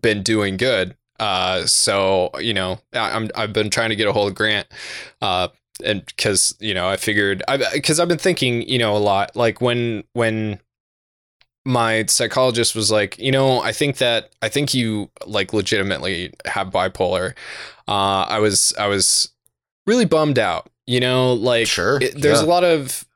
[0.00, 0.96] been doing good.
[1.18, 4.68] Uh, so you know, I, I'm I've been trying to get a hold of Grant.
[5.20, 5.48] Uh,
[5.84, 9.34] and because you know, I figured I because I've been thinking, you know, a lot.
[9.34, 10.60] Like when when
[11.64, 16.68] my psychologist was like, you know, I think that I think you like legitimately have
[16.68, 17.34] bipolar.
[17.88, 19.30] Uh, I was I was
[19.86, 20.68] really bummed out.
[20.86, 22.46] You know, like Sure, it- there's yeah.
[22.46, 23.06] a lot of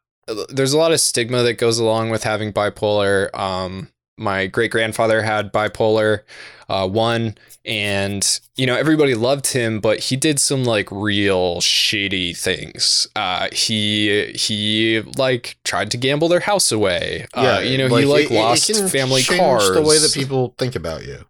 [0.49, 3.35] there's a lot of stigma that goes along with having bipolar.
[3.39, 6.20] Um, my great grandfather had bipolar
[6.69, 12.35] uh, one, and you know everybody loved him, but he did some like real shady
[12.35, 13.07] things.
[13.16, 17.27] Uh, he he like tried to gamble their house away.
[17.35, 19.70] uh, you know he like it- it lost can family cars.
[19.73, 21.24] The way that people think about you.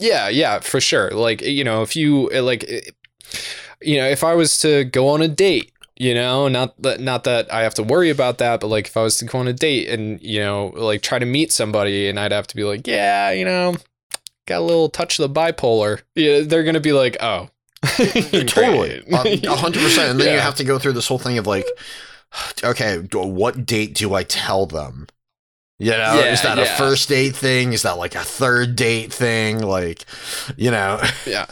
[0.00, 1.10] Yeah, yeah, for sure.
[1.10, 2.64] Like, you know, if you uh, like
[3.82, 7.24] you know, if I was to go on a date, you know, not that not
[7.24, 9.48] that I have to worry about that, but like if I was to go on
[9.48, 12.64] a date and, you know, like try to meet somebody and I'd have to be
[12.64, 13.76] like, yeah, you know,
[14.46, 16.02] got a little touch of the bipolar.
[16.14, 17.50] Yeah, they're going to be like, "Oh."
[18.46, 19.02] totally,
[19.44, 20.12] a hundred percent.
[20.12, 21.66] And then you have to go through this whole thing of like,
[22.64, 25.06] okay, what date do I tell them?
[25.80, 27.72] You know, Yeah, is that a first date thing?
[27.72, 29.60] Is that like a third date thing?
[29.60, 30.04] Like,
[30.56, 31.46] you know, Yeah.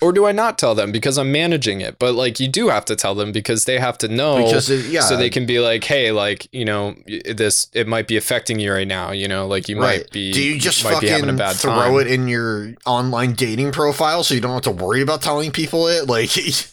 [0.00, 1.98] Or do I not tell them because I'm managing it?
[2.00, 4.86] But like you do have to tell them because they have to know because it,
[4.86, 8.58] yeah, so they can be like, hey, like you know, this it might be affecting
[8.58, 9.12] you right now.
[9.12, 10.32] You know, like you might be.
[10.32, 12.00] Do you just might be having fucking a bad throw time.
[12.00, 15.86] it in your online dating profile so you don't have to worry about telling people
[15.86, 16.08] it?
[16.08, 16.30] Like,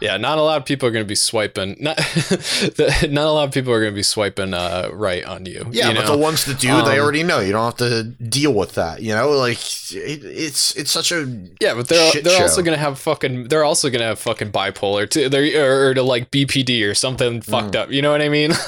[0.00, 1.76] Yeah, not a lot of people are going to be swiping.
[1.78, 1.98] Not,
[3.10, 5.66] not a lot of people are going to be swiping uh, right on you.
[5.72, 7.40] yeah, you but the ones that do, Um, they already know.
[7.40, 9.02] You don't have to deal with that.
[9.02, 9.58] You know, like
[9.92, 11.26] it, it's it's such a
[11.60, 12.42] yeah, but they're they're show.
[12.42, 13.48] also going to have fucking.
[13.48, 15.28] They're also going to have fucking bipolar too.
[15.28, 17.44] They're or, or to like BPD or something Mm.
[17.44, 17.90] fucked up.
[17.90, 18.52] You know what I mean?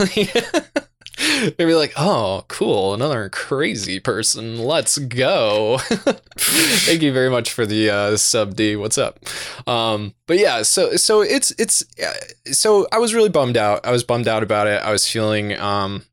[1.19, 4.59] They'd be like, "Oh, cool, another crazy person.
[4.59, 5.79] Let's go."
[6.37, 8.77] Thank you very much for the uh, sub D.
[8.77, 9.19] What's up?
[9.67, 13.87] Um, but yeah, so so it's it's uh, so I was really bummed out.
[13.87, 14.83] I was bummed out about it.
[14.83, 16.05] I was feeling um,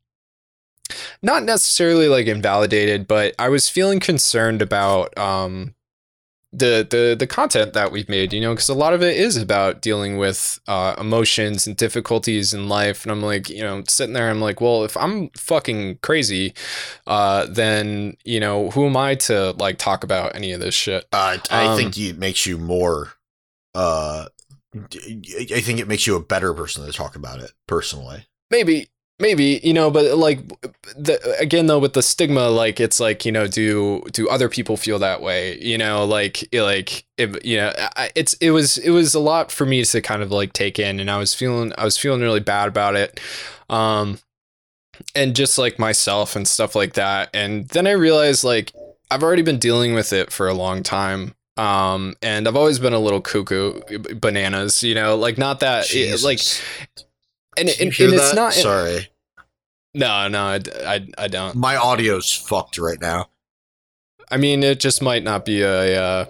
[1.22, 5.74] not necessarily like invalidated, but I was feeling concerned about um,
[6.52, 8.32] the the the content that we've made.
[8.32, 12.52] You know, because a lot of it is about dealing with uh, emotions and difficulties
[12.52, 13.04] in life.
[13.04, 16.54] And I'm like, you know, sitting there, I'm like, well, if I'm fucking crazy,
[17.06, 21.06] uh, then you know, who am I to like talk about any of this shit?
[21.12, 23.12] Uh, I Um, think it makes you more.
[23.74, 24.26] Uh,
[24.74, 28.26] I think it makes you a better person to talk about it personally.
[28.50, 28.88] maybe
[29.20, 30.40] maybe you know but like
[30.96, 34.76] the, again though with the stigma like it's like you know do do other people
[34.76, 38.90] feel that way you know like like if, you know I, it's it was it
[38.90, 41.72] was a lot for me to kind of like take in and i was feeling
[41.76, 43.20] i was feeling really bad about it
[43.68, 44.18] um
[45.14, 48.72] and just like myself and stuff like that and then i realized like
[49.10, 52.94] i've already been dealing with it for a long time um and i've always been
[52.94, 53.80] a little cuckoo
[54.14, 56.40] bananas you know like not that it, like.
[57.56, 59.08] And, Did you and, hear and it's not Sorry,
[59.94, 61.56] no, no, I, I, I don't.
[61.56, 63.28] my audio's fucked right now.
[64.30, 66.24] I mean, it just might not be a, uh,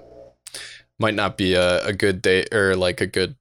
[0.99, 3.37] might not be a, a good day or like a good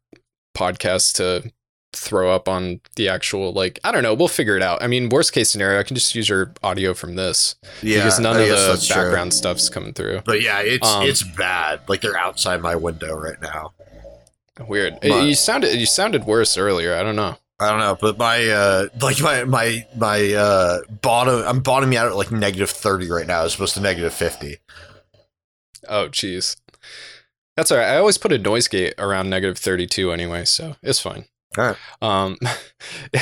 [0.55, 1.51] podcast to
[1.93, 4.13] throw up on the actual like I don't know.
[4.13, 4.83] We'll figure it out.
[4.83, 8.19] I mean, worst case scenario, I can just use your audio from this Yeah, because
[8.19, 8.95] none I of the that's true.
[8.95, 10.21] background stuff's coming through.
[10.25, 11.81] But yeah, it's Um, it's bad.
[11.87, 13.71] Like they're outside my window right now.
[14.67, 14.99] Weird.
[15.01, 16.93] But- you sounded you sounded worse earlier.
[16.95, 17.37] I don't know.
[17.61, 22.07] I don't know, but my uh like my my my uh bottom I'm bottoming out
[22.07, 24.57] at like negative thirty right now as opposed to negative fifty.
[25.87, 26.57] Oh, jeez.
[27.57, 27.87] That's all right.
[27.89, 31.25] I always put a noise gate around negative 32 anyway, so it's fine.
[31.57, 31.77] All right.
[32.01, 32.37] Um,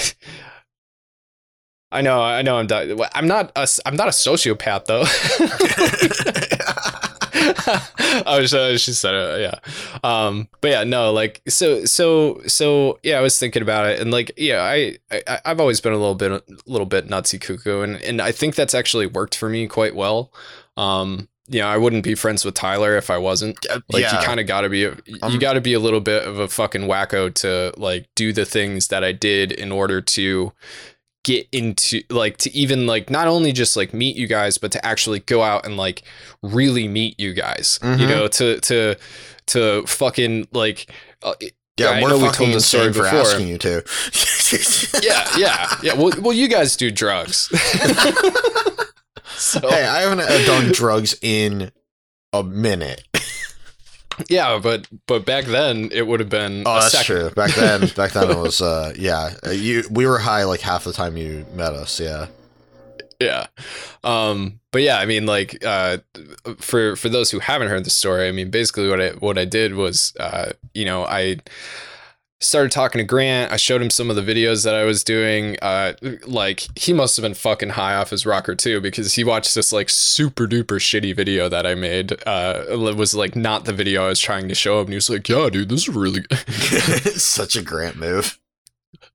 [1.92, 2.58] I know, I know.
[2.58, 5.06] I'm di- I'm not a, I'm not a sociopath though.
[8.26, 10.00] I was, uh, she said it, yeah.
[10.04, 14.12] Um, but yeah, no, like, so, so, so, yeah, I was thinking about it, and
[14.12, 17.82] like, yeah, I, I, I've always been a little bit, a little bit nutsy cuckoo,
[17.82, 20.32] and and I think that's actually worked for me quite well.
[20.76, 23.66] Um, you know, I wouldn't be friends with Tyler if I wasn't.
[23.90, 25.80] Like, yeah, you kind of got to be, a, you Um, got to be a
[25.80, 29.72] little bit of a fucking wacko to like do the things that I did in
[29.72, 30.52] order to
[31.28, 34.80] get into like to even like not only just like meet you guys but to
[34.86, 36.04] actually go out and like
[36.42, 38.10] really meet you guys you Mhm.
[38.10, 38.96] know to to
[39.48, 40.90] to fucking like
[41.24, 41.34] uh,
[41.80, 43.20] yeah, I know we told the story for before.
[43.20, 43.84] asking you to.
[45.04, 47.50] yeah yeah yeah well, well you guys do drugs
[49.36, 51.72] so Hey, I haven't uh, done drugs in
[52.34, 53.04] a minute.
[54.30, 57.16] Yeah but but back then it would have been Oh, a that's second.
[57.16, 57.30] true.
[57.32, 59.34] Back then, back then it was uh yeah.
[59.46, 62.00] uh, You we were high like half the time you met us.
[62.00, 62.28] Yeah.
[63.20, 63.48] yeah
[64.04, 65.98] um but yeah i mean like uh
[66.58, 69.46] for for those who haven't heard the story i mean basically what i what i
[69.46, 71.36] did was uh you know i
[72.40, 75.58] started talking to grant i showed him some of the videos that i was doing
[75.64, 75.94] uh
[76.28, 79.74] like he must have been fucking high off his rocker too because he watched this
[79.74, 84.06] like super duper shitty video that i made uh it was like not the video
[84.06, 86.24] i was trying to show him and he was like yeah dude this is really
[87.18, 88.40] Such a Grant move.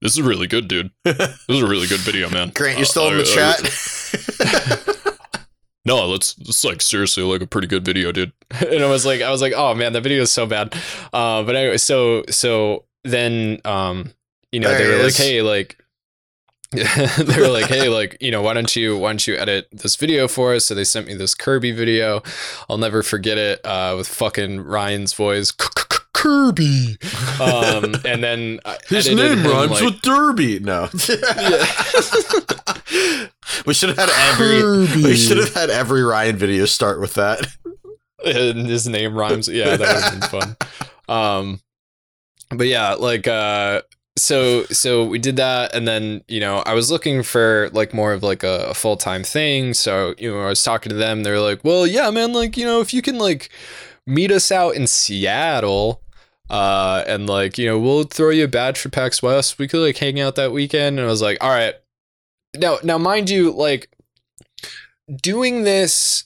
[0.00, 3.08] this is really good dude this is a really good video man Grant, you're still
[3.08, 4.98] in the chat.
[5.84, 8.32] no, let's it's like seriously like a pretty good video, dude.
[8.50, 10.74] And I was like, I was like, oh man, that video is so bad.
[11.12, 14.12] Uh, but anyway, so so then um,
[14.50, 15.78] you know, There they he were like, hey, like
[16.72, 19.96] they were like, hey, like, you know, why don't you why don't you edit this
[19.96, 20.64] video for us?
[20.64, 22.22] So they sent me this Kirby video.
[22.68, 25.52] I'll never forget it, uh, with fucking Ryan's voice.
[26.14, 26.96] Kirby.
[27.40, 30.60] Um, and then His name rhymes like- with Derby.
[30.60, 30.88] No.
[33.66, 35.02] we should have had every Kirby.
[35.04, 37.40] we should have had every Ryan video start with that.
[38.24, 39.48] and his name rhymes.
[39.48, 40.56] Yeah, that would have been fun.
[41.08, 41.60] Um,
[42.52, 43.82] but yeah, like uh,
[44.16, 48.12] so so we did that, and then you know I was looking for like more
[48.12, 49.74] of like a, a full time thing.
[49.74, 51.22] So you know I was talking to them.
[51.22, 53.50] They're like, well, yeah, man, like you know if you can like
[54.06, 56.00] meet us out in Seattle.
[56.50, 59.58] Uh, and like, you know, we'll throw you a badge for PAX West.
[59.58, 60.98] We could like hang out that weekend.
[60.98, 61.74] And I was like, all right.
[62.54, 63.88] Now, now, mind you, like
[65.22, 66.24] doing this,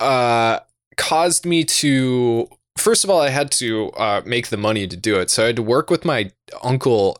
[0.00, 0.58] uh,
[0.96, 5.18] caused me to first of all i had to uh, make the money to do
[5.20, 6.30] it so i had to work with my
[6.62, 7.18] uncle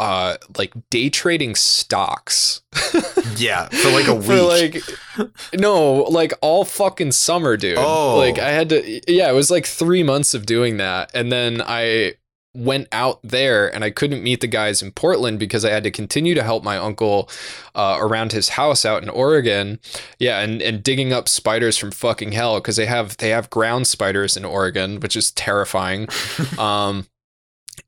[0.00, 2.62] uh, like day trading stocks
[3.36, 4.24] Yeah, for like a week.
[4.26, 4.82] for like
[5.54, 8.16] no like all fucking summer dude Oh.
[8.16, 11.62] like i had to yeah it was like three months of doing that and then
[11.64, 12.14] i
[12.54, 15.90] went out there and i couldn't meet the guys in portland because i had to
[15.90, 17.28] continue to help my uncle
[17.74, 19.80] uh, around his house out in oregon.
[20.18, 23.86] Yeah and, and digging up spiders from fucking hell because they have they have ground
[23.86, 26.08] spiders in oregon which is terrifying.
[26.58, 27.06] Um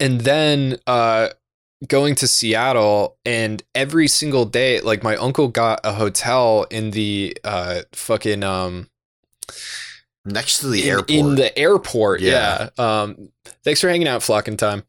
[0.01, 1.28] and then uh
[1.86, 7.36] going to Seattle and every single day like my uncle got a hotel in the
[7.44, 8.88] uh fucking um
[10.27, 11.11] Next to the in, airport.
[11.11, 12.69] in the airport yeah.
[12.77, 13.03] Yeah.
[13.03, 13.31] um
[13.65, 14.82] thanks for hanging out flocking time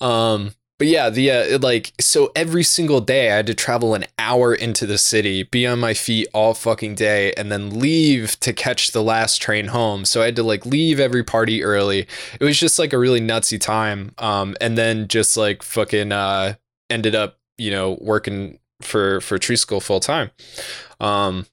[0.00, 4.04] um but yeah the uh, like so every single day i had to travel an
[4.18, 8.52] hour into the city be on my feet all fucking day and then leave to
[8.52, 12.00] catch the last train home so i had to like leave every party early
[12.40, 16.54] it was just like a really nutsy time um and then just like fucking uh
[16.88, 20.30] ended up you know working for for Treesicle full time
[20.98, 21.46] um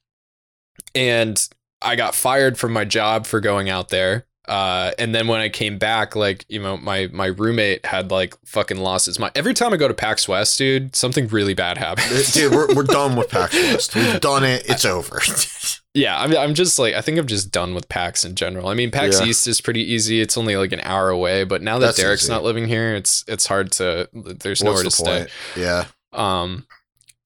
[0.96, 1.48] and
[1.82, 4.26] I got fired from my job for going out there.
[4.48, 8.34] Uh, and then when I came back, like you know, my my roommate had like
[8.46, 9.34] fucking lost his mind.
[9.36, 12.32] Every time I go to PAX West, dude, something really bad happens.
[12.34, 13.94] Dude, we're, we're done with PAX West.
[13.96, 14.64] We've done it.
[14.70, 15.22] It's over.
[15.94, 18.70] yeah, I'm I'm just like I think I'm just done with PAX in general.
[18.70, 19.26] I mean, PAX Yeah.
[19.28, 20.22] East is pretty easy.
[20.22, 22.32] It's only like an hour away, but now that That's Derek's easy.
[22.32, 24.08] not living here, it's it's hard to.
[24.14, 25.28] There's What's nowhere the to stay.
[25.58, 25.86] Yeah.
[26.14, 26.66] Um,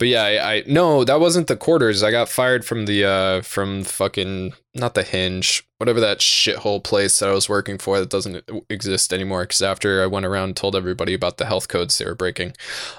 [0.01, 2.01] but yeah, I, I no, that wasn't the quarters.
[2.01, 7.19] I got fired from the uh from fucking not the hinge, whatever that shithole place
[7.19, 9.43] that I was working for that doesn't exist anymore.
[9.43, 12.53] Because after I went around and told everybody about the health codes they were breaking,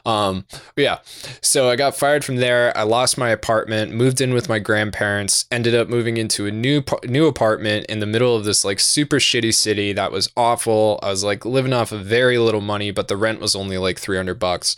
[0.07, 0.47] um,
[0.77, 0.99] yeah.
[1.41, 2.73] So I got fired from there.
[2.79, 6.85] I lost my apartment, moved in with my grandparents, ended up moving into a new
[7.05, 11.01] new apartment in the middle of this like super shitty city that was awful.
[11.03, 13.99] I was like living off of very little money, but the rent was only like
[13.99, 14.77] three hundred bucks.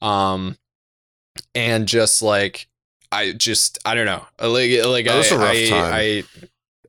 [0.00, 0.56] Um,
[1.54, 2.68] and just like
[3.12, 6.24] I just I don't know like like I, I, I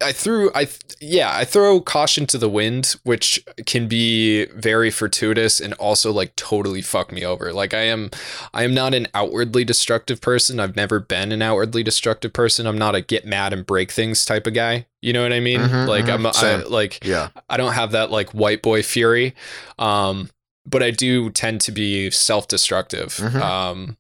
[0.02, 0.68] I threw I
[1.00, 6.36] yeah I throw caution to the wind which can be very fortuitous and also like
[6.36, 7.54] totally fuck me over.
[7.54, 8.12] Like I am
[8.54, 10.60] I am not an outwardly destructive person.
[10.60, 12.68] I've never been an outwardly destructive person.
[12.68, 14.86] I'm not a get mad and break things type of guy.
[15.02, 15.62] You know what I mean?
[15.62, 16.26] Mm-hmm, like mm-hmm.
[16.26, 17.30] I'm I, like yeah.
[17.50, 19.36] I don't have that like white boy fury
[19.80, 20.30] um
[20.66, 23.42] but I do tend to be self-destructive mm-hmm.
[23.42, 23.98] um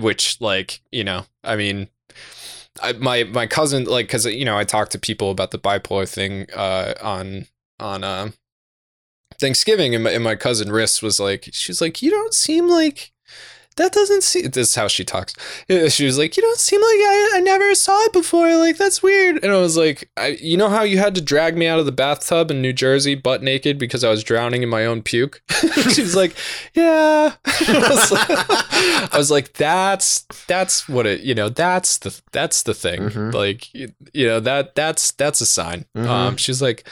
[0.00, 1.88] which like you know i mean
[2.82, 6.08] I, my my cousin like because you know i talked to people about the bipolar
[6.08, 7.46] thing uh on
[7.78, 8.30] on uh
[9.38, 13.11] thanksgiving and my, and my cousin Riss was like she's like you don't seem like
[13.76, 15.34] that doesn't seem this is how she talks.
[15.68, 18.54] She was like you don't seem like I, I never saw it before.
[18.56, 19.42] Like that's weird.
[19.42, 21.86] And i was like I, you know how you had to drag me out of
[21.86, 25.42] the bathtub in new jersey butt naked because i was drowning in my own puke?
[25.50, 26.36] She's like
[26.74, 27.34] yeah.
[27.44, 32.62] I was like, I was like that's that's what it you know that's the that's
[32.62, 33.02] the thing.
[33.02, 33.30] Mm-hmm.
[33.30, 35.84] like you, you, know that that's that's a sign.
[35.96, 36.08] Mm-hmm.
[36.08, 36.88] um she's like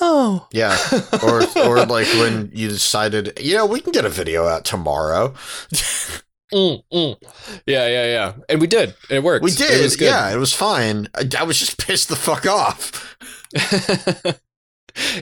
[0.00, 0.46] oh.
[0.52, 0.76] Yeah.
[1.22, 5.34] Or or like when you decided you know we can get a video out tomorrow.
[6.52, 7.16] Mm, mm.
[7.64, 8.32] yeah yeah yeah.
[8.48, 8.96] And we did.
[9.08, 9.44] It worked.
[9.44, 9.70] We did.
[9.70, 11.06] it yeah it was fine.
[11.14, 13.16] I, I was just pissed the fuck off.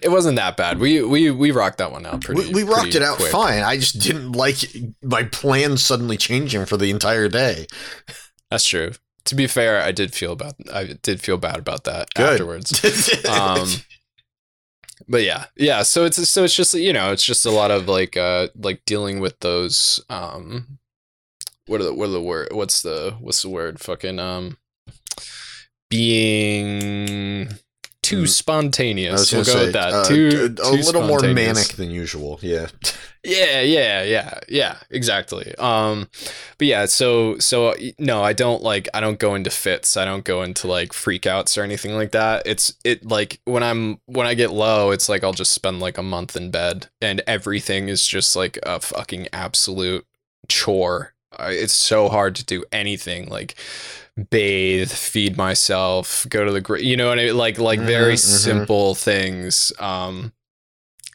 [0.02, 0.78] It wasn't that bad.
[0.78, 3.30] We we we rocked that one out pretty we, we rocked pretty it out quick.
[3.30, 3.62] fine.
[3.62, 4.56] I just didn't like
[5.02, 7.66] my plans suddenly changing for the entire day.
[8.50, 8.92] That's true.
[9.26, 12.32] To be fair i did feel about i did feel bad about that Good.
[12.32, 12.80] afterwards.
[13.28, 13.68] Um
[15.08, 17.88] but yeah yeah so it's so it's just you know it's just a lot of
[17.88, 20.78] like uh like dealing with those um
[21.68, 23.78] what are the what are the word what's the what's the word?
[23.78, 24.56] Fucking um
[25.90, 27.48] being
[28.08, 28.28] too mm.
[28.28, 29.32] spontaneous.
[29.32, 29.92] We'll go say, with that.
[29.92, 32.38] Uh, too, a, a little more manic than usual.
[32.40, 32.68] Yeah.
[33.24, 34.76] yeah, yeah, yeah, yeah.
[34.90, 35.54] Exactly.
[35.56, 36.08] Um,
[36.56, 36.86] but yeah.
[36.86, 38.88] So, so no, I don't like.
[38.94, 39.98] I don't go into fits.
[39.98, 42.44] I don't go into like freakouts or anything like that.
[42.46, 45.98] It's it like when I'm when I get low, it's like I'll just spend like
[45.98, 50.06] a month in bed, and everything is just like a fucking absolute
[50.48, 51.12] chore.
[51.38, 53.54] It's so hard to do anything like
[54.30, 57.36] bathe, feed myself, go to the you know what I mean?
[57.36, 59.72] Like like very mm-hmm, simple things.
[59.78, 60.32] Um,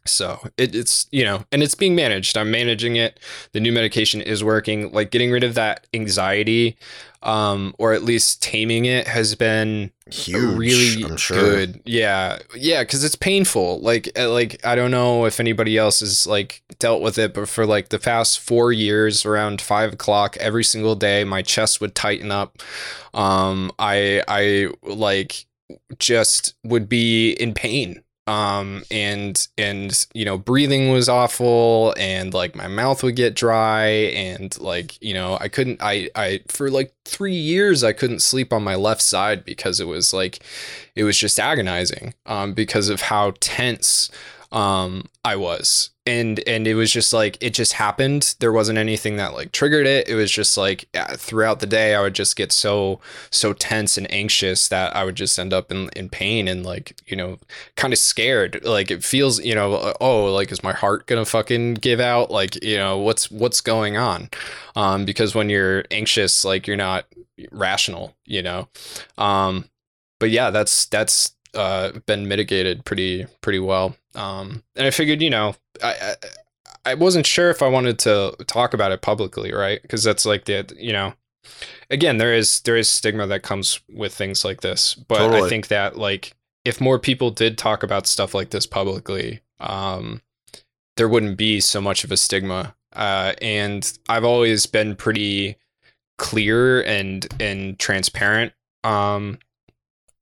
[0.06, 2.38] so it, it's you know, and it's being managed.
[2.38, 3.20] I'm managing it.
[3.54, 4.92] The new medication is working.
[4.92, 6.78] Like getting rid of that anxiety,
[7.22, 10.58] um, or at least taming it has been huge.
[10.58, 11.38] Really sure.
[11.38, 11.82] good.
[11.86, 13.80] Yeah, yeah, because it's painful.
[13.80, 17.48] Like uh, like I don't know if anybody else has like dealt with it, but
[17.48, 21.96] for like the past four years, around five o'clock every single day, my chest would
[21.96, 22.58] tighten up.
[23.14, 25.46] Um, I I like
[25.98, 32.56] just would be in pain um and and you know breathing was awful and like
[32.56, 36.94] my mouth would get dry and like you know i couldn't i i for like
[37.04, 40.42] 3 years i couldn't sleep on my left side because it was like
[40.96, 44.10] it was just agonizing um because of how tense
[44.54, 48.36] um I was and and it was just like it just happened.
[48.40, 50.10] There wasn't anything that like triggered it.
[50.10, 53.00] It was just like throughout the day I would just get so
[53.32, 56.98] so tense and anxious that I would just end up in in pain and like
[57.08, 57.40] you know
[57.76, 58.64] kind of scared.
[58.66, 62.32] Like it feels you know oh like is my heart to fucking give out?
[62.32, 64.30] Like you know what's what's going on?
[64.76, 67.06] Um because when you're anxious like you're not
[67.52, 68.68] rational you know?
[69.18, 69.70] Um
[70.20, 73.96] but yeah that's that's uh, been mitigated pretty pretty well.
[74.16, 76.16] Um, and I figured, you know, I, I,
[76.86, 79.82] I wasn't sure if I wanted to talk about it publicly, right?
[79.82, 81.14] Because that's like the you know,
[81.90, 85.44] again, there is there is stigma that comes with things like this, but totally.
[85.44, 86.36] I think that like
[86.66, 90.22] if more people did talk about stuff like this publicly, um,
[90.98, 92.76] there wouldn't be so much of a stigma.
[92.94, 95.58] Uh, and I've always been pretty
[96.18, 98.54] clear and and transparent
[98.84, 99.40] um,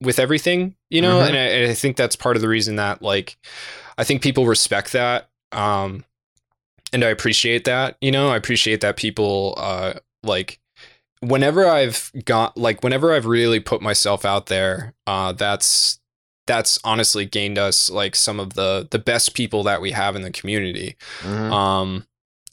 [0.01, 1.27] with everything, you know, mm-hmm.
[1.27, 3.37] and, I, and, I, think that's part of the reason that like
[3.97, 6.03] I think people respect that, um,
[6.91, 7.97] and I appreciate that.
[8.01, 10.59] You know, I appreciate that people uh, like
[11.21, 15.99] whenever I've got like whenever I've really put myself out there, uh, that's
[16.47, 20.23] that's honestly gained us like some of the the best people that we have in
[20.23, 20.97] the community.
[21.21, 21.53] Mm-hmm.
[21.53, 22.05] Um,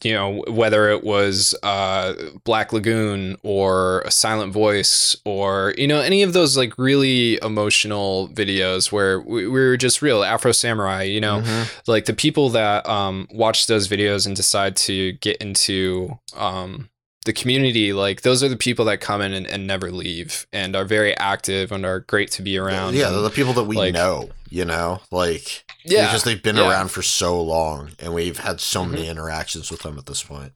[0.02, 2.12] you know, whether it was uh,
[2.44, 8.28] Black Lagoon or a Silent Voice or, you know, any of those like really emotional
[8.28, 11.68] videos where we, we were just real Afro Samurai, you know, Mhm.
[11.88, 16.88] like the people that um, watch those videos and decide to get into um,
[17.24, 20.74] the community, like those are the people that come in and, and never leave and
[20.74, 22.94] are very active and are great to be around.
[22.94, 26.42] Yeah, and- they're the people that we like- know, you know, like yeah, because they've
[26.42, 26.68] been yeah.
[26.70, 28.90] around for so long and we've had so Mhm.
[28.92, 30.52] many interactions with them at this point.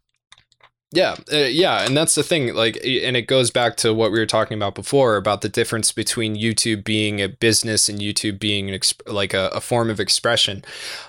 [0.94, 2.54] Yeah, uh, yeah, and that's the thing.
[2.54, 5.90] Like, and it goes back to what we were talking about before about the difference
[5.90, 9.98] between YouTube being a business and YouTube being an exp- like a, a form of
[10.00, 10.62] expression,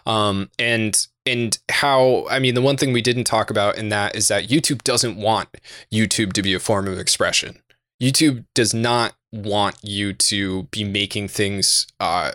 [0.06, 4.16] um, and and how I mean the one thing we didn't talk about in that
[4.16, 5.50] is that YouTube doesn't want
[5.91, 7.60] YouTube to be a form of expression.
[8.02, 12.32] YouTube does not want you to be making things uh,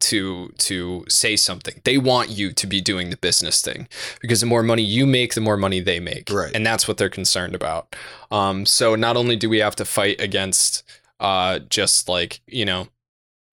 [0.00, 1.80] to to say something.
[1.84, 3.86] They want you to be doing the business thing
[4.22, 6.50] because the more money you make, the more money they make, Right.
[6.54, 7.94] and that's what they're concerned about.
[8.30, 10.82] Um, so not only do we have to fight against
[11.20, 12.88] uh, just like you know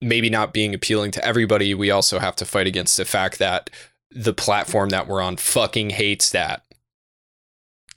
[0.00, 3.68] maybe not being appealing to everybody, we also have to fight against the fact that
[4.10, 6.62] the platform that we're on fucking hates that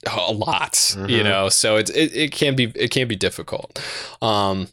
[0.06, 1.24] a lot you Mhm.
[1.24, 3.80] know so it's it, it can be it can be difficult
[4.20, 4.68] um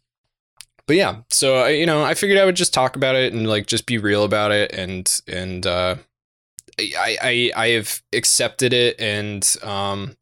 [0.87, 3.47] but yeah so I, you know i figured i would just talk about it and
[3.47, 5.95] like just be real about it and and uh
[6.79, 10.15] i i i have accepted it and um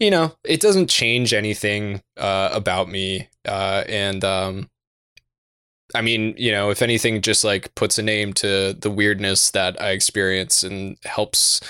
[0.00, 4.70] you know it doesn't change anything uh about me uh and um
[5.94, 9.80] I mean, you know, if anything, just like puts a name to the weirdness that
[9.80, 11.60] I experience and helps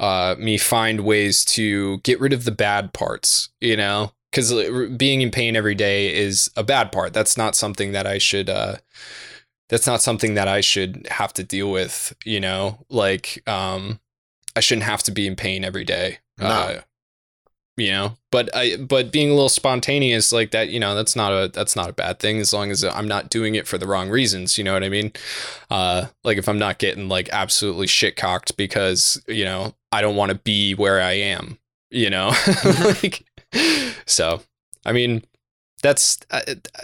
[0.00, 4.52] uh, me find ways to get rid of the bad parts, you know, because
[4.96, 7.12] being in pain every day is a bad part.
[7.12, 8.50] That's not something that I should.
[8.50, 8.76] Uh,
[9.68, 12.14] that's not something that I should have to deal with.
[12.24, 14.00] You know, like um,
[14.56, 16.18] I shouldn't have to be in pain every day.
[16.38, 16.46] No.
[16.46, 16.80] Uh,
[17.80, 21.32] you know, but I but being a little spontaneous like that, you know, that's not
[21.32, 23.86] a that's not a bad thing as long as I'm not doing it for the
[23.86, 24.58] wrong reasons.
[24.58, 25.12] You know what I mean?
[25.70, 30.16] Uh, like if I'm not getting like absolutely shit cocked because you know I don't
[30.16, 31.58] want to be where I am.
[31.90, 32.32] You know,
[32.84, 33.24] like
[34.06, 34.42] so.
[34.86, 35.22] I mean,
[35.82, 36.42] that's uh,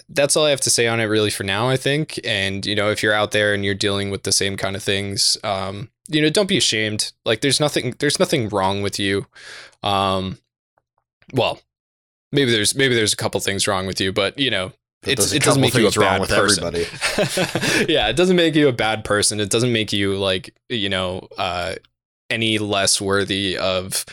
[0.09, 1.69] that's all I have to say on it really for now.
[1.69, 4.57] I think, and you know, if you're out there and you're dealing with the same
[4.57, 7.13] kind of things, um, you know, don't be ashamed.
[7.25, 9.27] Like, there's nothing there's nothing wrong with you.
[9.83, 10.39] Um,
[11.33, 11.61] well,
[12.33, 14.73] maybe there's maybe there's a couple things wrong with you, but you know,
[15.03, 16.65] But it's, there's a it doesn't make you a wrong bad with person.
[16.65, 17.87] everybody.
[17.93, 19.41] yeah, it doesn't make you a bad person.
[19.41, 21.75] It doesn't make you like you know uh,
[22.31, 24.05] any less worthy of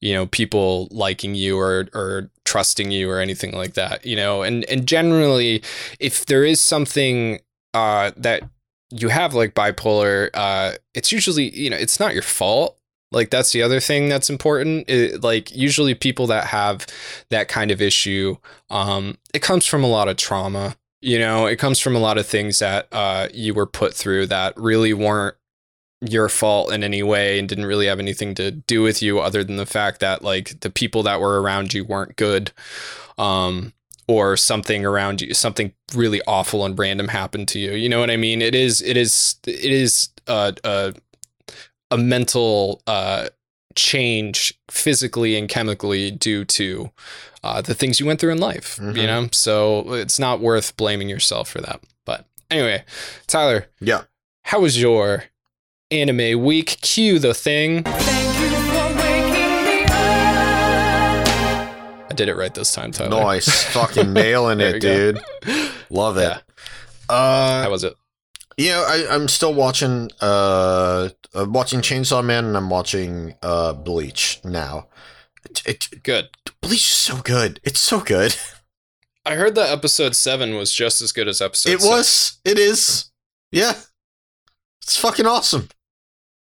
[0.00, 4.04] you know people liking you or or trusting you or anything like that.
[4.06, 5.62] You know, and and generally,
[6.00, 7.40] if there is something
[7.74, 8.42] uh, that
[8.90, 12.78] you have like bipolar, uh, it's usually you know it's not your fault.
[13.16, 14.90] Like that's the other thing that's important.
[14.90, 16.86] It, like usually people that have
[17.30, 18.36] that kind of issue,
[18.68, 20.76] um, it comes from a lot of trauma.
[21.00, 24.26] You know, it comes from a lot of things that uh, you were put through
[24.26, 25.34] that really weren't
[26.02, 29.42] your fault in any way and didn't really have anything to do with you other
[29.42, 32.52] than the fact that like the people that were around you weren't good.
[33.16, 33.72] Um,
[34.08, 37.72] or something around you, something really awful and random happened to you.
[37.72, 38.40] You know what I mean?
[38.40, 40.94] It is, it is, it is a, a,
[41.90, 43.28] a mental uh,
[43.74, 46.90] change physically and chemically due to
[47.44, 48.78] uh, the things you went through in life.
[48.80, 49.06] You Mhm.
[49.06, 51.80] know, so it's not worth blaming yourself for that.
[52.04, 52.84] But anyway,
[53.26, 54.02] Tyler, Yeah.
[54.44, 55.24] how was your
[55.90, 56.78] anime week?
[56.80, 57.84] Cue the thing.
[57.84, 59.90] Thank you for waking me up.
[62.10, 63.10] I did it right this time, Tyler.
[63.22, 63.62] Nice.
[63.64, 65.20] Fucking nailing it, dude.
[65.90, 66.22] Love it.
[66.22, 66.38] Yeah.
[67.14, 67.94] Uh, How was it?
[68.56, 73.72] You know, I, I'm still watching uh, uh watching Chainsaw Man and I'm watching uh
[73.72, 74.88] Bleach now.
[75.44, 76.28] It, it, Good.
[76.60, 77.60] Bleach is so good.
[77.62, 78.36] It's so good.
[79.26, 81.70] I heard that episode seven was just as good as episode.
[81.70, 81.84] it six.
[81.84, 82.38] was.
[82.44, 83.10] It is.
[83.50, 83.74] Yeah.
[84.82, 85.68] It's fucking awesome.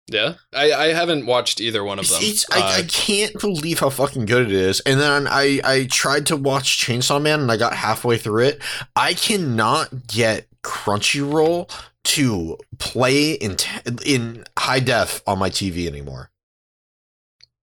[0.08, 2.18] Yeah, I, I haven't watched either one of them.
[2.22, 4.78] It's, I, I Uh, can't believe how fucking good it is.
[4.80, 8.62] And then I, I tried to watch Chainsaw Man and I got halfway through it.
[8.94, 11.68] I cannot get Crunchyroll
[12.04, 13.56] to play in
[14.04, 16.30] in high def on my TV anymore.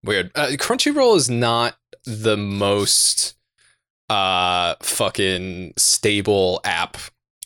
[0.04, 0.32] Weird.
[0.36, 3.36] Uh, Crunchyroll is not the most
[4.10, 6.98] uh fucking stable app.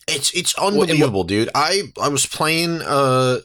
[0.08, 1.50] It's it's what- unbelievable, dude.
[1.54, 2.82] I I was playing.
[2.82, 3.40] Uh,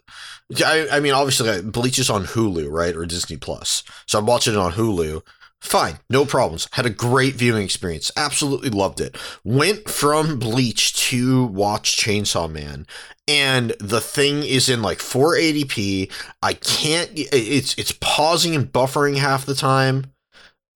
[0.64, 3.82] I I mean, obviously, Bleach is on Hulu, right, or Disney Plus.
[4.06, 5.22] So I'm watching it on Hulu.
[5.60, 6.68] Fine, no problems.
[6.72, 8.10] Had a great viewing experience.
[8.16, 9.16] Absolutely loved it.
[9.44, 12.84] Went from Bleach to watch Chainsaw Man,
[13.28, 16.10] and the thing is in like 480p.
[16.42, 17.10] I can't.
[17.14, 20.12] It's it's pausing and buffering half the time.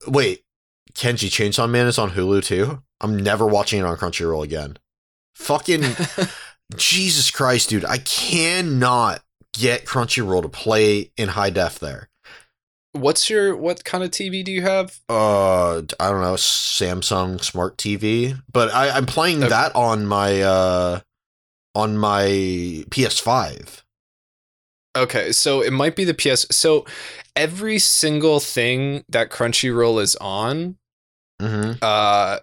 [0.07, 0.44] Wait,
[0.94, 2.81] Kenji Chainsaw Man is on Hulu too.
[3.01, 4.78] I'm never watching it on Crunchyroll again.
[5.35, 5.82] Fucking
[6.77, 7.85] Jesus Christ, dude!
[7.85, 9.20] I cannot
[9.59, 12.09] get Crunchyroll to play in high def there.
[12.93, 14.99] What's your what kind of TV do you have?
[15.09, 19.49] uh I don't know Samsung Smart TV, but I, I'm playing Okay.
[19.49, 21.01] that on my uh
[21.74, 22.24] on my
[22.91, 23.83] PS5.
[24.97, 26.47] Okay, so it might be the PS.
[26.51, 26.87] So
[27.35, 30.78] every single thing that Crunchyroll is on
[31.43, 31.73] Mm-hmm.
[31.83, 32.39] uh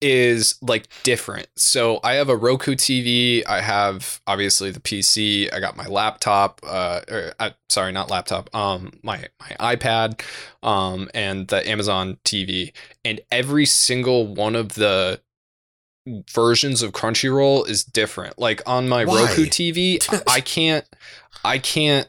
[0.00, 1.48] is like different.
[1.56, 6.60] So I have a Roku TV, I have obviously the PC, I got my laptop
[6.64, 10.20] uh or, uh, sorry, not laptop, um my my iPad
[10.62, 12.72] um and the Amazon TV
[13.04, 15.20] and every single one of the
[16.32, 18.38] versions of Crunchyroll is different.
[18.38, 19.22] Like on my Why?
[19.26, 19.98] Roku TV,
[20.28, 20.84] I can't
[21.44, 22.08] I can't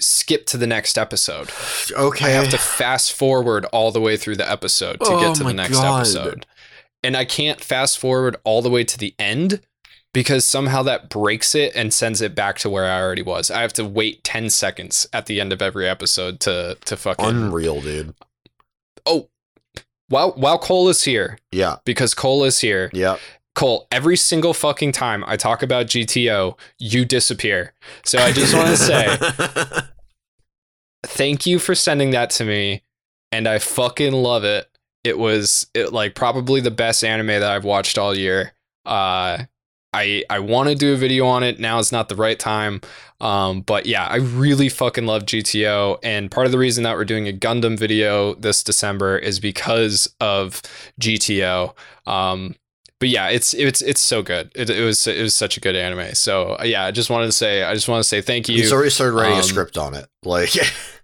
[0.00, 1.50] skip to the next episode.
[1.92, 2.26] Okay.
[2.26, 5.44] I have to fast forward all the way through the episode to Oh get to
[5.44, 6.00] the next God.
[6.00, 6.46] episode.
[7.04, 9.60] And I can't fast forward all the way to the end
[10.14, 13.50] because somehow that breaks it and sends it back to where I already was.
[13.50, 17.24] I have to wait 10 seconds at the end of every episode to to fucking
[17.24, 18.14] Unreal, dude.
[19.06, 19.28] Oh.
[20.08, 21.76] While while Cole is here, Yeah.
[21.84, 23.16] because Cole is here, Yeah.
[23.54, 27.74] Cole, every single fucking time I talk about GTO, you disappear.
[28.04, 29.16] So I just want to say
[31.04, 32.82] thank you for sending that to me
[33.32, 34.68] and i fucking love it
[35.04, 38.52] it was it, like probably the best anime that i've watched all year
[38.86, 39.38] uh
[39.92, 42.80] i i want to do a video on it now is not the right time
[43.20, 47.04] um but yeah i really fucking love gto and part of the reason that we're
[47.04, 50.62] doing a gundam video this december is because of
[51.00, 51.74] gto
[52.06, 52.54] um
[52.98, 54.52] but yeah, it's it's it's so good.
[54.54, 56.14] It, it was it was such a good anime.
[56.14, 58.56] So uh, yeah, I just wanted to say I just want to say thank you.
[58.56, 60.06] He's already started writing a Um, script on it.
[60.22, 60.50] Like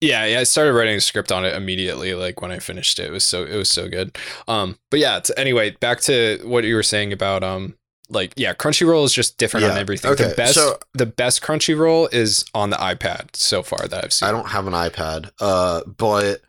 [0.00, 2.14] Yeah, yeah, I started writing a script on it immediately.
[2.14, 4.16] Like when I finished it, it was so it was so good.
[4.48, 7.74] Um, but yeah, it's, anyway, back to what you were saying about um,
[8.08, 10.10] like yeah, Crunchyroll is just different on everything.
[10.12, 14.12] okay, the best so- the best Crunchyroll is on the iPad so far that I've
[14.12, 14.28] seen.
[14.28, 16.40] I don't have an iPad, uh, but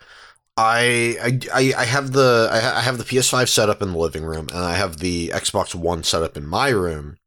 [0.57, 4.23] I, I I I have the I have the PS5 set up in the living
[4.23, 7.17] room, and I have the Xbox One set up in my room.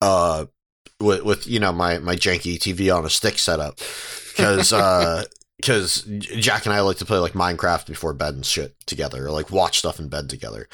[0.00, 0.46] Uh,
[1.04, 3.78] with with you know my my janky TV on a stick setup,
[4.34, 5.24] because uh.
[5.56, 9.30] Because Jack and I like to play like Minecraft before bed and shit together, or
[9.30, 10.68] like watch stuff in bed together.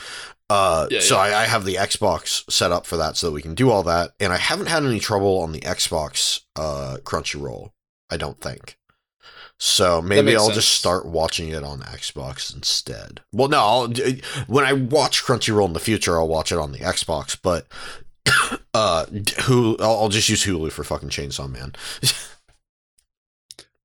[0.48, 1.20] Uh, Yeah, so yeah.
[1.36, 3.85] I, I have the Xbox set up for that, so that we can do all
[3.85, 4.12] that.
[4.19, 7.70] And I haven't had any trouble on the Xbox uh, Crunchyroll.
[8.11, 8.78] I don't think.
[9.62, 10.57] So maybe I'll sense.
[10.57, 13.20] just start watching it on Xbox instead.
[13.31, 13.89] Well, no, I'll,
[14.47, 17.39] when I watch Crunchyroll in the future, I'll watch it on the Xbox.
[17.40, 17.66] But
[18.75, 19.07] uh,
[19.45, 21.75] who I'll, I'll just use Hulu for fucking Chainsaw Man.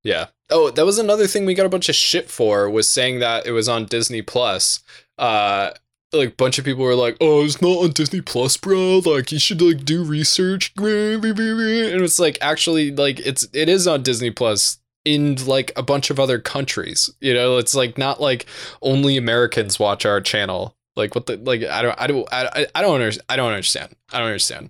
[0.05, 0.27] Yeah.
[0.51, 3.47] Oh, that was another thing we got a bunch of shit for was saying that
[3.47, 4.81] it was on Disney Plus.
[5.17, 5.71] Uh
[6.13, 9.01] like a bunch of people were like, "Oh, it's not on Disney Plus, bro.
[9.03, 14.03] Like you should like do research." And it's like actually like it's it is on
[14.03, 17.09] Disney Plus in like a bunch of other countries.
[17.19, 18.45] You know, it's like not like
[18.83, 20.75] only Americans watch our channel.
[20.95, 23.25] Like what the like I don't I don't I, I- don't understand.
[23.29, 23.95] I don't understand.
[24.13, 24.69] I don't understand.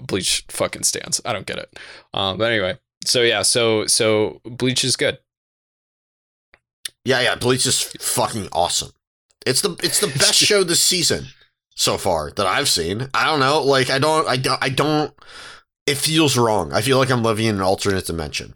[0.00, 1.20] Bleach fucking stands.
[1.24, 1.78] I don't get it.
[2.14, 5.18] Um but anyway, so yeah, so so Bleach is good.
[7.04, 8.90] Yeah, yeah, Bleach is fucking awesome.
[9.46, 11.26] It's the it's the best show this season
[11.74, 13.08] so far that I've seen.
[13.14, 15.12] I don't know, like I don't I don't I don't
[15.86, 16.72] it feels wrong.
[16.72, 18.54] I feel like I'm living in an alternate dimension.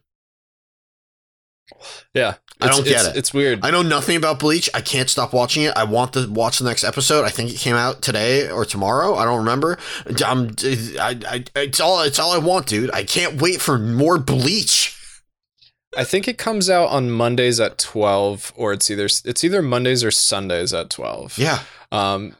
[2.14, 3.16] Yeah, I don't get it's- it.
[3.16, 3.60] It's weird.
[3.64, 4.68] I know nothing about Bleach.
[4.74, 5.72] I can't stop watching it.
[5.76, 7.24] I want to watch the next episode.
[7.24, 9.14] I think it came out today or tomorrow.
[9.16, 9.78] I don't remember.
[10.24, 10.54] I'm,
[11.00, 12.90] I, I, it's all it's all I want, dude.
[12.92, 14.90] I can't wait for more Bleach.
[15.96, 20.02] I think it comes out on Mondays at twelve, or it's either it's either Mondays
[20.04, 21.38] or Sundays at twelve.
[21.38, 21.60] Yeah.
[21.92, 22.34] Um,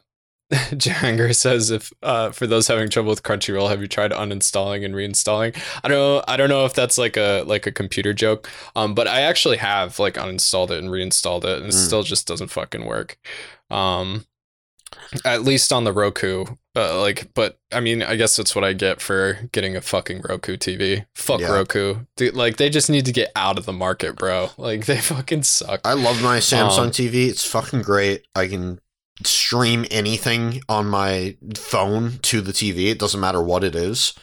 [0.53, 4.95] Jahangir says, if uh, for those having trouble with Crunchyroll, have you tried uninstalling and
[4.95, 5.57] reinstalling?
[5.83, 6.25] I don't know.
[6.29, 8.49] I don't know if that's like a like a computer joke.
[8.77, 11.87] Um, but I actually have like uninstalled it and reinstalled it, and it Mm.
[11.87, 13.17] still just doesn't fucking work.
[13.71, 14.27] Um,
[15.25, 16.45] at least on the Roku.
[16.77, 20.23] Uh, like, but I mean, I guess that's what I get for getting a fucking
[20.29, 21.07] Roku TV.
[21.15, 21.53] Fuck Yeah.
[21.53, 22.01] Roku.
[22.17, 24.51] Dude, like, they just need to get out of the market, bro.
[24.59, 25.81] Like, they fucking suck.
[25.85, 27.29] I love my Samsung Um, TV.
[27.29, 28.27] It's fucking great.
[28.35, 28.81] I can
[29.27, 32.91] stream anything on my phone to the TV.
[32.91, 34.15] It doesn't matter what it is.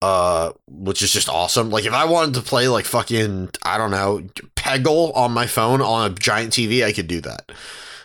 [0.00, 1.70] Uh, which is just awesome.
[1.70, 4.20] Like if I wanted to play like fucking I don't know
[4.54, 7.50] Peggle on my phone on a giant TV, I could do that.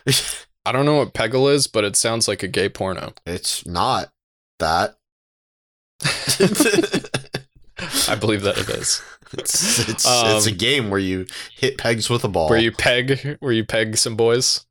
[0.66, 3.12] I don't know what Peggle is, but it sounds like a gay porno.
[3.26, 4.10] It's not
[4.58, 4.96] that.
[8.08, 9.02] I believe that it is.
[9.32, 12.48] It's it's, it's a Um, game where you hit pegs with a ball.
[12.48, 14.64] Where you peg, where you peg some boys.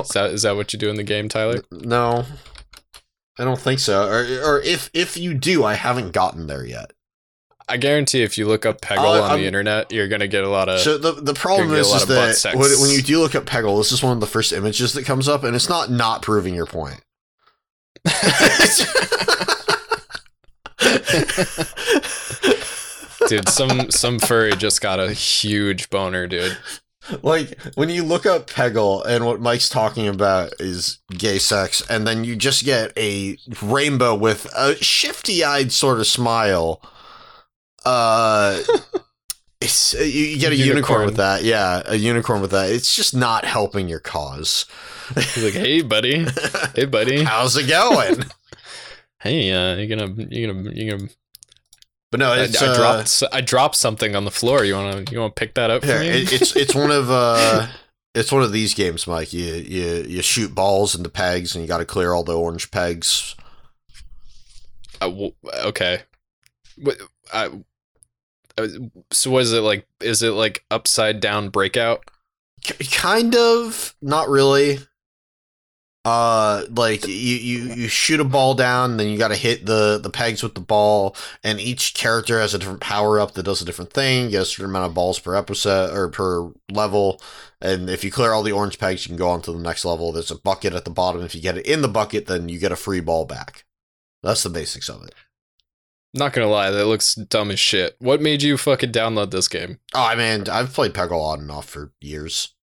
[0.00, 1.62] Is that is that what you do in the game, Tyler?
[1.70, 2.24] No,
[3.38, 4.06] I don't think so.
[4.08, 6.92] Or, or if if you do, I haven't gotten there yet.
[7.70, 10.44] I guarantee if you look up Peggle Uh, on I'm- the internet, you're gonna get
[10.44, 10.80] a lot of.
[10.80, 13.92] So the the problem is, is that when, when you do look up Peggle, this
[13.92, 16.66] is one of the first images that comes up, and it's not not proving your
[16.66, 17.00] point.
[23.28, 26.56] dude, some some furry just got a huge boner, dude.
[27.22, 32.06] Like when you look up Peggle and what Mike's talking about is gay sex, and
[32.06, 36.80] then you just get a rainbow with a shifty-eyed sort of smile.
[37.84, 38.60] Uh,
[39.60, 40.76] it's you, you get a unicorn.
[40.76, 41.06] Unicorn.
[41.06, 42.70] with that, yeah, a unicorn with that.
[42.70, 44.66] It's just not helping your cause.
[45.14, 46.26] He's like, "Hey, buddy.
[46.74, 47.24] Hey, buddy.
[47.24, 48.24] How's it going?
[49.20, 51.08] Hey, uh, you gonna you gonna you gonna."
[52.10, 54.64] But no, I, it's I uh, dropped I dropped something on the floor.
[54.64, 56.08] You wanna you wanna pick that up for me?
[56.08, 57.66] it, it's it's one of uh
[58.14, 59.32] it's one of these games, Mike.
[59.32, 62.70] You you you shoot balls into pegs, and you got to clear all the orange
[62.70, 63.34] pegs.
[65.00, 65.32] Uh, w-
[65.64, 66.02] okay.
[66.76, 66.96] What?
[67.32, 67.50] I,
[68.56, 68.68] uh,
[69.10, 69.86] so what is it like?
[70.00, 72.10] Is it like upside down breakout?
[72.90, 74.78] Kind of, not really.
[76.04, 79.98] Uh, like you you you shoot a ball down, then you got to hit the
[79.98, 83.60] the pegs with the ball, and each character has a different power up that does
[83.60, 84.24] a different thing.
[84.26, 87.20] You get a certain amount of balls per episode or per level,
[87.60, 89.84] and if you clear all the orange pegs, you can go on to the next
[89.84, 90.12] level.
[90.12, 91.22] There's a bucket at the bottom.
[91.22, 93.64] If you get it in the bucket, then you get a free ball back.
[94.22, 95.14] That's the basics of it.
[96.14, 97.96] Not gonna lie, that looks dumb as shit.
[97.98, 99.78] What made you fucking download this game?
[99.94, 102.54] Oh, I mean, I've played Peggle on and off for years.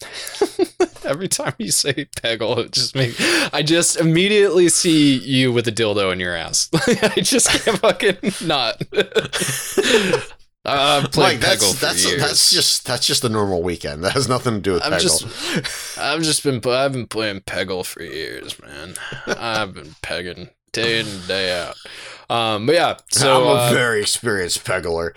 [1.10, 3.14] Every time you say Peggle, it just make
[3.52, 6.68] I just immediately see you with a dildo in your ass.
[6.86, 8.16] I just can't fucking
[8.46, 8.82] not.
[10.64, 12.20] I've played Like Peggle that's that's years.
[12.22, 14.04] that's just that's just a normal weekend.
[14.04, 15.00] That has nothing to do with I'm Peggle.
[15.00, 18.94] just- I've just been I've been playing Peggle for years, man.
[19.26, 21.74] I've been pegging day in and day out.
[22.30, 25.12] Um, but yeah, so I'm a uh, very experienced Peggler.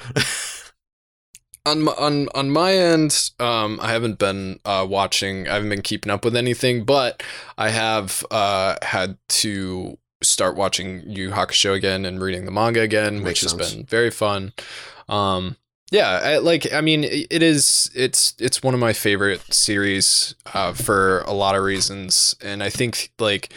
[1.66, 5.48] On my, on on my end, um, I haven't been uh, watching.
[5.48, 7.24] I haven't been keeping up with anything, but
[7.58, 13.18] I have uh, had to start watching Yu Hakusho again and reading the manga again,
[13.18, 14.54] which Makes has been very fun.
[15.10, 15.58] Um,
[15.92, 17.92] yeah, I, like I mean, it it is.
[17.94, 22.70] It's it's one of my favorite series uh, for a lot of reasons, and I
[22.70, 23.54] think like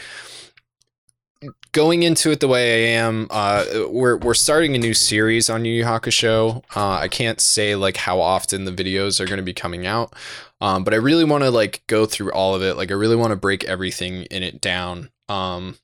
[1.79, 5.65] going into it the way I am, uh, we're we're starting a new series on
[5.65, 6.65] Yu Yu Hakusho.
[6.75, 10.13] Uh, I can't say like how often the videos are going to be coming out,
[10.61, 12.77] um, but I really want to like go through all of it.
[12.77, 15.11] Like I really want to break everything in it down.
[15.29, 15.79] Um,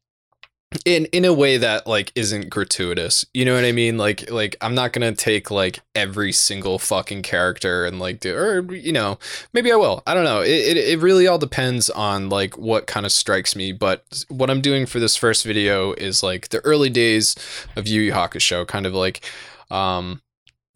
[0.85, 3.25] in in a way that like isn't gratuitous.
[3.33, 3.97] You know what I mean?
[3.97, 8.75] Like like I'm not gonna take like every single fucking character and like do or
[8.75, 9.19] you know
[9.53, 10.03] maybe I will.
[10.07, 10.41] I don't know.
[10.41, 13.73] It, it it really all depends on like what kind of strikes me.
[13.73, 17.35] But what I'm doing for this first video is like the early days
[17.77, 19.25] of Yu Yu Hakusho, kind of like
[19.71, 20.21] um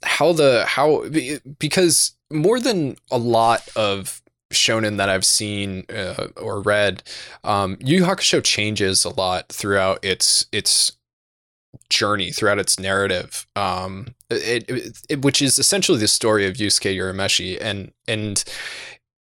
[0.03, 1.05] how the how
[1.59, 7.03] because more than a lot of shonen that I've seen uh, or read,
[7.45, 10.93] um, Yu Hakusho changes a lot throughout its its
[11.91, 16.95] journey, throughout its narrative, um, it, it, it- which is essentially the story of Yusuke
[16.97, 18.45] Urameshi, and and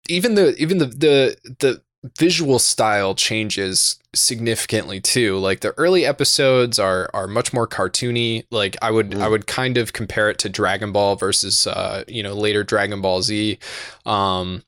[0.09, 1.81] even the even the the the
[2.19, 5.37] visual style changes significantly too.
[5.37, 8.43] Like the early episodes are are much more cartoony.
[8.51, 9.21] Like i would Mm.
[9.21, 12.99] i would kind of compare it to dragon ball versus uh you know later dragon
[13.01, 13.57] ball z.
[14.05, 14.63] Um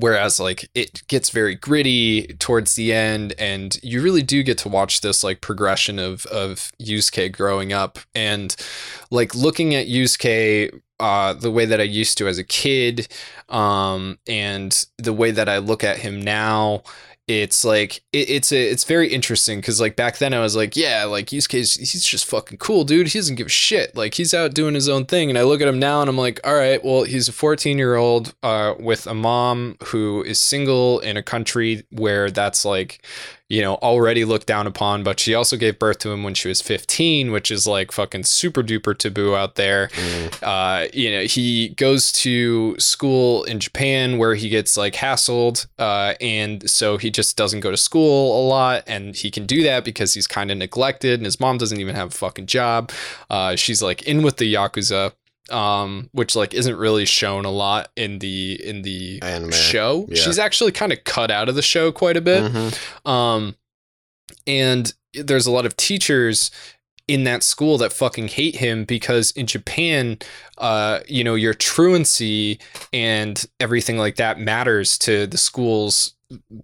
[0.00, 4.68] whereas like it gets very gritty towards the end and you really do get to
[4.68, 7.98] watch this like progression of of Yusuke growing up.
[8.14, 8.54] And
[9.10, 13.08] like looking at Yusuke uh the way that I used to as a kid
[13.50, 16.82] um and the way that I look at him now
[17.28, 20.76] it's like it, it's a it's very interesting because like back then I was like
[20.76, 23.08] yeah like Yusuke's he's just fucking cool dude.
[23.08, 23.96] He doesn't give a shit.
[23.96, 25.28] Like he's out doing his own thing.
[25.28, 27.78] And I look at him now and I'm like all right well he's a 14
[27.78, 33.04] year old uh with a mom who is single in a country where that's like
[33.48, 36.48] you know already looked down upon but she also gave birth to him when she
[36.48, 40.42] was 15 which is like fucking super duper taboo out there Mm.
[40.42, 46.14] uh, you know, he goes to school in Japan where he gets like hassled, uh,
[46.20, 49.84] and so he just doesn't go to school a lot, and he can do that
[49.84, 52.90] because he's kind of neglected, and his mom doesn't even have a fucking job.
[53.30, 55.12] Uh, she's like in with the yakuza.
[55.50, 60.06] Um, which like isn't really shown a lot in the in the Anime, show.
[60.08, 60.16] yeah.
[60.22, 62.42] She's actually kind of cut out of the show quite a bit.
[62.52, 63.08] Mhm.
[63.08, 63.56] Um,
[64.46, 66.50] and there's a lot of teachers
[67.08, 70.18] in that school that fucking hate him because in Japan,
[70.58, 72.58] uh, you know, your truancy
[72.92, 76.14] and everything like that matters to the school's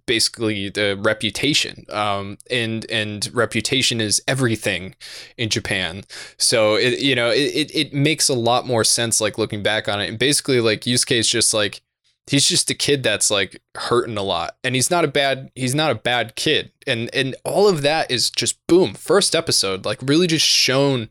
[0.07, 1.85] basically the reputation.
[1.91, 4.95] Um, and and reputation is everything
[5.37, 6.05] in Japan.
[6.39, 10.01] So it you know it, it makes a lot more sense like looking back on
[10.01, 10.09] it.
[10.09, 11.83] And basically like Yusuke is just like
[12.27, 15.75] he's just a kid that's like hurting a lot and he's not a bad he's
[15.75, 19.99] not a bad kid and and all of that is just boom first episode like
[20.03, 21.09] really just shown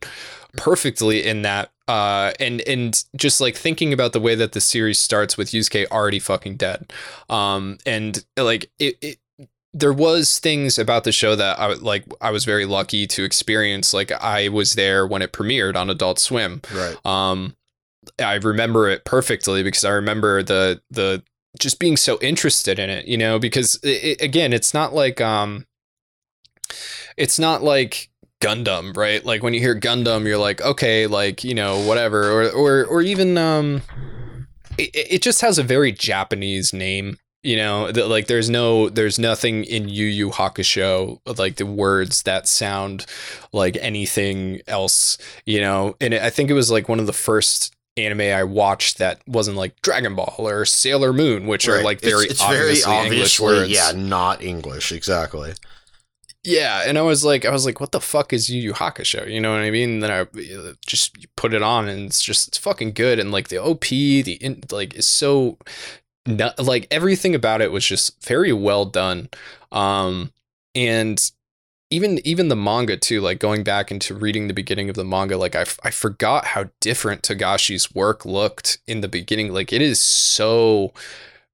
[0.56, 4.98] perfectly in that uh and and just like thinking about the way that the series
[4.98, 6.92] starts with Yusuke already fucking dead.
[7.28, 9.18] Um and like it, it
[9.74, 13.94] there was things about the show that I like I was very lucky to experience.
[13.94, 16.60] Like I was there when it premiered on Adult Swim.
[16.72, 16.96] Right.
[17.06, 17.56] um
[18.20, 21.22] i remember it perfectly because i remember the the
[21.56, 25.64] just being so interested in it you know because it, again it's not like um
[27.16, 28.10] it's not like
[28.42, 29.24] gundam right?
[29.24, 32.30] Like when you hear gundam you're like okay like you know whatever.
[32.30, 33.82] Or or or even um
[34.78, 37.90] it, it just has a very japanese name you know?
[37.90, 43.06] That like there's no there's nothing in yu yu hakusho like the words that sound
[43.52, 45.96] like anything else you know?
[46.00, 49.56] And i think it was like one of the first anime i watched that wasn't
[49.56, 53.46] like dragon ball or sailor moon which are like very it's, obviously very english obviously
[53.46, 53.70] words.
[53.70, 55.52] yeah not english exactly
[56.44, 59.30] yeah, and I was like, I was like, what the fuck is Yu Yu Hakusho?
[59.30, 59.90] You know what I mean?
[59.90, 60.26] And then I
[60.84, 64.38] just put it on, and it's just it's fucking good, and like the OP, the
[64.40, 65.56] in, like is so,
[66.26, 69.28] not, like everything about it was just very well done,
[69.70, 70.32] um,
[70.74, 71.30] and
[71.90, 73.20] even even the manga too.
[73.20, 76.46] Like going back into reading the beginning of the manga, like I f- I forgot
[76.46, 79.52] how different Togashi's work looked in the beginning.
[79.52, 80.92] Like it is so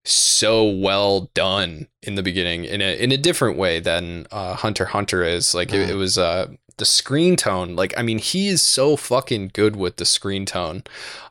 [0.05, 4.87] so well done in the beginning in a in a different way than uh, Hunter
[4.87, 5.55] Hunter is.
[5.55, 5.91] Like it, Mm.
[5.91, 6.49] it was uh
[6.79, 7.75] the screen tone.
[7.75, 10.85] Like I mean, he is so fucking good with the screen tone.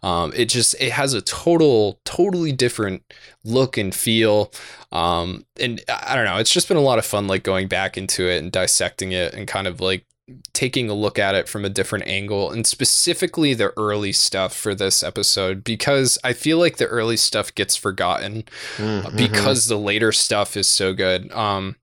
[0.04, 3.04] Um, it just it has a total totally different
[3.46, 4.52] look and feel.
[4.92, 6.38] Um, and I don't know.
[6.38, 9.34] It's just been a lot of fun, like going back into it and dissecting it
[9.34, 10.06] and kind of like
[10.54, 14.76] taking a look at it from a different angle and specifically the early stuff for
[14.76, 18.44] this episode because I feel like the early stuff gets forgotten
[18.78, 19.16] Mhm.
[19.16, 21.32] because the later stuff is so good.
[21.32, 21.78] Um,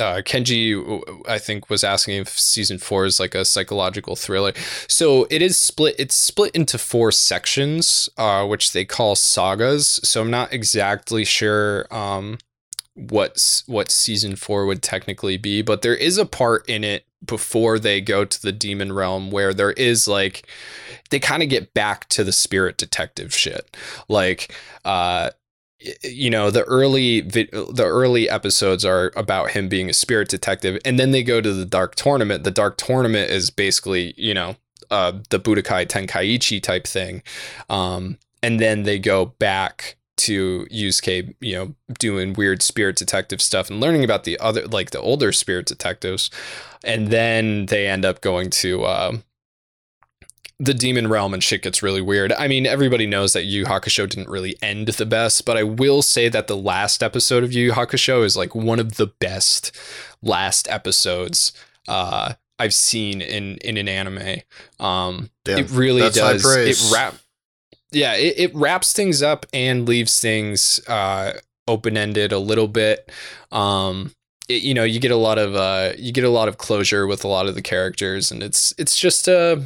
[0.00, 4.52] uh, Kenji, I think, was asking if season four is like a psychological thriller.
[4.88, 5.94] So it is split.
[5.98, 10.00] It's split into four sections, uh, which they call sagas.
[10.02, 12.38] So I'm not exactly sure um,
[12.94, 17.78] what what season four would technically be, but there is a part in it before
[17.78, 20.46] they go to the demon realm where there is like
[21.10, 23.76] they kind of get back to the spirit detective shit,
[24.08, 24.54] like.
[24.84, 25.30] Uh,
[26.02, 27.46] you know the early the
[27.78, 31.66] early episodes are about him being a spirit detective and then they go to the
[31.66, 34.56] dark tournament the dark tournament is basically you know
[34.90, 37.22] uh the budokai tenkaichi type thing
[37.68, 43.70] um and then they go back to Yusuke, you know, doing weird spirit detective stuff
[43.70, 46.30] and learning about the other, like the older spirit detectives,
[46.84, 49.24] and then they end up going to um,
[50.58, 52.32] the demon realm and shit gets really weird.
[52.32, 56.02] I mean, everybody knows that Yu Hakusho didn't really end the best, but I will
[56.02, 59.76] say that the last episode of Yu Hakusho is like one of the best
[60.22, 61.52] last episodes
[61.88, 64.40] uh, I've seen in in an anime.
[64.78, 66.44] Um, Damn, it really does.
[66.44, 66.92] It praise.
[66.92, 67.14] wrap,
[67.94, 73.10] yeah, it, it wraps things up and leaves things uh, open ended a little bit.
[73.52, 74.12] Um,
[74.48, 77.06] it, you know, you get a lot of uh, you get a lot of closure
[77.06, 79.62] with a lot of the characters, and it's it's just a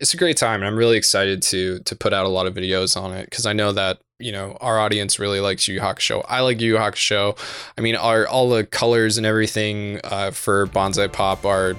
[0.00, 0.60] it's a great time.
[0.60, 3.46] And I'm really excited to to put out a lot of videos on it because
[3.46, 6.24] I know that you know our audience really likes Yu Yu Hakusho.
[6.28, 7.38] I like Yu Yu Hakusho.
[7.78, 11.76] I mean, our all the colors and everything uh, for Bonsai Pop are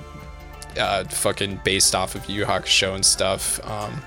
[0.77, 3.59] uh, fucking based off of Yu Yu Hakusho and stuff.
[3.67, 4.01] Um,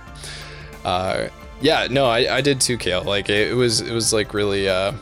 [0.84, 1.28] uh,
[1.60, 3.02] yeah, no, I, I did too, Kale.
[3.02, 4.92] Like it, it was it was like really uh,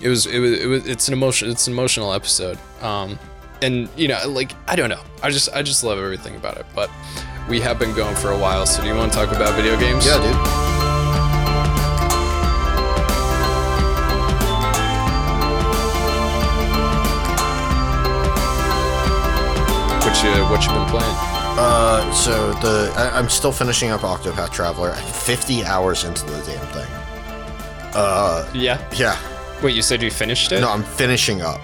[0.00, 2.58] it was it was it was it's an emotion it's an emotional episode.
[2.80, 3.18] Um,
[3.62, 6.66] and you know like I don't know I just I just love everything about it.
[6.74, 6.90] But
[7.48, 9.78] we have been going for a while, so do you want to talk about video
[9.78, 10.06] games?
[10.06, 10.36] Yeah, dude.
[20.04, 21.29] What you what you been playing?
[21.62, 24.90] Uh, so the I, I'm still finishing up Octopath Traveler.
[24.92, 26.86] I'm 50 hours into the damn thing.
[27.94, 28.82] Uh, Yeah.
[28.96, 29.18] yeah.
[29.62, 30.60] Wait, you said you finished it?
[30.62, 31.60] No, I'm finishing up.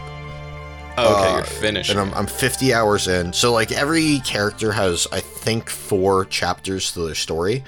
[0.98, 1.90] Oh, okay, uh, you're finished.
[1.90, 3.32] and I'm, I'm 50 hours in.
[3.32, 7.64] So like every character has, I think, four chapters to their story,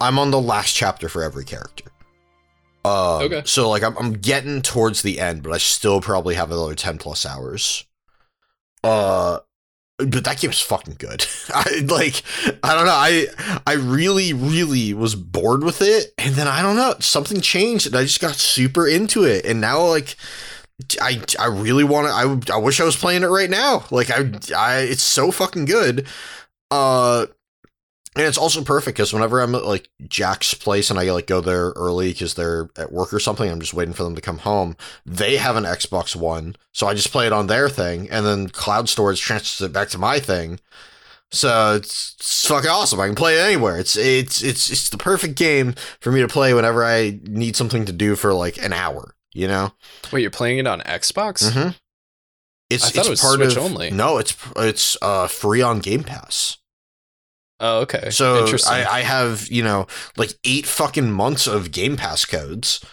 [0.00, 1.90] I'm on the last chapter for every character.
[2.84, 3.42] Uh, Okay.
[3.44, 6.98] So like I'm I'm getting towards the end, but I still probably have another ten
[6.98, 7.86] plus hours.
[8.84, 9.38] Uh,
[10.06, 11.26] but that game's fucking good.
[11.48, 12.22] I like
[12.62, 12.92] I don't know.
[12.92, 13.26] I
[13.66, 17.96] I really really was bored with it, and then I don't know something changed, and
[17.96, 20.16] I just got super into it, and now like.
[21.00, 24.10] I, I really want to I, I wish I was playing it right now like
[24.10, 26.08] I I it's so fucking good
[26.72, 27.26] uh
[28.14, 31.40] and it's also perfect because whenever I'm at like Jack's place and I like go
[31.40, 34.38] there early because they're at work or something, I'm just waiting for them to come
[34.38, 34.76] home.
[35.06, 38.48] They have an Xbox One, so I just play it on their thing, and then
[38.48, 40.60] Cloud Storage transfers it back to my thing.
[41.30, 43.00] So it's, it's fucking awesome.
[43.00, 43.78] I can play it anywhere.
[43.78, 47.86] It's it's it's it's the perfect game for me to play whenever I need something
[47.86, 49.14] to do for like an hour.
[49.32, 49.72] You know.
[50.12, 51.50] Wait, you're playing it on Xbox?
[51.50, 51.70] Mm-hmm.
[52.68, 53.90] It's I thought it's it was part Switch of only.
[53.90, 54.18] no.
[54.18, 56.58] It's it's uh free on Game Pass.
[57.62, 58.10] Oh, okay.
[58.10, 58.74] So interesting.
[58.74, 59.86] I, I have, you know,
[60.16, 62.84] like eight fucking months of Game Pass codes.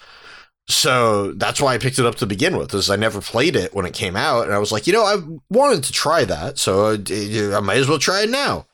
[0.67, 3.73] So that's why I picked it up to begin with, is I never played it
[3.73, 5.17] when it came out, and I was like, you know, I
[5.49, 8.67] wanted to try that, so I, I might as well try it now.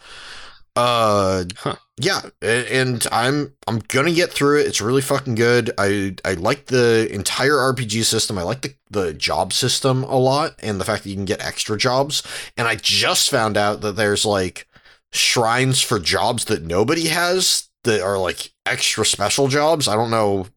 [0.75, 1.75] Uh, Huh.
[1.97, 4.67] yeah, and I'm I'm gonna get through it.
[4.67, 5.71] It's really fucking good.
[5.77, 8.37] I I like the entire RPG system.
[8.37, 11.41] I like the the job system a lot, and the fact that you can get
[11.41, 12.23] extra jobs.
[12.57, 14.67] And I just found out that there's like
[15.15, 19.87] shrines for jobs that nobody has that are like extra special jobs.
[19.87, 20.47] I don't know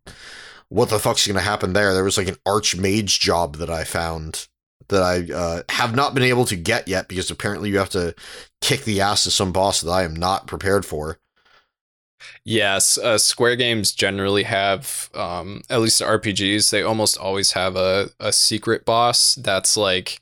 [0.69, 1.95] what the fuck's gonna happen there.
[1.95, 4.49] There was like an archmage job that I found
[4.89, 8.15] that I uh, have not been able to get yet because apparently you have to
[8.61, 11.19] kick the ass of some boss that I am not prepared for.
[12.45, 18.11] Yes, uh, Square games generally have, um, at least RPGs, they almost always have a,
[18.19, 20.21] a secret boss that's like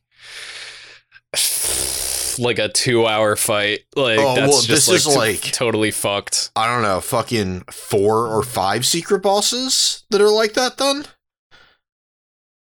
[2.39, 3.81] like a two hour fight.
[3.95, 6.51] Like Oh, that's well, just this is like, like- totally fucked.
[6.57, 11.07] I don't know, fucking four or five secret bosses that are like that then?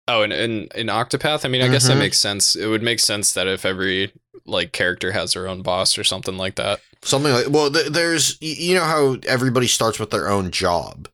[0.07, 2.01] Oh, and in in Octopath, I mean, I guess that Mhm.
[2.01, 2.55] makes sense.
[2.57, 4.13] It would make sense that if every
[4.45, 6.81] like character has their own boss or something like that.
[7.03, 11.09] Something like well, th- there's you know how everybody starts with their own job,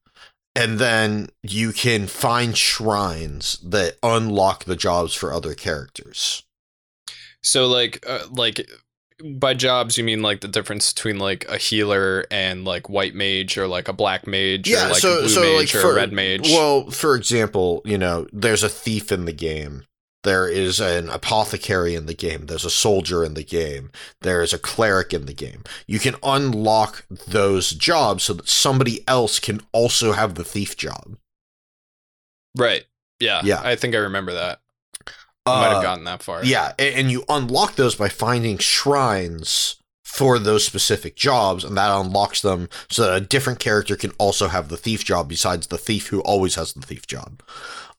[0.57, 6.43] and then you can find shrines that unlock the jobs for other characters.
[7.43, 8.71] So like uh, like
[9.35, 13.59] by jobs you mean like the difference between like a healer and like white mage
[13.59, 15.81] or like a black mage or Yeah, like so a blue so mage like or
[15.81, 16.49] for a red mage.
[16.51, 19.85] well, for example, you know, there's a thief in the game.
[20.23, 22.45] There is an apothecary in the game.
[22.45, 23.91] There's a soldier in the game.
[24.21, 25.65] There is a cleric in the game.
[25.87, 31.17] You can unlock those jobs so that somebody else can also have the thief job.
[32.57, 32.85] right.
[33.19, 33.43] Yeah.
[33.45, 33.61] Yeah.
[33.63, 34.61] I think I remember that.
[35.57, 36.45] Might Uh, have gotten that far.
[36.45, 42.41] Yeah, and you unlock those by finding shrines for those specific jobs, and that unlocks
[42.43, 46.09] them so that a different character can also have the thief job besides the thief
[46.09, 47.43] who always has the thief job.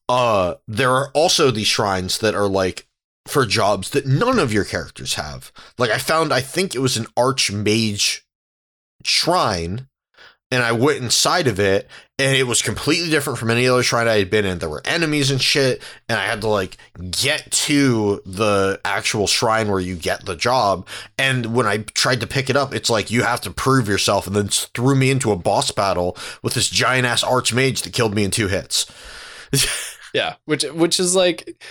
[0.09, 2.85] Uh, there are also these shrines that are like
[3.27, 5.51] for jobs that none of your characters have.
[5.77, 8.21] Like I found, I think it was an archmage
[9.05, 9.87] shrine,
[10.51, 11.87] and I went inside of it,
[12.19, 14.59] and it was completely different from any other shrine I had been in.
[14.59, 16.77] There were enemies and shit, and I had to like
[17.09, 20.87] get to the actual shrine where you get the job.
[21.17, 24.27] And when I tried to pick it up, it's like you have to prove yourself,
[24.27, 28.13] and then threw me into a boss battle with this giant ass archmage that killed
[28.13, 28.85] me in two hits.
[30.13, 30.35] Yeah.
[30.45, 31.63] Which which is like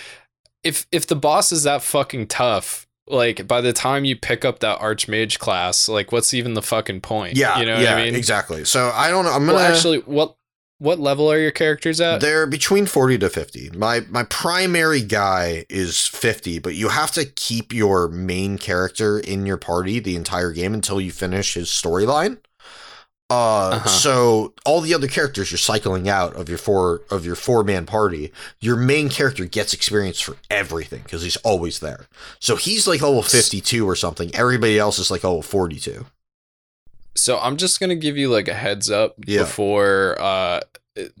[0.63, 4.59] if if the boss is that fucking tough, like by the time you pick up
[4.59, 7.35] that archmage class, like what's even the fucking point?
[7.37, 8.15] yeah, You know yeah, what I mean?
[8.15, 8.65] exactly.
[8.65, 9.31] So I don't know.
[9.31, 10.35] I'm gonna Well actually what
[10.77, 12.21] what level are your characters at?
[12.21, 13.69] They're between 40 to 50.
[13.77, 19.45] My my primary guy is 50, but you have to keep your main character in
[19.45, 22.39] your party the entire game until you finish his storyline.
[23.31, 23.87] Uh, Uh-huh.
[23.89, 27.85] so all the other characters you're cycling out of your four of your four man
[27.85, 28.31] party.
[28.59, 32.07] Your main character gets experience for everything because he's always there.
[32.39, 34.29] So he's like level 52 or something.
[34.35, 36.05] Everybody else is like level 42.
[37.15, 39.39] So I'm just gonna give you like a heads up Yeah.
[39.43, 40.61] before uh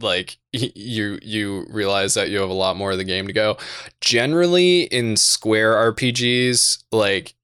[0.01, 3.57] like you you realize that you have a lot more of the game to go.
[4.01, 7.35] Generally in Square RPGs, like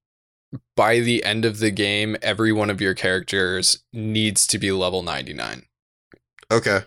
[0.78, 5.04] by the end of the game, every one of your characters needs to be level
[5.04, 5.64] 99.
[6.49, 6.84] Okay.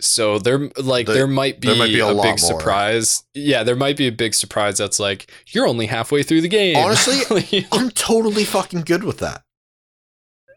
[0.00, 2.38] So there like There- there might be, there might be a a, big more.
[2.38, 3.24] surprise.
[3.34, 6.76] Yeah, there might be a big surprise that's like you're only halfway through the game.
[6.76, 9.42] Honestly, I'm totally fucking good with that.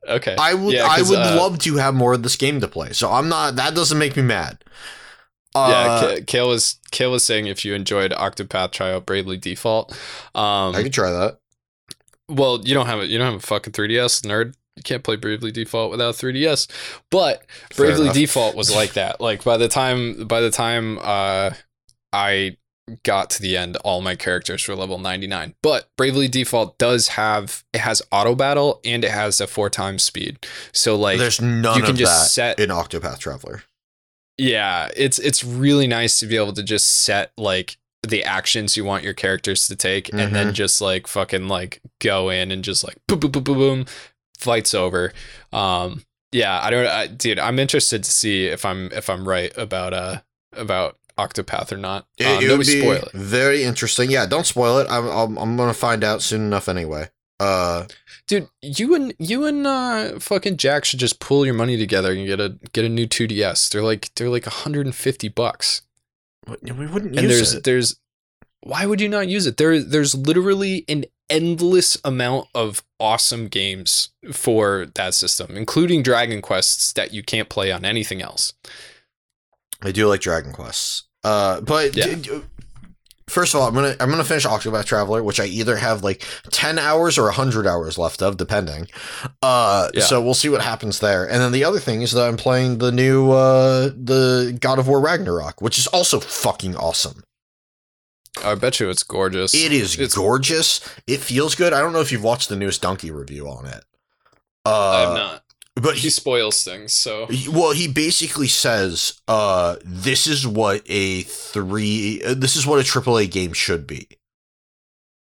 [0.08, 0.36] okay.
[0.38, 2.92] I would Yeah, I would uh, love to have more of this game to play.
[2.92, 4.62] So I'm not that doesn't make me mad.
[5.56, 9.38] yeah, Uh, K- Kale was Kale was saying if you enjoyed Octopath, try out Bravely
[9.38, 9.94] Default.
[10.36, 11.40] Um, I could try that.
[12.30, 14.54] Well, you don't have a you don't have a fucking 3ds nerd.
[14.76, 16.68] you can't play Bravely Default without 3DS.
[17.12, 18.16] But Fair Bravely enough.
[18.16, 19.20] Default was like that.
[19.22, 21.52] Like by the time by the time uh
[22.14, 22.58] I
[23.04, 25.54] got to the end, all my characters were level 99.
[25.62, 30.04] But Bravely Default does have it has auto battle and it has a four times
[30.04, 30.40] speed.
[30.72, 33.64] So like There's none you can of just that set in Octopath Traveler.
[34.38, 38.86] yeah, it's it's really nice to be able to just set like the actions you
[38.86, 42.84] want your characters to take and then just like fucking like go in and just
[42.84, 43.86] like boom boom boom boom boom
[44.38, 45.12] fights over.
[45.52, 49.52] Um yeah, I don't I, dude, I'm interested to see if I'm if I'm right
[49.58, 50.22] about uh
[50.54, 52.08] about Octopath or not.
[52.18, 53.12] It, Um, it would be spoil it.
[53.12, 54.10] very interesting.
[54.10, 54.88] Yeah, don't spoil it.
[54.90, 57.10] I'm I'm, I'm gonna find out soon enough anyway.
[57.42, 57.86] Uh,
[58.28, 62.26] Dude, you and you and uh fucking Jack should just pull your money together and
[62.28, 63.70] get a get a new 2DS.
[63.72, 65.82] They're like they're like 150 bucks.
[66.48, 67.64] We wouldn't and use there's it.
[67.64, 68.00] there's
[68.62, 74.10] why would you not use it there there's literally an endless amount of awesome games
[74.32, 78.54] for that system including dragon quests that you can't play on anything else
[79.82, 81.04] I do like Dragon Quests.
[81.24, 82.08] Uh, but Yeah.
[82.08, 82.42] d- d-
[83.30, 86.24] first of all, I'm gonna I'm gonna finish Octopath Traveler, which I either have like
[86.52, 88.88] ten hours or hundred hours left of, depending.
[89.42, 90.02] Uh, Yeah.
[90.04, 91.24] so we'll see what happens there.
[91.24, 94.88] And then the other thing is that I'm playing the new uh the God of
[94.88, 97.24] War Ragnarok, which is also fucking awesome.
[98.44, 100.80] i bet you it's gorgeous It is It's- gorgeous.
[101.08, 101.74] It feels good.
[101.74, 103.84] I don't know if you've watched the newest Dunkey review on it.
[104.66, 105.44] Uh, i'm not
[105.82, 111.24] but he he, spoils things so well, he basically says, uh, this is what a
[111.24, 114.08] three, uh, this is what a AAA game should be.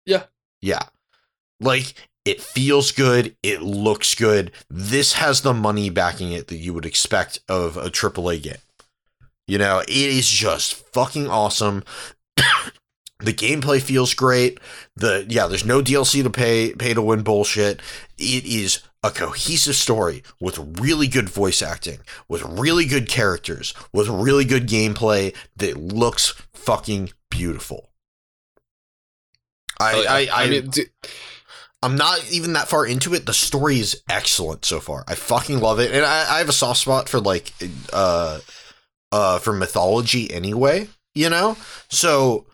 [0.06, 0.24] Yeah.
[0.60, 0.82] Yeah.
[1.60, 1.94] Like,
[2.24, 3.36] it feels good.
[3.42, 4.52] It looks good.
[4.68, 8.54] This has the money backing it that you would expect of a AAA game.
[9.46, 11.82] You know, it is just fucking awesome.
[12.36, 14.60] the gameplay feels great.
[14.96, 17.80] The yeah, there's no DLC to pay pay to win bullshit.
[18.16, 24.08] It is a cohesive story with really good voice acting, with really good characters, with
[24.08, 27.90] really good gameplay that looks fucking beautiful.
[29.78, 30.12] I Oh, yeah.
[30.12, 30.90] I, I, mean dude,
[31.82, 33.24] I'm not even that far into it.
[33.24, 35.04] The story is excellent so far.
[35.08, 37.52] I fucking love it, and I, I have a soft spot for like,
[37.92, 38.40] uh,
[39.10, 40.88] uh, for mythology anyway.
[41.14, 41.56] You know,
[41.88, 42.46] so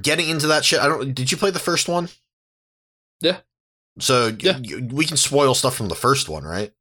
[0.00, 0.80] getting into that shit.
[0.80, 1.14] I don't.
[1.14, 2.10] Did you play the first one?
[3.20, 3.38] Yeah.
[3.98, 4.58] So Yeah.
[4.62, 6.72] y- we can spoil stuff from the first one, right?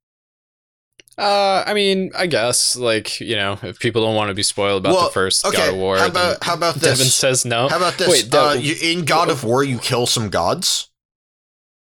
[1.17, 4.81] uh i mean i guess like you know if people don't want to be spoiled
[4.81, 6.83] about Well, the first okay, god of war how about- how about this?
[6.83, 8.09] devin says no How about this?
[8.09, 10.89] Wait, uh, you, in God of War, you kill some gods.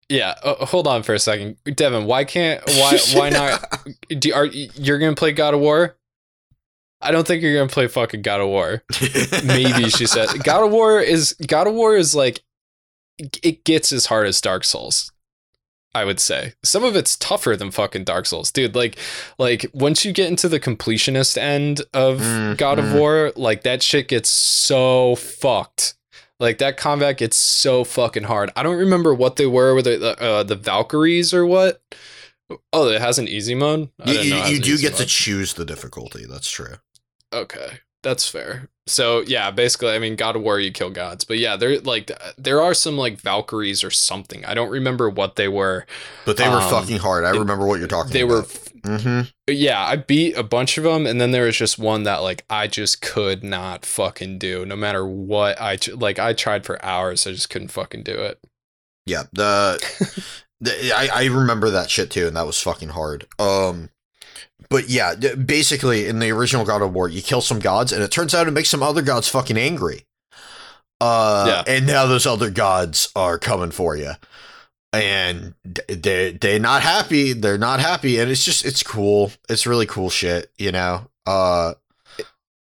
[0.09, 3.65] yeah uh, hold on for a second devin why can't why why not
[4.21, 5.97] do are you're gonna play god of war
[7.01, 8.83] I don't think you're gonna play fucking God of War.
[9.45, 12.41] Maybe she said God of War is God of War is like
[13.43, 15.13] it gets as hard as Dark Souls.
[15.95, 18.75] I would say some of it's tougher than fucking Dark Souls, dude.
[18.77, 18.99] Like,
[19.39, 22.99] like once you get into the completionist end of Mm, God of mm.
[22.99, 25.95] War, like that shit gets so fucked.
[26.39, 28.53] Like that combat gets so fucking hard.
[28.55, 29.81] I don't remember what they were.
[29.83, 31.83] They the uh, the Valkyries or what?
[32.73, 33.91] Oh, it has an easy mode.
[34.01, 36.27] I You, didn't know it you, you do get to choose the difficulty.
[36.29, 36.77] That's true.
[37.33, 38.69] Okay, that's fair.
[38.87, 42.11] So yeah, basically, I mean, God of War, you kill gods, but yeah, there like
[42.39, 44.45] there are some like Valkyries or something.
[44.47, 45.85] I don't remember what they were.
[46.25, 47.25] But they were Um, fucking hard.
[47.25, 48.15] I they- remember what you're talking about.
[48.15, 48.65] They were, about.
[48.83, 49.21] Mm-hmm.
[49.49, 52.45] yeah, I beat a bunch of them, and then there was just one that like
[52.49, 56.19] I just could not fucking do, no matter what I like.
[56.19, 58.39] I tried for hours, I just couldn't fucking do it.
[59.05, 59.79] Yeah, the,
[60.61, 63.27] the I, I remember that shit too, and that was fucking hard.
[63.39, 63.91] Um,
[64.71, 68.11] but yeah, basically in the original God of War, you kill some gods, and it
[68.11, 70.05] turns out it makes some other gods fucking angry.
[71.01, 71.73] Uh, Yeah.
[71.75, 74.13] and now those other gods are coming for you,
[74.93, 75.55] and
[75.89, 77.33] they they're not happy.
[77.33, 79.31] They're not happy, and it's just it's cool.
[79.49, 81.09] It's really cool shit, you know.
[81.27, 81.75] Uh,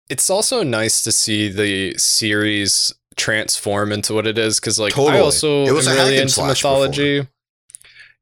[0.08, 5.18] It's also nice to see the series transform into what it is because like Totally.
[5.18, 7.26] I also It was am really into mythology.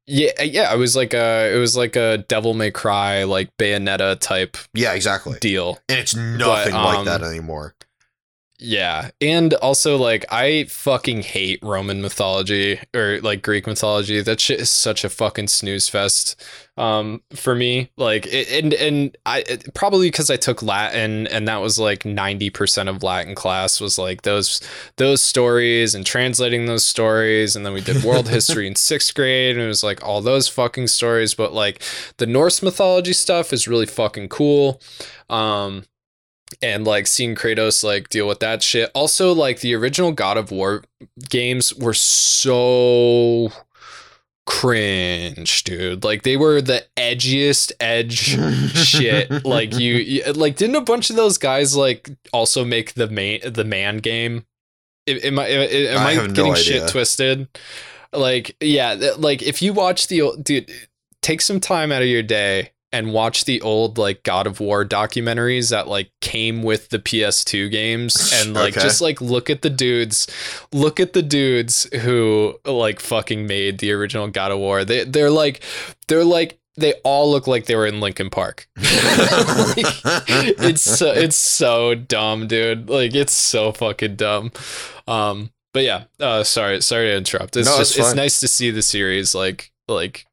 [0.07, 4.19] Yeah, yeah, it was like a it was like a Devil May Cry like Bayonetta
[4.19, 5.37] type yeah, exactly.
[5.39, 5.79] deal.
[5.89, 7.75] And it's nothing like um, that anymore.
[8.59, 14.19] Yeah, and also like I fucking hate Roman mythology or like Greek mythology.
[14.19, 16.43] That shit is such a fucking snooze fest
[16.75, 17.91] um for me.
[17.97, 21.99] Like it, and and I it, probably because I took Latin and that was like
[22.01, 24.59] 90% of Latin class was like those
[24.95, 29.55] those stories and translating those stories and then we did world history in 6th grade
[29.55, 31.83] and it was like all those fucking stories but like
[32.17, 34.81] the Norse mythology stuff is really fucking cool.
[35.29, 35.83] Um
[36.61, 38.89] and like seeing Kratos like deal with that shit.
[38.93, 40.83] Also, like the original God of War
[41.29, 43.51] games were so
[44.45, 46.03] cringe, dude.
[46.03, 48.37] Like they were the edgiest edge
[48.75, 49.29] shit.
[49.45, 53.41] Like you, you- like didn't a bunch of those guys like also make the main
[53.45, 54.45] the man game?
[55.07, 57.47] Am- Am I am I I, have no getting shit twisted?
[58.13, 60.71] Like yeah, like if you watch the dude,
[61.21, 64.85] take some time out of your day and watch the old like God of War
[64.85, 68.81] documentaries that like came with the PS2 games and like Okay.
[68.81, 70.25] just like look at the dudes
[70.71, 74.85] look at the dudes who like fucking made the original God of War.
[74.85, 75.61] They they're like
[76.07, 78.67] they're like they all look like they were in Linkin Park.
[78.77, 78.85] Like,
[80.59, 82.89] it's so it's so dumb, dude.
[82.89, 84.51] Like it's so fucking dumb.
[85.07, 87.57] Um but yeah, uh sorry sorry to interrupt.
[87.57, 90.25] It's No, just it's it's nice to see the series like like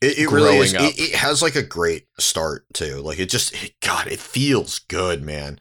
[0.00, 0.72] It, it really is.
[0.74, 2.96] It, it has like a great start too.
[2.96, 5.58] Like it just, it- God, it feels good, man.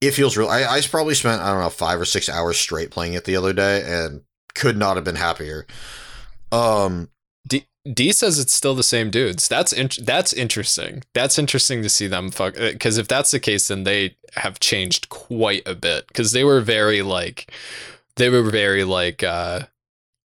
[0.00, 0.48] It feels real.
[0.48, 3.36] I, I probably spent I don't know five or six hours straight playing it the
[3.36, 4.22] other day, and
[4.54, 5.66] could not have been happier.
[6.52, 7.08] Um,
[7.48, 9.48] D, D says it's still the same dudes.
[9.48, 11.04] That's in, that's interesting.
[11.14, 12.54] That's interesting to see them fuck.
[12.54, 16.06] Because if that's the case, then they have changed quite a bit.
[16.08, 17.50] Because they were very like,
[18.16, 19.60] they were very like, uh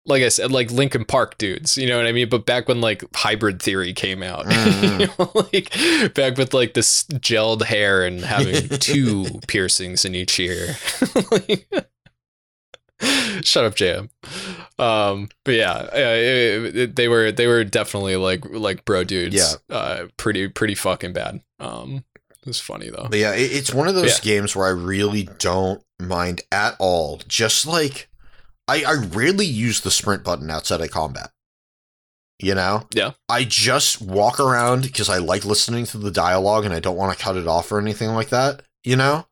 [0.06, 1.76] like I said, like Linkin Park dudes.
[1.78, 2.28] You know what I mean?
[2.28, 5.00] But back when like Hybrid Theory came out, Mhm.
[5.00, 10.38] you know, like back with like this gelled hair and having two piercings in each
[10.38, 10.76] ear.
[11.30, 11.66] Like-
[13.42, 14.08] Shut up, Jam.
[14.78, 19.34] Um, but yeah, uh, it- it- they were they were definitely like like bro dudes.
[19.36, 19.74] Yeah.
[19.76, 21.40] uh, pretty pretty fucking bad.
[21.58, 22.04] Um,
[22.40, 23.08] it was funny though.
[23.10, 24.36] but yeah, it, it's one of those Yeah.
[24.38, 27.20] games where I really don't mind at all.
[27.26, 28.08] Just like
[28.68, 31.30] I, I rarely use the sprint button outside of combat.
[32.40, 32.88] You know?
[32.92, 33.12] Yeah.
[33.28, 37.16] I just walk around because I like listening to the dialogue and I don't want
[37.16, 38.62] to cut it off or anything like that.
[38.82, 39.26] You know?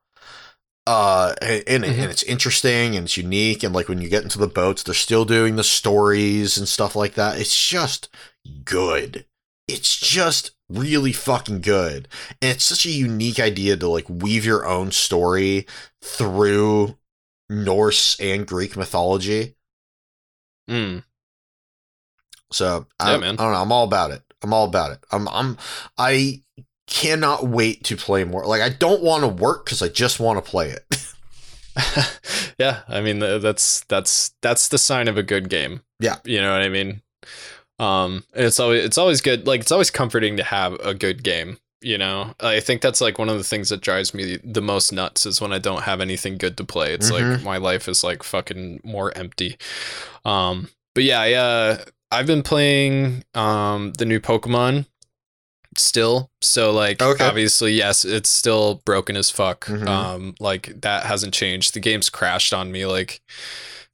[0.86, 1.98] Uh, and, and, Mhm.
[2.02, 3.62] and it's interesting and it's unique.
[3.62, 6.94] And like when you get into the boats, they're still doing the stories and stuff
[6.96, 7.38] like that.
[7.40, 8.08] It's just
[8.64, 9.24] good.
[9.68, 12.08] It's just really fucking good.
[12.40, 15.66] And it's such a unique idea to like weave your own story
[16.02, 16.96] through
[17.52, 19.54] Norse and Greek mythology.
[20.68, 21.04] Mm.
[22.50, 23.34] So Yeah, I, man.
[23.38, 23.62] I don't know.
[23.62, 24.22] I'm all about it.
[24.42, 24.98] I'm all about it.
[25.10, 25.58] I'm I'm
[25.96, 26.42] I
[26.86, 28.44] cannot wait to play more.
[28.46, 30.84] Like I don't want to work because I just want to play it.
[32.58, 35.82] yeah, I mean that's that's that's the sign of a good game.
[36.00, 36.16] Yeah.
[36.24, 37.02] you know what I mean.
[37.78, 39.46] Um, and it's always it's always good.
[39.46, 41.58] Like it's always comforting to have a good game.
[41.82, 44.92] You know, I think that's like one of the things that drives me the most
[44.92, 46.92] nuts is when I don't have anything good to play.
[46.94, 47.42] It's like Mhm.
[47.42, 49.56] my life is like fucking more empty.
[50.24, 54.86] Um, but yeah, I, uh, I've been playing um the new Pokemon
[55.76, 56.30] still.
[56.42, 57.24] So like Okay.
[57.24, 59.64] obviously yes, it's still broken as fuck.
[59.66, 59.88] Mhm.
[59.88, 61.72] Um like that hasn't changed.
[61.74, 63.22] The game's crashed on me like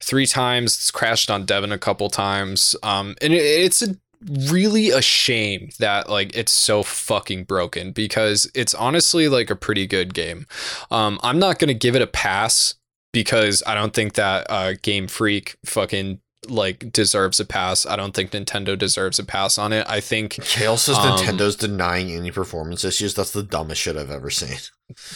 [0.02, 0.74] three times.
[0.74, 2.74] It's crashed on Devin a couple times.
[2.82, 3.96] Um and it, it's a
[4.26, 9.86] really a shame that like it's so fucking broken because it's honestly like a pretty
[9.86, 10.46] good game.
[10.90, 12.74] Um I'm not going to give it a pass
[13.12, 17.84] because I don't think that uh Game Freak fucking like deserves a pass.
[17.86, 19.86] I don't think Nintendo deserves a pass on it.
[19.88, 23.14] I think Kale says Um, Nintendo's denying any performance issues.
[23.14, 24.56] That's the dumbest shit I've ever seen.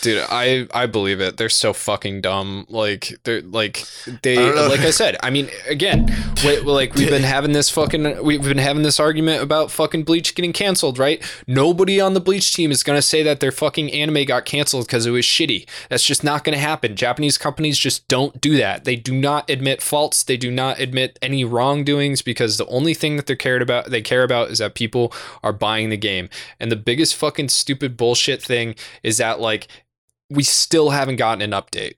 [0.02, 1.38] Dude, I I believe it.
[1.38, 2.66] They're so fucking dumb.
[2.68, 3.84] Like they're like
[4.22, 5.16] they I like I said.
[5.22, 9.42] I mean, again, we, like we've been having this fucking we've been having this argument
[9.42, 11.22] about fucking Bleach getting canceled, right?
[11.46, 15.06] Nobody on the Bleach team is gonna say that their fucking anime got canceled because
[15.06, 15.66] it was shitty.
[15.88, 16.94] That's just not gonna happen.
[16.94, 18.84] Japanese companies just don't do that.
[18.84, 20.22] They do not admit faults.
[20.22, 24.02] They do not admit any wrongdoings because the only thing that they're cared about they
[24.02, 26.28] care about is that people are buying the game.
[26.60, 29.61] And the biggest fucking stupid bullshit thing is that like
[30.32, 31.94] we still haven't gotten an update.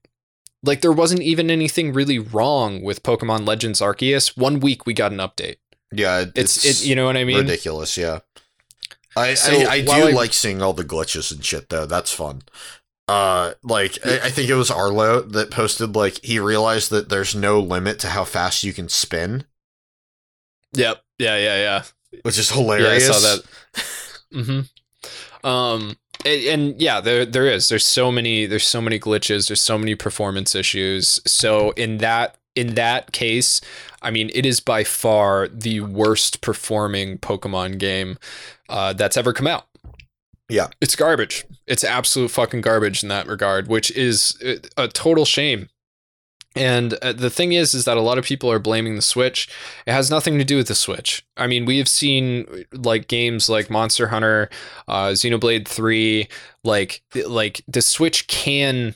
[0.62, 4.36] Like there wasn't even anything really wrong with Pokemon Legends Arceus.
[4.36, 5.56] One week we got an update.
[5.92, 7.36] Yeah, it- It's, it you know what I mean?
[7.38, 7.96] ridiculous.
[7.96, 8.20] Yeah,
[9.16, 11.86] I So, I, I do I- like seeing all the glitches and shit though.
[11.86, 12.42] That's fun.
[13.06, 17.34] Uh, like I, I think it was Arlo that posted like he realized that there's
[17.34, 19.44] no limit to how fast you can spin,
[20.72, 21.02] Yep.
[21.18, 21.82] Yeah, yeah, yeah.
[22.22, 23.42] which is Yeah, I saw that.
[24.32, 25.46] mm-hmm.
[25.46, 27.68] Um and, yeah, there there is.
[27.68, 31.20] There's so many there's so many glitches, there's so many performance issues.
[31.26, 33.60] So in that in that case,
[34.02, 38.16] I mean, it is by far the worst performing Pokemon game
[38.68, 39.66] uh, that's ever come out.
[40.48, 40.68] Yeah.
[40.80, 41.44] It's garbage.
[41.66, 44.40] It's absolute fucking garbage in that regard, which is
[44.76, 45.68] a total shame.
[46.56, 49.48] And uh, the thing is, is that a lot of people are blaming the Switch.
[49.86, 51.24] It has nothing to do with the Switch.
[51.36, 54.50] I mean, we have seen like games like Monster Hunter,
[54.86, 56.28] uh, Xenoblade Three,
[56.62, 58.94] like like the Switch can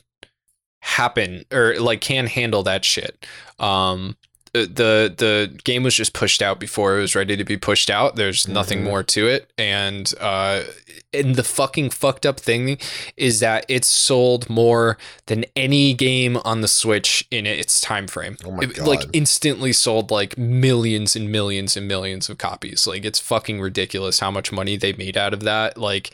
[0.81, 3.25] happen or like can handle that shit.
[3.59, 4.15] Um,
[4.53, 8.15] the the game was just pushed out before it was ready to be pushed out.
[8.15, 8.83] There's nothing Mhm.
[8.85, 10.63] more to it, and uh,
[11.13, 12.77] and the fucking fucked up thing
[13.17, 18.37] is that it's sold more than any game on the Switch in its time frame.
[18.45, 22.85] Oh my It, Like instantly sold like millions and millions and millions of copies.
[22.85, 25.77] Like it's fucking ridiculous how much money they made out of that.
[25.77, 26.11] Like,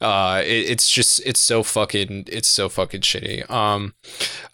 [0.00, 3.48] uh, it, it's just it's so fucking it's so fucking shitty.
[3.50, 3.94] Um,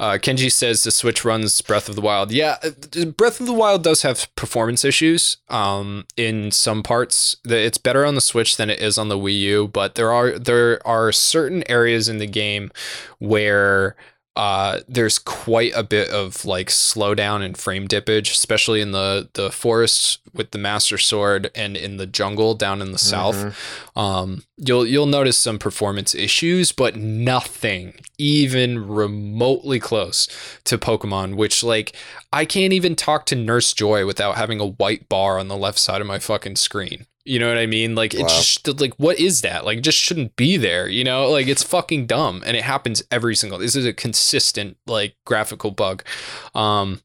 [0.00, 2.32] uh, Kenji says the Switch runs Breath of the Wild.
[2.32, 5.36] Yeah, uh, Breath of the Wild does have performance issues.
[5.48, 9.38] Um, in some parts, it's better on the Switch than it is on the Wii
[9.40, 9.68] U.
[9.68, 12.70] But there are there are certain areas in the game
[13.18, 13.96] where
[14.36, 19.50] uh, there's quite a bit of like slowdown and frame dippage, especially in the the
[19.52, 23.36] forests with the Master Sword and in the jungle down in the south.
[23.36, 23.54] Mhm.
[24.00, 30.26] Um, you'll you'll notice some performance issues, but nothing even remotely close
[30.64, 31.36] to Pokemon.
[31.36, 31.92] Which like
[32.32, 35.78] I can't even talk to Nurse Joy without having a white bar on the left
[35.78, 37.06] side of my fucking screen.
[37.24, 37.94] You know what I mean?
[37.94, 38.20] Like Wow.
[38.24, 39.64] it's just like what is that?
[39.64, 40.88] Like just shouldn't be there.
[40.88, 43.58] You know, like it's fucking dumb, and it happens every single.
[43.58, 46.04] This is a consistent like graphical bug.
[46.54, 47.00] Um,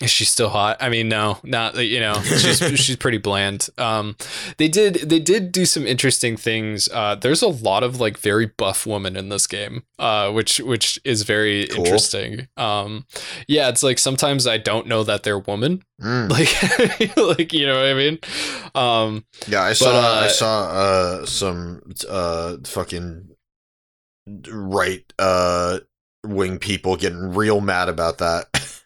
[0.00, 0.76] is she still hot?
[0.80, 3.68] I mean, no, not you know, she's she's pretty bland.
[3.78, 4.16] Um,
[4.58, 6.88] they did they did do some interesting things.
[6.92, 10.98] Uh, there's a lot of like very buff women in this game, uh, which which
[11.04, 11.84] is very Cool.
[11.84, 12.48] interesting.
[12.56, 13.06] Um,
[13.48, 16.28] yeah, it's like sometimes I don't know that they're woman, Mm.
[16.30, 18.18] like like you know what I mean.
[18.74, 23.28] Um, Yeah, I saw uh, I saw uh some uh fucking
[24.48, 25.78] right uh
[26.26, 28.48] wing people getting real mad about that.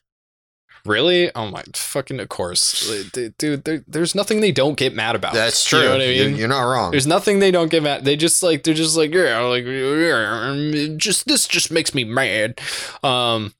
[0.88, 1.30] really?
[1.34, 3.64] Oh my fucking of course, dude.
[3.64, 5.34] There, there's nothing they don't get mad about.
[5.34, 5.78] That's true.
[5.80, 6.36] You know what I You're- mean?
[6.36, 6.90] You're not wrong.
[6.90, 8.04] There's nothing they don't get mad.
[8.04, 12.60] They just like they're just like yeah, like yeah, just this just makes me mad.
[13.02, 13.54] Um,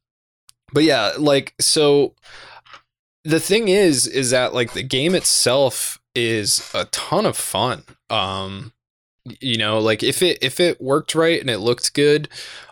[0.72, 2.14] but yeah, like so.
[3.24, 7.82] The thing is, is that like the game itself is a ton of fun.
[8.08, 8.72] Um,
[9.40, 12.28] you know, like if it if it worked right and it looked good,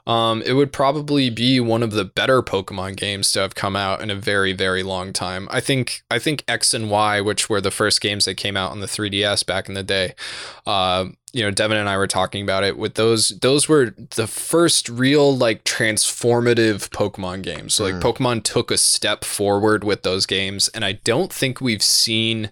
[0.06, 4.00] um, it would probably be one of the better Pokemon games to have come out
[4.00, 5.48] in a very very long time.
[5.50, 8.70] I think I think X and Y, which were the first games that came out
[8.70, 10.14] on the 3DS back in the day,
[10.66, 12.78] uh, you know, Devin and I were talking about it.
[12.78, 17.74] With those, those were the first real like transformative Pokemon games.
[17.74, 18.00] So, like Mm.
[18.02, 22.50] Pokemon took a step forward with those games, and I don't think we've seen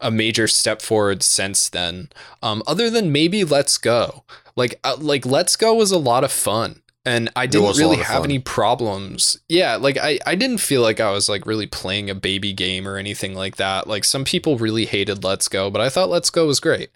[0.00, 2.08] a major step forward since then.
[2.42, 4.24] Um, other than maybe Let's Go.
[4.56, 6.82] Like, uh, like Let's Go was a lot of fun.
[7.06, 8.24] And I didn't was a lot really have fun.
[8.24, 9.38] any problems.
[9.48, 12.86] Yeah, like I, I didn't feel like I was like really playing a baby game
[12.86, 13.86] or anything like that.
[13.86, 16.90] Like some people really hated Let's Go, but I thought Let's Go was great.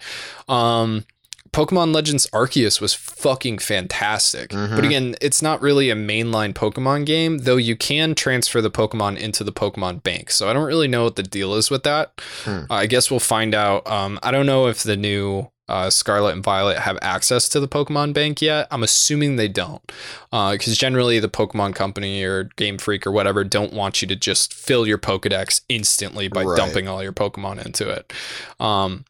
[0.47, 1.07] Um
[1.53, 4.51] Pokemon Legends Arceus was fucking fantastic.
[4.51, 4.75] Mhm.
[4.75, 9.17] But again, it's not really a mainline Pokemon game, though you can transfer the Pokemon
[9.19, 10.33] into the Pokemon Bank.
[10.33, 12.21] So I don't really know what the deal is with that.
[12.45, 12.65] Hmm.
[12.69, 13.87] Uh, I guess we'll find out.
[13.87, 17.69] Um, I don't know if the new uh, Scarlet and Violet have access to the
[17.69, 18.67] Pokemon Bank yet.
[18.71, 19.83] I'm assuming they don't,
[20.31, 24.53] because generally the Pokemon Company or Game Freak or whatever don't want you to just
[24.53, 26.57] fill your Pokedex instantly by Right.
[26.57, 28.13] dumping all your Pokemon into it.
[28.61, 29.05] Um,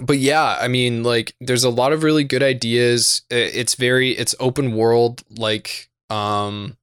[0.00, 3.22] but yeah, I mean, like, there's a lot of really good ideas.
[3.30, 6.76] It's very, it's open world, like, um,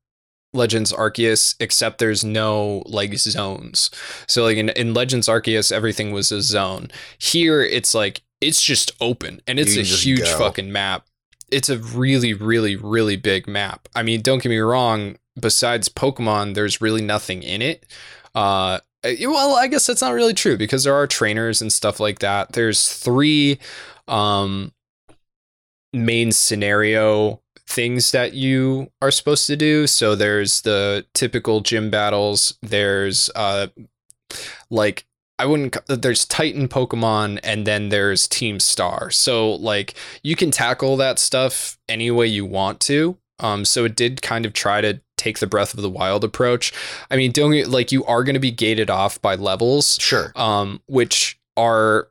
[0.56, 3.90] Legends Arceus, except there's no like zones.
[4.28, 6.92] So like in, in Legends Arceus, everything was a zone.
[7.18, 10.38] Here, it's like it's just open and it's You a huge go.
[10.38, 11.08] fucking map.
[11.52, 13.88] It's a really, really, really big map.
[13.96, 15.18] I mean, don't get me wrong.
[15.40, 17.86] Besides Pokemon, there's really nothing in it.
[18.36, 22.00] Uh, uh, well, I guess that's not really true because there are trainers and stuff
[22.00, 22.54] like that.
[22.54, 23.60] There's three
[24.08, 24.72] um,
[25.92, 29.88] main scenario things that you are supposed to do.
[29.88, 32.58] So there's the typical gym battles.
[32.62, 33.68] There's uh,
[34.70, 35.06] like
[35.44, 35.76] I wouldn't.
[35.88, 39.12] There's Titan Pokemon, and then there's Team Star.
[39.12, 39.94] So like
[40.24, 43.18] you can tackle that stuff any way you want to.
[43.40, 46.72] Um, so it did kind of try to take the Breath of the Wild approach.
[47.12, 50.32] I mean, don't get, like you are going to be gated off by levels Sure.
[50.36, 52.08] um, which are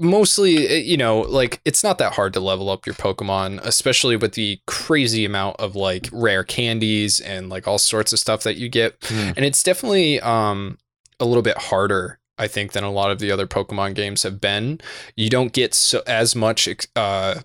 [0.00, 4.16] mostly eh, you know like it's not that hard to level up your pokemon especially
[4.16, 8.56] with the crazy amount of like rare candies and like all sorts of stuff that
[8.56, 9.30] you get Hmm.
[9.36, 10.78] and it's definitely um
[11.20, 14.40] a little bit harder i think than a lot of the other pokemon games have
[14.40, 14.80] been
[15.16, 17.40] you don't get so as much uh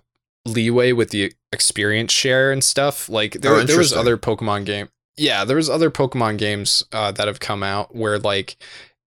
[0.46, 4.88] leeway with the experience share and stuff like there, Oh, there was other pokemon game
[5.16, 8.56] yeah there was other pokemon games uh, that have come out where like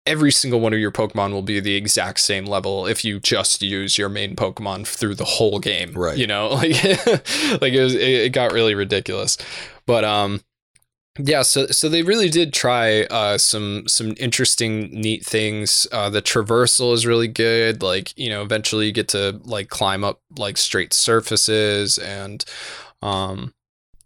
[0.06, 3.62] every single one of your Pokemon will be the exact same level if you just
[3.62, 5.92] use your main Pokemon through the whole game.
[5.92, 6.16] Right.
[6.16, 6.70] You know, like
[7.60, 9.38] like it was it, it got really ridiculous.
[9.86, 10.42] But um
[11.18, 15.86] yeah, so so they really did try uh, some some interesting, neat things.
[15.92, 17.82] Uh, the traversal is really good.
[17.82, 22.44] Like you know, eventually you get to like climb up like straight surfaces and
[23.02, 23.52] um,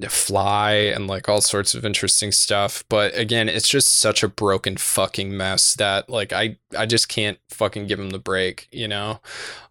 [0.09, 2.85] fly and like all sorts of interesting stuff.
[2.89, 7.39] But again, it's just such a broken fucking mess that like I I just can't
[7.51, 8.69] fucking give him the break.
[8.73, 9.20] You know,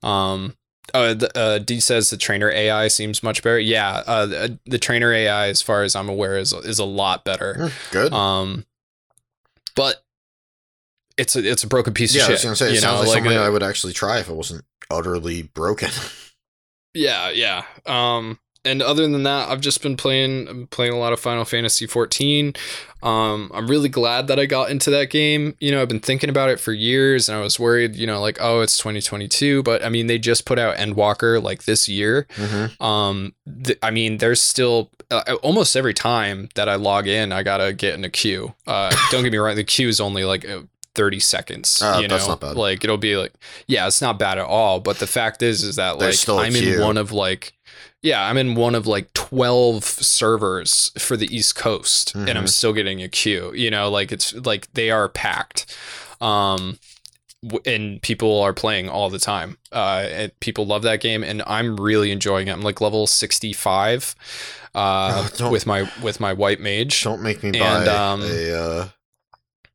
[0.03, 0.55] um,
[0.93, 3.59] uh, the, uh, D says the trainer AI seems much better.
[3.59, 7.25] Yeah, uh, the, the trainer AI, as far as I'm aware, is is a lot
[7.25, 7.71] better.
[7.91, 8.13] Good.
[8.13, 8.65] Um,
[9.75, 10.03] but
[11.17, 12.47] it's a it's a broken piece yeah, of I was shit.
[12.47, 14.65] gonna say it sounds know, like, something uh, I would actually try if it wasn't
[14.89, 15.89] utterly broken.
[16.97, 17.65] Yeah, yeah.
[17.85, 21.45] Um, and other than that, I've just been playing I'm playing a lot of Final
[21.45, 22.53] Fantasy 14.
[23.03, 25.55] Um, I'm really glad that I got into that game.
[25.59, 27.95] You know, I've been thinking about it for years, and I was worried.
[27.95, 31.65] You know, like oh, it's 2022, but I mean, they just put out Endwalker like
[31.65, 32.27] this year.
[32.35, 32.83] mm-hmm.
[32.83, 33.33] Um,
[33.63, 37.73] th- I mean, there's still uh, almost every time that I log in, I gotta
[37.73, 38.53] get in a queue.
[38.65, 40.61] Uh, don't get me wrong, the queue is only like uh,
[40.95, 41.81] 30 seconds.
[41.81, 42.55] Uh, you know, not bad.
[42.55, 43.33] like it'll be like,
[43.67, 44.79] yeah, it's not bad at all.
[44.79, 47.53] But the fact is, is that There's like I'm in one of like,
[48.05, 52.49] yeah, I'm in one of like 12 servers for the East Coast, and I'm Mhm.
[52.49, 53.51] still getting a queue.
[53.55, 55.65] You know, like it's like they are packed.
[56.21, 56.79] Um,
[57.65, 59.57] and people are playing all the time.
[59.71, 62.51] Uh, and people love that game, and I'm really enjoying it.
[62.53, 64.15] I'm like level 65
[64.73, 68.51] uh, Oh, with my with my white mage Don't make me buy And, um, a.
[68.53, 68.87] Uh,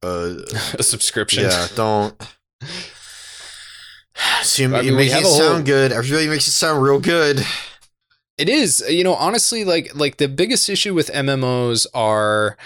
[0.02, 0.34] uh,
[0.78, 1.44] a subscription.
[1.44, 2.14] yeah, don't.
[4.42, 5.92] See, you I mean, you make it whole- sound good.
[5.92, 7.44] Everybody makes it sound real good.
[8.40, 12.56] It is, you know, honestly, like like the biggest issue with MMOs are,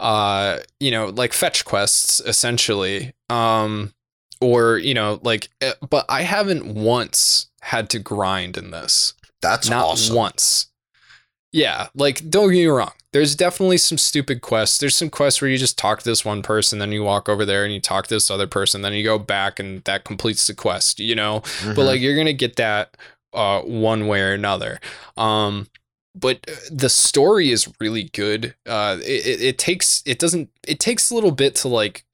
[0.00, 3.92] uh, you know, like fetch quests essentially, um,
[4.40, 9.14] or you know, like, uh, but I haven't once had to grind in this.
[9.40, 10.16] That's not awesome.
[10.16, 10.66] once.
[11.52, 12.92] Yeah, like don't get me wrong.
[13.12, 14.78] There's definitely some stupid quests.
[14.78, 17.44] There's some quests where you just talk to this one person, then you walk over
[17.44, 20.46] there and you talk to this other person, then you go back and that completes
[20.46, 21.40] the quest, you know?
[21.60, 21.74] Mhm.
[21.74, 22.96] But like you're gonna get that
[23.32, 24.80] uh one way or another.
[25.16, 25.68] Um
[26.14, 28.54] but uh, the story is really good.
[28.66, 32.04] Uh it, it, it takes it doesn't it takes a little bit to like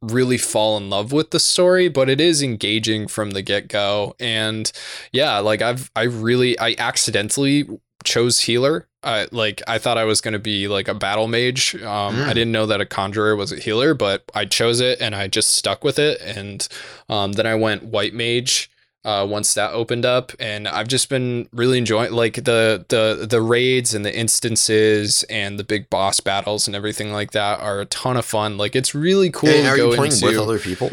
[0.00, 4.14] really fall in love with the story, but it is engaging from the get-go.
[4.20, 4.70] And
[5.12, 7.66] yeah, like I've I really I accidentally
[8.04, 8.86] chose healer.
[9.02, 11.74] I like I thought I was gonna be like a battle mage.
[11.76, 12.26] Um, Mm.
[12.28, 15.26] I didn't know that a conjurer was a healer, but I chose it and I
[15.28, 16.20] just stuck with it.
[16.20, 16.66] And
[17.08, 18.70] um, then I went white mage
[19.04, 23.40] uh, once that opened up, and I've just been really enjoying like the the the
[23.40, 27.86] raids and the instances and the big boss battles and everything like that are a
[27.86, 28.58] ton of fun.
[28.58, 30.26] Like it's really cool are you playing into.
[30.26, 30.92] with other people?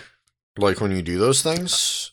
[0.58, 2.12] Like when you do those things?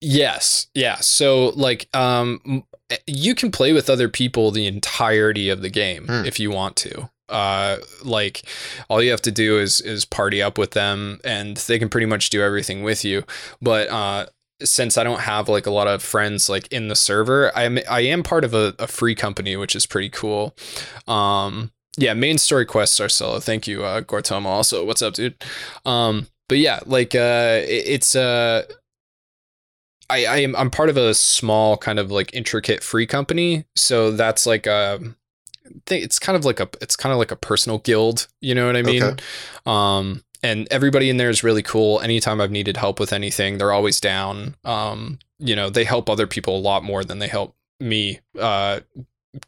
[0.00, 0.68] Yes.
[0.74, 0.96] Yeah.
[0.96, 2.64] So like um
[3.06, 6.24] you can play with other people the entirety of the game Hmm.
[6.26, 7.08] if you want to.
[7.28, 8.42] Uh like
[8.88, 12.06] all you have to do is is party up with them and they can pretty
[12.06, 13.24] much do everything with you.
[13.60, 14.26] But uh
[14.62, 18.00] since I don't have like a lot of friends like in the server, I'm I
[18.00, 20.54] am part of a, a free company, which is pretty cool.
[21.06, 23.40] Um yeah, main story quests are solo.
[23.40, 24.46] Thank you, uh Gortomo.
[24.46, 25.34] Also, what's up, dude?
[25.84, 28.64] Um but yeah, like uh it- it's uh
[30.10, 34.10] I, I am I'm part of a small kind of like intricate free company, so
[34.10, 34.98] that's like a
[35.86, 36.02] thing.
[36.02, 38.26] It's kind of like a it's kind of like a personal guild.
[38.40, 39.02] You know what I mean?
[39.02, 39.22] Okay.
[39.66, 42.00] Um, and everybody in there is really cool.
[42.00, 44.54] Anytime I've needed help with anything, they're always down.
[44.64, 48.20] Um, you know, they help other people a lot more than they help me.
[48.38, 48.80] Uh,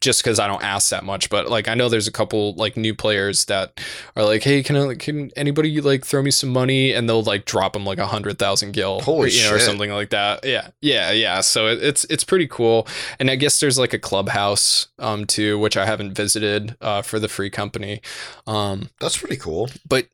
[0.00, 2.76] just because I don't ask that much, but like I know there's a couple like
[2.76, 3.80] new players that
[4.14, 6.92] are like, hey, can I can anybody like throw me some money?
[6.92, 9.90] And they'll like drop them like a hundred thousand gil, Holy you know, or something
[9.90, 10.44] like that.
[10.44, 11.40] Yeah, yeah, yeah.
[11.40, 12.86] So it, it's it's pretty cool,
[13.18, 17.18] and I guess there's like a clubhouse um too, which I haven't visited uh for
[17.18, 18.02] the free company.
[18.46, 19.70] Um, That's pretty cool.
[19.88, 20.08] but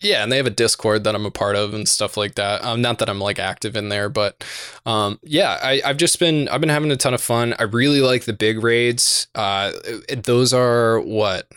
[0.00, 2.64] yeah, and they have a Discord that I'm a part of and stuff like that.
[2.64, 4.44] Um, not that I'm like active in there, but
[4.84, 7.54] um, yeah, I, I've just been I've been having a ton of fun.
[7.58, 9.26] I really like the big raids.
[9.34, 9.72] Uh,
[10.08, 11.48] it- those are what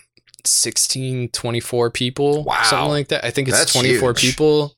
[0.45, 2.63] 16 24 people Wow.
[2.63, 4.21] something like that i think it's That's 24 huge.
[4.21, 4.73] people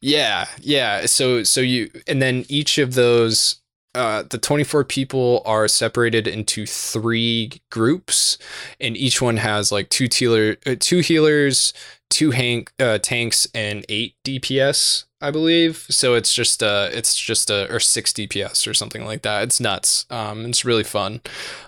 [0.00, 3.60] yeah yeah so so you and then each of those
[3.94, 8.38] uh, the 24 people are separated into three groups
[8.80, 11.72] and each one has like two healer uh, two healers
[12.10, 15.86] two hank uh, tanks and eight dps i believe.
[15.88, 19.44] So it's just uh it's just a or six dps or something like that.
[19.44, 20.04] It's nuts.
[20.10, 21.22] Um it's really fun.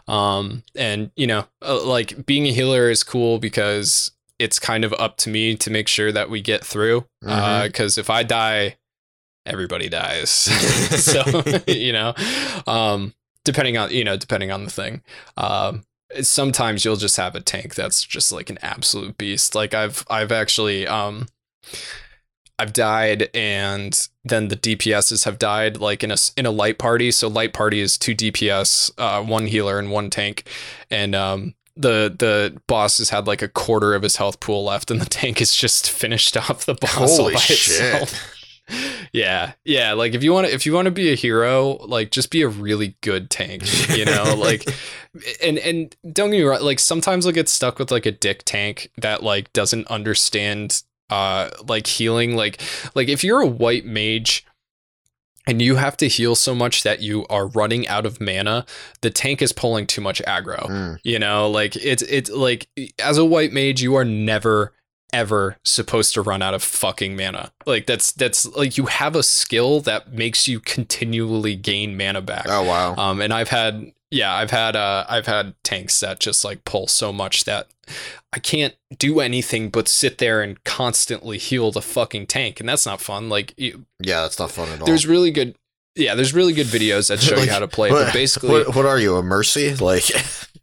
[0.09, 4.93] Um and you know uh, like being a healer is cool because it's kind of
[4.98, 7.62] up to me to make sure that we get through Mhm.
[7.65, 8.77] because if i die
[9.47, 11.23] everybody dies so
[11.66, 12.14] you know
[12.66, 13.14] um
[13.44, 15.02] depending on you know depending on the thing
[15.36, 15.82] um
[16.23, 19.55] sometimes you'll just have a tank that's just like an absolute beast.
[19.55, 21.27] Like I've I've actually um
[22.59, 27.10] I've died and then the DPSs have died like in a in a light party.
[27.10, 30.48] So light party is two DPS, uh, one healer and one tank,
[30.90, 34.90] and um the the boss has had like a quarter of his health pool left,
[34.90, 37.81] and the tank is just finished off the boss Holy by shit.
[38.02, 38.36] itself.
[39.12, 39.93] Yeah, yeah.
[39.93, 42.43] Like if you want to, if you want to be a hero, like just be
[42.43, 43.62] a really good tank.
[43.97, 44.68] You know, like,
[45.43, 46.62] and and don't get me wrong.
[46.62, 51.51] Like sometimes I'll get stuck with like a dick tank that like doesn't understand uh
[51.66, 52.36] like healing.
[52.36, 52.60] Like
[52.94, 54.44] like if you're a white mage
[55.47, 58.66] and you have to heal so much that you are running out of mana,
[59.01, 60.68] the tank is pulling too much aggro.
[60.68, 60.98] Mm.
[61.05, 62.68] You know, like it's it's like
[62.98, 64.72] as a white mage, you are never
[65.16, 67.51] ever supposed to run out of fucking mana.
[67.64, 72.44] Like that's that's like you have a skill that makes you continually gain mana back.
[72.48, 72.94] Oh wow.
[72.97, 76.86] Um, and I've had yeah, I've had uh I've had tanks that just like pull
[76.86, 77.68] so much that
[78.32, 82.84] I can't do anything but sit there and constantly heal the fucking tank, and that's
[82.84, 83.30] not fun.
[83.30, 84.86] Like you, yeah, that's not fun at all.
[84.86, 85.56] there's really good.
[85.94, 88.51] Yeah, there's really good videos that show Like, you how to play, what, but basically,
[88.51, 89.74] what, what are you, a mercy?
[89.74, 90.05] Like,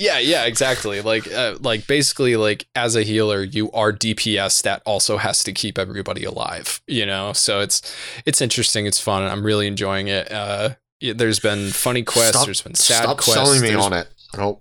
[0.00, 1.02] Yeah, yeah, exactly.
[1.02, 5.52] Like, uh, like basically, like as a healer, you are DPS that also has to
[5.52, 6.80] keep everybody alive.
[6.86, 7.82] You know, so it's
[8.24, 8.86] it's interesting.
[8.86, 9.22] It's fun.
[9.24, 10.32] I'm really enjoying it.
[10.32, 10.70] Uh,
[11.00, 12.30] there's been funny quests.
[12.30, 13.34] stop, there's been sad stop quests.
[13.34, 14.08] selling me there's- on it.
[14.34, 14.58] I don't.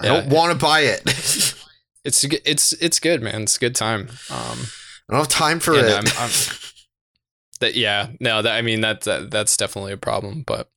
[0.00, 0.12] I Yeah.
[0.20, 1.54] don't want to buy it.
[2.06, 3.44] It's it's it's good, man.
[3.44, 4.10] It's a good time.
[4.28, 4.58] Um,
[5.08, 5.86] I don't have time for it.
[5.86, 6.30] I'm, I'm
[7.60, 10.68] that yeah, no, that I mean that, that that's definitely a problem, but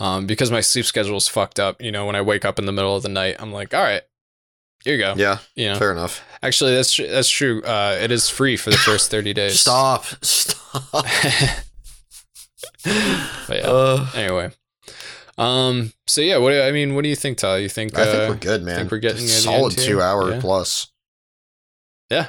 [0.00, 1.80] um, because my sleep schedule is fucked up.
[1.82, 3.82] You know, when I wake up in the middle of the night, I'm like, all
[3.82, 4.02] right,
[4.84, 5.14] here you go.
[5.16, 6.22] yeah, You know, fair enough.
[6.42, 7.62] Actually, that's tr- that's true.
[7.62, 9.60] Uh, it is free for the first thirty days.
[9.60, 10.04] Stop.
[10.22, 11.06] Stop.
[12.84, 13.66] But yeah.
[13.66, 14.50] Uh, Anyway,
[15.36, 15.92] um.
[16.06, 16.94] So yeah, what do I mean?
[16.94, 17.58] What do you think, Tyler?
[17.58, 17.96] You think?
[17.98, 18.76] I think uh, we're good, man.
[18.76, 20.40] think we're getting the solid two hour Yeah.
[20.40, 20.90] plus.
[22.10, 22.28] Yeah,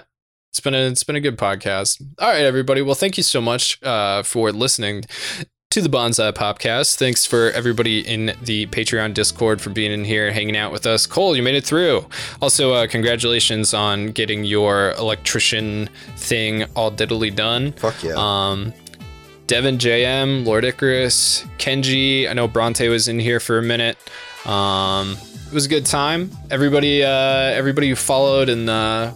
[0.52, 2.02] it's been a it's been a good podcast.
[2.20, 2.82] All right, everybody.
[2.82, 5.04] Well, thank you so much uh, for listening
[5.72, 6.96] to the Bonsai Podcast.
[6.96, 11.06] Thanks for everybody in the Patreon Discord for being in here, hanging out with us.
[11.06, 12.08] Cole, you made it through.
[12.41, 15.88] Also, uh, congratulations on getting your electrician
[16.18, 17.74] thing all diddly done.
[17.74, 18.16] Fuck yeah.
[18.18, 18.74] Um,
[19.46, 22.28] Devin JM, Lord Icarus, Kenji.
[22.28, 23.96] I know Bronte was in here for a minute.
[24.48, 26.32] Um, it was a good time.
[26.50, 29.12] Everybody, uh, everybody who followed and uh,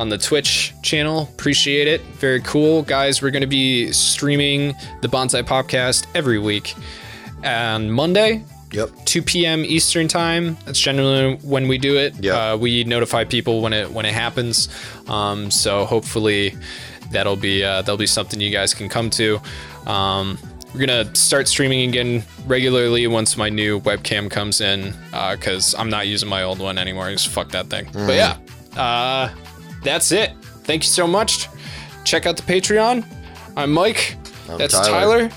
[0.00, 2.00] on the Twitch channel, appreciate it.
[2.14, 3.20] Very cool, guys.
[3.20, 6.74] We're gonna be streaming the Bonsai Podcast every week.
[7.44, 8.88] On Monday, yep.
[9.04, 9.62] 2 p.m.
[9.62, 10.56] Eastern time.
[10.64, 12.14] That's generally when we do it.
[12.18, 12.52] Yeah.
[12.52, 14.70] Uh, we notify people when it when it happens.
[15.06, 16.56] Um, so hopefully
[17.10, 19.38] that'll be uh, that'll be something you guys can come to.
[19.84, 20.38] Um,
[20.72, 24.94] we're gonna start streaming again regularly once my new webcam comes in
[25.32, 27.10] because I'm not using my old one anymore.
[27.10, 27.86] Just fuck that thing.
[27.92, 28.38] But yeah,
[28.78, 29.28] uh,
[29.82, 30.32] that's it.
[30.64, 31.48] Thank you so much.
[32.04, 33.04] Check out the Patreon.
[33.56, 34.16] I'm Mike.
[34.48, 35.28] I'm that's Tyler.
[35.28, 35.32] Tyler.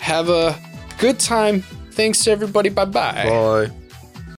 [0.00, 0.58] Have a
[0.98, 1.62] good time.
[1.92, 2.68] Thanks everybody.
[2.68, 3.24] Bye bye.
[3.68, 3.81] Bye.